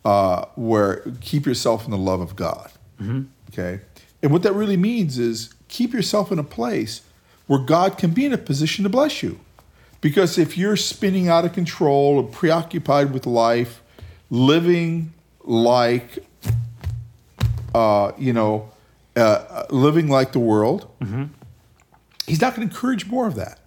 uh, 0.05 0.45
where 0.55 1.03
keep 1.21 1.45
yourself 1.45 1.85
in 1.85 1.91
the 1.91 1.97
love 1.97 2.21
of 2.21 2.35
God. 2.35 2.71
Okay. 3.49 3.81
And 4.21 4.31
what 4.31 4.43
that 4.43 4.53
really 4.53 4.77
means 4.77 5.17
is 5.17 5.53
keep 5.67 5.93
yourself 5.93 6.31
in 6.31 6.39
a 6.39 6.43
place 6.43 7.01
where 7.47 7.59
God 7.59 7.97
can 7.97 8.11
be 8.11 8.25
in 8.25 8.33
a 8.33 8.37
position 8.37 8.83
to 8.83 8.89
bless 8.89 9.21
you. 9.21 9.39
Because 10.01 10.37
if 10.37 10.57
you're 10.57 10.75
spinning 10.77 11.27
out 11.29 11.45
of 11.45 11.53
control 11.53 12.17
or 12.17 12.23
preoccupied 12.23 13.13
with 13.13 13.25
life, 13.25 13.81
living 14.29 15.13
like 15.43 16.19
uh, 17.75 18.11
you 18.17 18.33
know, 18.33 18.69
uh, 19.15 19.63
living 19.69 20.07
like 20.07 20.31
the 20.31 20.39
world, 20.39 20.87
he's 22.27 22.39
not 22.41 22.55
going 22.55 22.67
to 22.67 22.73
encourage 22.73 23.07
more 23.07 23.27
of 23.27 23.35
that. 23.35 23.59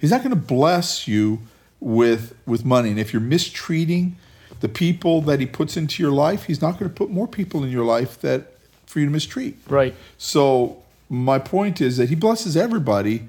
He's 0.00 0.10
not 0.10 0.22
going 0.22 0.30
to 0.34 0.36
bless 0.40 1.06
you 1.06 1.40
with 1.80 2.34
with 2.46 2.64
money. 2.64 2.90
And 2.90 2.98
if 2.98 3.12
you're 3.12 3.22
mistreating 3.22 4.16
the 4.62 4.68
people 4.68 5.20
that 5.22 5.38
he 5.40 5.46
puts 5.46 5.76
into 5.76 6.02
your 6.02 6.12
life, 6.12 6.44
he's 6.44 6.62
not 6.62 6.78
going 6.78 6.90
to 6.90 6.94
put 6.96 7.10
more 7.10 7.28
people 7.28 7.62
in 7.62 7.70
your 7.70 7.84
life 7.84 8.18
that 8.22 8.54
for 8.86 9.00
you 9.00 9.06
to 9.06 9.12
mistreat. 9.12 9.56
Right. 9.68 9.94
So 10.18 10.82
my 11.10 11.38
point 11.38 11.80
is 11.80 11.96
that 11.98 12.08
he 12.08 12.14
blesses 12.14 12.56
everybody. 12.56 13.24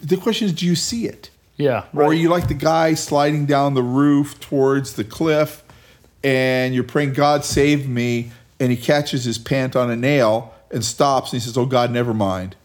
The 0.00 0.16
question 0.16 0.46
is, 0.46 0.52
do 0.52 0.64
you 0.66 0.74
see 0.76 1.06
it? 1.06 1.30
Yeah. 1.56 1.84
Or 1.94 2.04
are 2.04 2.14
you 2.14 2.28
like 2.28 2.48
the 2.48 2.54
guy 2.54 2.94
sliding 2.94 3.46
down 3.46 3.74
the 3.74 3.82
roof 3.82 4.38
towards 4.40 4.94
the 4.94 5.04
cliff 5.04 5.62
and 6.24 6.74
you're 6.74 6.84
praying, 6.84 7.14
God 7.14 7.44
save 7.44 7.88
me, 7.88 8.30
and 8.60 8.70
he 8.70 8.76
catches 8.76 9.24
his 9.24 9.38
pant 9.38 9.74
on 9.74 9.90
a 9.90 9.96
nail 9.96 10.54
and 10.70 10.84
stops 10.84 11.32
and 11.32 11.40
he 11.42 11.44
says, 11.46 11.58
Oh 11.58 11.66
God, 11.66 11.90
never 11.90 12.14
mind. 12.14 12.56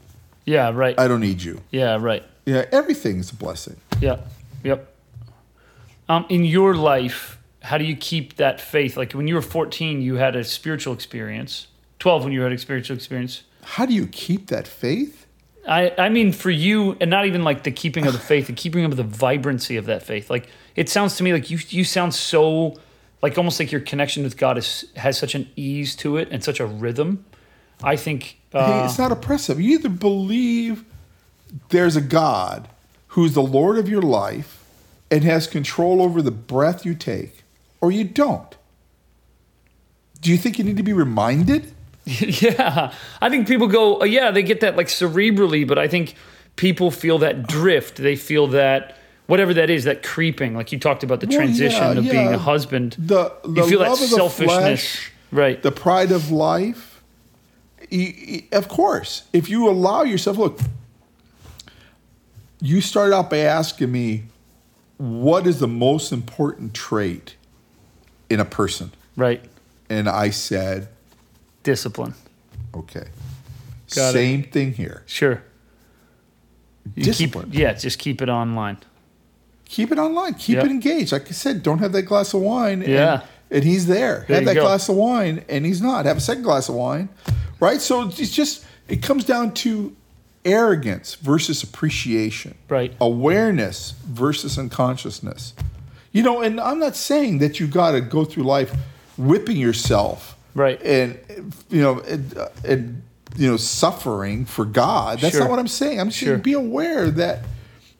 yeah. 0.45 0.71
Right. 0.73 0.99
I 0.99 1.07
don't 1.07 1.21
need 1.21 1.41
you. 1.41 1.61
yeah. 1.71 1.97
Right. 1.99 2.23
Yeah, 2.45 2.65
everything's 2.71 3.31
a 3.31 3.35
blessing. 3.35 3.75
Yeah. 3.99 4.19
Yep. 4.63 4.93
Um, 6.09 6.25
in 6.29 6.45
your 6.45 6.75
life, 6.75 7.36
how 7.68 7.78
do 7.78 7.84
you 7.84 7.95
keep 7.95 8.38
that 8.38 8.61
faith? 8.61 8.95
Like 8.95 9.11
when 9.11 9.28
you 9.28 9.36
were 9.36 9.41
14, 9.41 10.01
you 10.01 10.15
had 10.15 10.36
a 10.36 10.43
spiritual 10.43 10.93
experience. 10.93 11.68
12 11.99 12.24
when 12.24 12.34
you 12.34 12.41
had 12.41 12.51
a 12.53 12.57
spiritual 12.57 12.95
experience. 12.95 13.43
How 13.63 13.86
do 13.86 13.93
you 13.93 14.07
keep 14.07 14.47
that 14.47 14.68
faith? 14.68 15.26
I, 15.68 15.93
I 15.97 16.07
mean, 16.07 16.32
for 16.32 16.49
you, 16.49 16.95
and 17.01 17.09
not 17.09 17.26
even 17.26 17.43
like 17.43 17.63
the 17.63 17.72
keeping 17.72 18.07
of 18.07 18.13
the 18.13 18.20
faith, 18.20 18.47
the 18.47 18.53
keeping 18.53 18.86
of 18.86 18.95
the 18.95 19.03
vibrancy 19.03 19.76
of 19.76 19.86
that 19.88 20.01
faith. 20.01 20.30
Like 20.30 20.47
it 20.78 20.88
sounds 20.88 21.18
to 21.18 21.24
me 21.24 21.34
like 21.34 21.49
you 21.49 21.59
you 21.68 21.84
sound 21.84 22.13
so 22.13 22.76
like 23.22 23.38
almost 23.38 23.59
like 23.59 23.72
your 23.72 23.82
connection 23.82 24.24
with 24.24 24.38
God 24.38 24.57
is 24.57 24.86
has 24.95 25.18
such 25.18 25.36
an 25.36 25.49
ease 25.57 25.93
to 25.97 26.15
it 26.15 26.30
and 26.32 26.41
such 26.41 26.61
a 26.61 26.65
rhythm. 26.65 27.26
I 27.84 27.97
think 27.97 28.38
Hey, 28.51 28.59
uh, 28.59 28.86
it's 28.86 28.97
not 28.97 29.11
oppressive. 29.11 29.59
You 29.59 29.74
either 29.74 29.89
believe 29.89 30.86
there's 31.70 31.97
a 31.97 32.01
God 32.01 32.70
who's 33.09 33.34
the 33.34 33.41
Lord 33.41 33.78
of 33.78 33.89
your 33.89 34.01
life 34.01 34.63
and 35.11 35.26
has 35.26 35.47
control 35.47 36.01
over 36.01 36.22
the 36.22 36.32
breath 36.32 36.86
you 36.86 36.95
take, 36.95 37.43
or 37.82 37.91
you 37.91 38.03
don't. 38.03 38.55
Do 40.21 40.32
you 40.32 40.38
think 40.38 40.57
you 40.57 40.63
need 40.63 40.78
to 40.78 40.84
be 40.84 40.93
reminded? 40.93 41.73
yeah, 42.05 42.93
I 43.21 43.30
think 43.30 43.47
people 43.47 43.67
go, 43.67 43.99
oh, 43.99 44.05
yeah, 44.05 44.32
they 44.32 44.43
get 44.43 44.61
that 44.61 44.78
like 44.78 44.88
cerebrally, 44.88 45.67
but 45.67 45.78
I 45.78 45.88
think 45.88 46.15
people 46.55 46.89
feel 46.91 47.17
that 47.19 47.47
drift. 47.47 47.97
They 47.97 48.15
feel 48.15 48.47
that 48.47 48.97
whatever 49.28 49.53
that 49.53 49.69
is, 49.69 49.84
that 49.84 50.03
creeping. 50.03 50.55
Like 50.55 50.71
you 50.71 50.80
talked 50.80 51.03
about 51.03 51.19
the 51.19 51.28
Well, 51.28 51.38
transition 51.38 51.82
yeah, 51.82 51.99
of 51.99 52.03
being 52.03 52.34
a 52.34 52.38
husband. 52.38 52.95
The, 52.97 53.34
the 53.43 53.61
you 53.61 53.69
feel 53.69 53.80
that 53.80 53.95
selfishness, 53.97 54.47
flesh, 54.47 55.11
right? 55.32 55.61
the 55.61 55.71
pride 55.71 56.11
of 56.11 56.32
life. 56.32 57.03
Of 58.51 58.67
course, 58.67 59.23
if 59.32 59.49
you 59.49 59.69
allow 59.69 60.03
yourself, 60.03 60.38
look, 60.38 60.59
you 62.59 62.82
started 62.82 63.15
out 63.15 63.30
by 63.30 63.38
asking 63.38 63.91
me, 63.91 64.23
what 64.97 65.47
is 65.47 65.59
the 65.59 65.67
most 65.67 66.11
important 66.11 66.73
trait 66.73 67.36
in 68.30 68.39
a 68.39 68.45
person? 68.45 68.91
right. 69.15 69.43
And 69.89 70.09
I 70.09 70.32
said, 70.32 70.89
Discipline. 71.63 72.13
okay. 72.75 73.05
Got 73.95 74.09
it. 74.09 74.13
Same 74.13 74.43
thing 74.43 74.73
here. 74.73 75.03
Sure. 75.05 75.41
You 76.95 77.03
Discipline. 77.03 77.51
Keep, 77.51 77.59
yeah, 77.59 77.73
just 77.73 77.97
keep 77.99 78.21
it 78.21 78.28
online. 78.30 78.78
Keep 79.65 79.91
it 79.93 79.97
online. 79.97 80.34
Keep 80.34 80.55
Yep. 80.57 80.65
it 80.65 80.71
engaged. 80.71 81.11
Like 81.13 81.28
I 81.28 81.32
said, 81.32 81.63
don't 81.63 81.80
have 81.80 81.91
that 81.93 82.03
glass 82.03 82.34
of 82.34 82.41
wine. 82.41 82.82
And, 82.82 82.91
Yeah. 82.91 83.21
And 83.49 83.63
he's 83.63 83.86
there. 83.88 84.25
There 84.28 84.36
have 84.36 84.41
you 84.41 84.45
that 84.47 84.55
go. 84.55 84.61
glass 84.63 84.89
of 84.89 84.95
wine 84.97 85.43
and 85.47 85.65
he's 85.65 85.82
not. 85.82 86.05
Have 86.05 86.17
a 86.17 86.21
second 86.21 86.43
glass 86.43 86.67
of 86.67 86.75
wine. 86.75 87.07
Right? 87.61 87.80
So 87.82 88.07
it's 88.09 88.30
just, 88.32 88.65
it 88.89 89.01
comes 89.01 89.23
down 89.23 89.53
to 89.55 89.95
arrogance 90.43 91.15
versus 91.15 91.64
appreciation. 91.64 92.56
Right. 92.68 92.93
Awareness 92.99 93.91
versus 94.06 94.57
unconsciousness. 94.57 95.53
You 96.11 96.23
know, 96.23 96.41
and 96.41 96.59
I'm 96.59 96.79
not 96.79 96.95
saying 96.95 97.39
that 97.39 97.59
you 97.59 97.67
got 97.67 97.91
to 97.91 98.01
go 98.01 98.25
through 98.25 98.43
life 98.43 98.73
whipping 99.17 99.57
yourself. 99.57 100.38
Right. 100.55 100.81
And, 100.81 101.19
you 101.69 101.81
know, 101.81 101.99
and, 101.99 102.35
uh, 102.38 102.49
and 102.63 103.03
you 103.35 103.47
know, 103.49 103.57
suffering 103.57 104.45
for 104.45 104.65
God. 104.65 105.19
That's 105.19 105.34
Sure. 105.34 105.41
not 105.41 105.49
what 105.51 105.59
I'm 105.59 105.67
saying. 105.67 105.99
I'm 105.99 106.09
Sure. 106.09 106.29
saying 106.29 106.41
be 106.41 106.53
aware 106.53 107.11
that, 107.11 107.43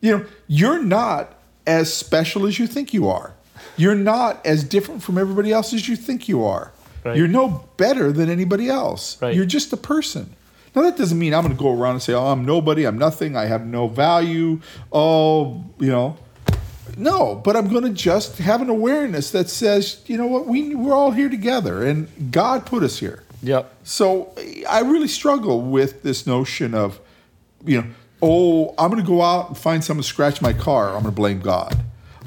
you 0.02 0.18
know, 0.18 0.26
you're 0.48 0.82
not 0.82 1.34
as 1.68 1.94
special 1.94 2.48
as 2.48 2.58
you 2.58 2.66
think 2.66 2.94
you 2.94 3.08
are. 3.08 3.34
You're 3.76 3.94
not 3.96 4.44
as 4.46 4.64
different 4.64 5.04
from 5.04 5.18
everybody 5.18 5.52
else 5.52 5.74
as 5.74 5.88
you 5.88 5.96
think 5.96 6.28
you 6.28 6.44
are. 6.44 6.72
Right. 7.06 7.16
You're 7.16 7.28
no 7.28 7.66
better 7.78 8.12
than 8.12 8.30
anybody 8.30 8.70
else. 8.70 9.18
Right. 9.22 9.36
You're 9.36 9.46
just 9.46 9.72
a 9.74 9.78
person. 9.78 10.32
Now 10.76 10.82
that 10.84 10.98
doesn't 10.98 11.18
mean 11.20 11.34
I'm 11.34 11.44
going 11.44 11.56
to 11.56 11.62
go 11.62 11.74
around 11.74 11.94
and 11.94 12.02
say, 12.04 12.14
"Oh, 12.14 12.28
I'm 12.28 12.46
nobody. 12.46 12.86
I'm 12.86 12.98
nothing. 12.98 13.36
I 13.36 13.46
have 13.46 13.66
no 13.66 13.88
value." 13.88 14.60
Oh, 14.92 15.64
you 15.80 15.90
know, 15.90 16.18
no. 16.98 17.36
But 17.36 17.56
I'm 17.56 17.70
going 17.70 17.84
to 17.84 17.90
just 17.90 18.38
have 18.40 18.62
an 18.62 18.70
awareness 18.70 19.32
that 19.32 19.50
says, 19.50 20.02
you 20.08 20.18
know 20.18 20.28
what, 20.28 20.48
we 20.48 20.76
we're 20.76 20.94
all 20.94 21.12
here 21.12 21.30
together, 21.30 21.86
and 21.86 22.32
God 22.32 22.66
put 22.66 22.84
us 22.84 23.00
here. 23.00 23.24
Yep. 23.44 23.74
So 23.84 24.34
I 24.68 24.82
really 24.82 25.08
struggle 25.08 25.62
with 25.62 26.04
this 26.04 26.26
notion 26.26 26.74
of, 26.74 27.00
you 27.66 27.82
know, 27.82 27.88
oh, 28.22 28.76
I'm 28.78 28.90
going 28.90 29.02
to 29.02 29.08
go 29.08 29.22
out 29.22 29.50
and 29.50 29.58
find 29.58 29.84
someone 29.84 30.04
to 30.04 30.08
scratch 30.08 30.42
my 30.42 30.54
car. 30.54 30.88
I'm 30.88 31.04
going 31.04 31.06
to 31.06 31.12
blame 31.12 31.40
God. 31.40 31.78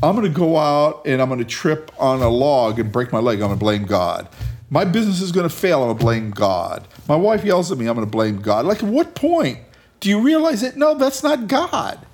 I'm 0.02 0.16
going 0.16 0.32
to 0.32 0.38
go 0.38 0.56
out 0.56 1.02
and 1.04 1.20
I'm 1.20 1.28
going 1.28 1.40
to 1.40 1.44
trip 1.44 1.90
on 1.98 2.22
a 2.22 2.28
log 2.28 2.78
and 2.78 2.90
break 2.90 3.12
my 3.12 3.18
leg. 3.18 3.40
I'm 3.40 3.48
going 3.48 3.58
to 3.58 3.64
blame 3.64 3.84
God. 3.84 4.28
My 4.70 4.84
business 4.84 5.20
is 5.20 5.32
going 5.32 5.48
to 5.48 5.54
fail. 5.54 5.82
I'm 5.82 5.88
going 5.88 5.98
to 5.98 6.04
blame 6.04 6.30
God. 6.30 6.86
My 7.08 7.16
wife 7.16 7.44
yells 7.44 7.72
at 7.72 7.78
me. 7.78 7.86
I'm 7.86 7.96
going 7.96 8.06
to 8.06 8.10
blame 8.10 8.40
God. 8.40 8.64
Like, 8.64 8.82
at 8.82 8.88
what 8.88 9.14
point 9.14 9.58
do 9.98 10.08
you 10.08 10.20
realize 10.20 10.60
that 10.62 10.76
no, 10.76 10.94
that's 10.94 11.22
not 11.22 11.48
God? 11.48 12.06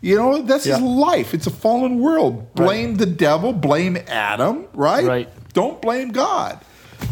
You 0.00 0.16
know, 0.16 0.42
that's 0.42 0.64
his 0.64 0.80
life. 0.80 1.34
It's 1.34 1.46
a 1.46 1.50
fallen 1.50 1.98
world. 2.00 2.54
Blame 2.54 2.96
the 2.96 3.06
devil. 3.06 3.52
Blame 3.52 3.96
Adam. 4.08 4.66
Right. 4.74 5.04
Right. 5.04 5.28
Don't 5.54 5.80
blame 5.82 6.10
God. 6.10 6.60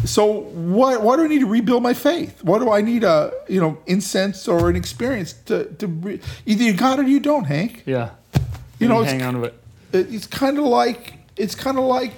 So 0.05 0.25
why 0.41 0.97
why 0.97 1.15
do 1.15 1.23
I 1.23 1.27
need 1.27 1.39
to 1.39 1.47
rebuild 1.47 1.83
my 1.83 1.93
faith? 1.93 2.43
Why 2.43 2.59
do 2.59 2.71
I 2.71 2.81
need 2.81 3.03
a 3.03 3.31
you 3.47 3.59
know 3.59 3.77
incense 3.87 4.47
or 4.47 4.69
an 4.69 4.75
experience 4.75 5.33
to 5.45 5.65
to 5.75 5.87
re- 5.87 6.19
either 6.45 6.63
you 6.63 6.73
got 6.73 6.99
it 6.99 7.05
or 7.05 7.07
you 7.09 7.19
don't, 7.19 7.45
Hank? 7.45 7.83
Yeah. 7.85 8.09
You 8.79 8.87
know, 8.87 8.97
You 8.97 9.03
it's, 9.03 9.11
hang 9.11 9.21
on 9.23 9.33
to 9.35 9.43
it. 9.43 9.53
it- 9.93 10.13
it's 10.13 10.27
kind 10.27 10.57
of 10.57 10.65
like 10.65 11.13
it's 11.37 11.55
kind 11.55 11.77
of 11.77 11.83
like 11.85 12.13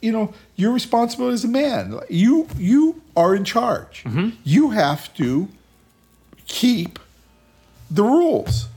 you 0.00 0.12
know 0.12 0.32
your 0.56 0.72
responsibility 0.72 1.34
as 1.34 1.44
a 1.44 1.48
man. 1.48 1.98
You 2.10 2.46
you 2.58 3.00
are 3.16 3.34
in 3.34 3.44
charge. 3.44 4.04
Mm-hmm. 4.04 4.30
You 4.44 4.70
have 4.70 5.12
to 5.14 5.48
keep 6.46 6.98
the 7.90 8.02
rules. 8.02 8.68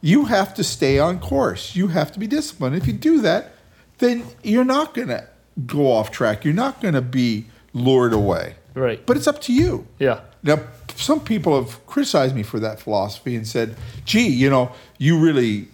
You 0.00 0.26
have 0.26 0.54
to 0.54 0.64
stay 0.64 0.98
on 0.98 1.18
course. 1.18 1.74
You 1.74 1.88
have 1.88 2.12
to 2.12 2.18
be 2.18 2.26
disciplined. 2.26 2.76
If 2.76 2.86
you 2.86 2.92
do 2.92 3.20
that, 3.22 3.52
then 3.98 4.24
you're 4.42 4.64
not 4.64 4.94
going 4.94 5.08
to 5.08 5.26
go 5.66 5.90
off 5.90 6.10
track. 6.10 6.44
You're 6.44 6.54
not 6.54 6.80
going 6.80 6.94
to 6.94 7.02
be 7.02 7.46
lured 7.72 8.12
away. 8.12 8.56
Right. 8.74 9.04
But 9.04 9.16
it's 9.16 9.26
up 9.26 9.40
to 9.42 9.52
you. 9.52 9.86
Yeah. 9.98 10.20
Now, 10.42 10.60
some 10.94 11.20
people 11.20 11.60
have 11.60 11.84
criticized 11.86 12.34
me 12.34 12.42
for 12.42 12.60
that 12.60 12.78
philosophy 12.80 13.36
and 13.36 13.46
said, 13.46 13.76
gee, 14.04 14.28
you 14.28 14.50
know, 14.50 14.72
you 14.98 15.18
really 15.18 15.68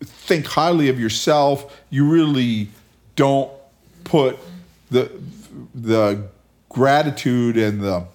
think 0.00 0.46
highly 0.46 0.88
of 0.88 1.00
yourself. 1.00 1.80
You 1.90 2.08
really 2.08 2.68
don't 3.16 3.50
put 4.04 4.38
the 4.90 5.10
the 5.74 6.28
gratitude 6.68 7.56
and 7.56 7.80
the 7.80 8.06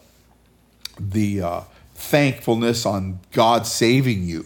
the 0.99 1.41
uh, 1.41 1.61
thankfulness 1.95 2.85
on 2.85 3.19
God 3.31 3.65
saving 3.65 4.23
you. 4.23 4.45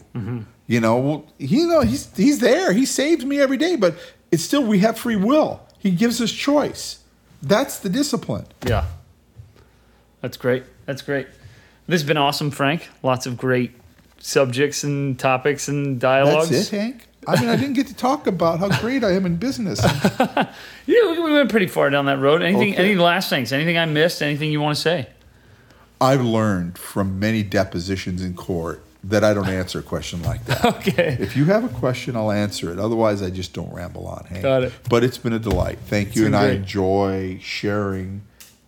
You 0.68 0.80
know, 0.80 0.98
well, 0.98 1.26
you 1.38 1.68
know, 1.68 1.82
he's 1.82 2.16
he's 2.16 2.40
there. 2.40 2.72
He 2.72 2.86
saves 2.86 3.26
me 3.26 3.40
every 3.40 3.58
day, 3.58 3.76
but 3.76 3.96
it's 4.32 4.44
still 4.44 4.64
we 4.64 4.80
have 4.80 4.98
free 4.98 5.16
will. 5.16 5.62
He 5.78 5.92
gives 5.92 6.22
us 6.22 6.32
choice. 6.32 7.00
That's 7.42 7.80
the 7.80 7.90
discipline. 7.90 8.46
Yeah. 8.66 8.86
That's 10.22 10.38
great. 10.38 10.64
That's 10.86 11.02
great. 11.02 11.28
This 11.88 12.02
has 12.02 12.08
been 12.08 12.18
awesome, 12.18 12.50
Frank. 12.50 12.88
Lots 13.04 13.26
of 13.26 13.36
great 13.38 13.72
subjects 14.20 14.86
and 14.86 15.20
topics 15.20 15.68
and 15.68 16.00
dialogues. 16.00 16.50
That's 16.50 16.72
it, 16.72 16.78
Hank. 16.78 17.08
I 17.28 17.40
mean, 17.40 17.50
I 17.50 17.58
didn't 17.58 17.74
get 17.74 17.88
to 17.88 17.96
talk 17.96 18.28
about 18.28 18.60
how 18.60 18.70
great 18.80 19.04
I 19.04 19.12
am 19.12 19.26
in 19.26 19.36
business. 19.36 19.82
Yeah, 20.86 21.12
we 21.12 21.20
we 21.22 21.32
went 21.32 21.50
pretty 21.50 21.68
far 21.68 21.90
down 21.90 22.08
that 22.08 22.20
road. 22.20 22.42
Anything? 22.42 22.74
Okay. 22.74 22.84
Any 22.84 22.96
last 22.96 23.30
things? 23.30 23.54
Anything 23.54 23.78
I 23.78 23.86
missed? 23.86 24.22
Anything 24.22 24.52
you 24.52 24.60
want 24.60 24.76
to 24.76 24.82
say? 24.82 25.08
I've 26.02 26.22
learned 26.22 26.78
from 26.78 27.20
many 27.20 27.42
depositions 27.42 28.22
in 28.22 28.34
court 28.34 28.84
that 29.06 29.24
I 29.24 29.34
don't 29.34 29.50
answer 29.50 29.80
a 29.80 29.84
question 29.84 30.22
like 30.24 30.46
that. 30.46 30.64
Okay. 30.84 31.18
If 31.20 31.36
you 31.36 31.46
have 31.46 31.64
a 31.64 31.70
question, 31.70 32.16
I'll 32.16 32.32
answer 32.32 32.72
it. 32.72 32.80
Otherwise, 32.80 33.22
I 33.22 33.30
just 33.30 33.54
don't 33.54 33.72
ramble 33.74 34.08
on. 34.08 34.26
Hank. 34.26 34.42
Got 34.44 34.64
it. 34.64 34.74
But 34.90 35.04
it's 35.04 35.18
been 35.18 35.34
a 35.34 35.40
delight. 35.40 35.80
Thank 35.86 36.16
you, 36.16 36.24
been 36.24 36.34
and 36.34 36.36
I 36.36 36.52
enjoy 36.52 37.40
sharing. 37.42 38.22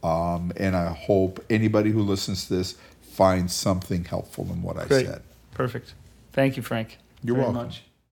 Um, 0.04 0.52
and 0.58 0.76
I 0.76 0.94
hope 0.94 1.44
anybody 1.50 1.90
who 1.90 2.02
listens 2.04 2.48
to 2.48 2.56
this 2.56 2.76
finds 3.02 3.54
something 3.54 4.04
helpful 4.04 4.46
in 4.52 4.62
what 4.62 4.78
I 4.78 4.86
Great. 4.86 5.08
said. 5.08 5.22
Perfect. 5.54 5.94
Thank 6.32 6.58
you, 6.58 6.64
Frank. 6.64 6.98
You're 7.24 7.36
very 7.36 7.48
welcome. 7.48 7.68
Much. 7.68 7.84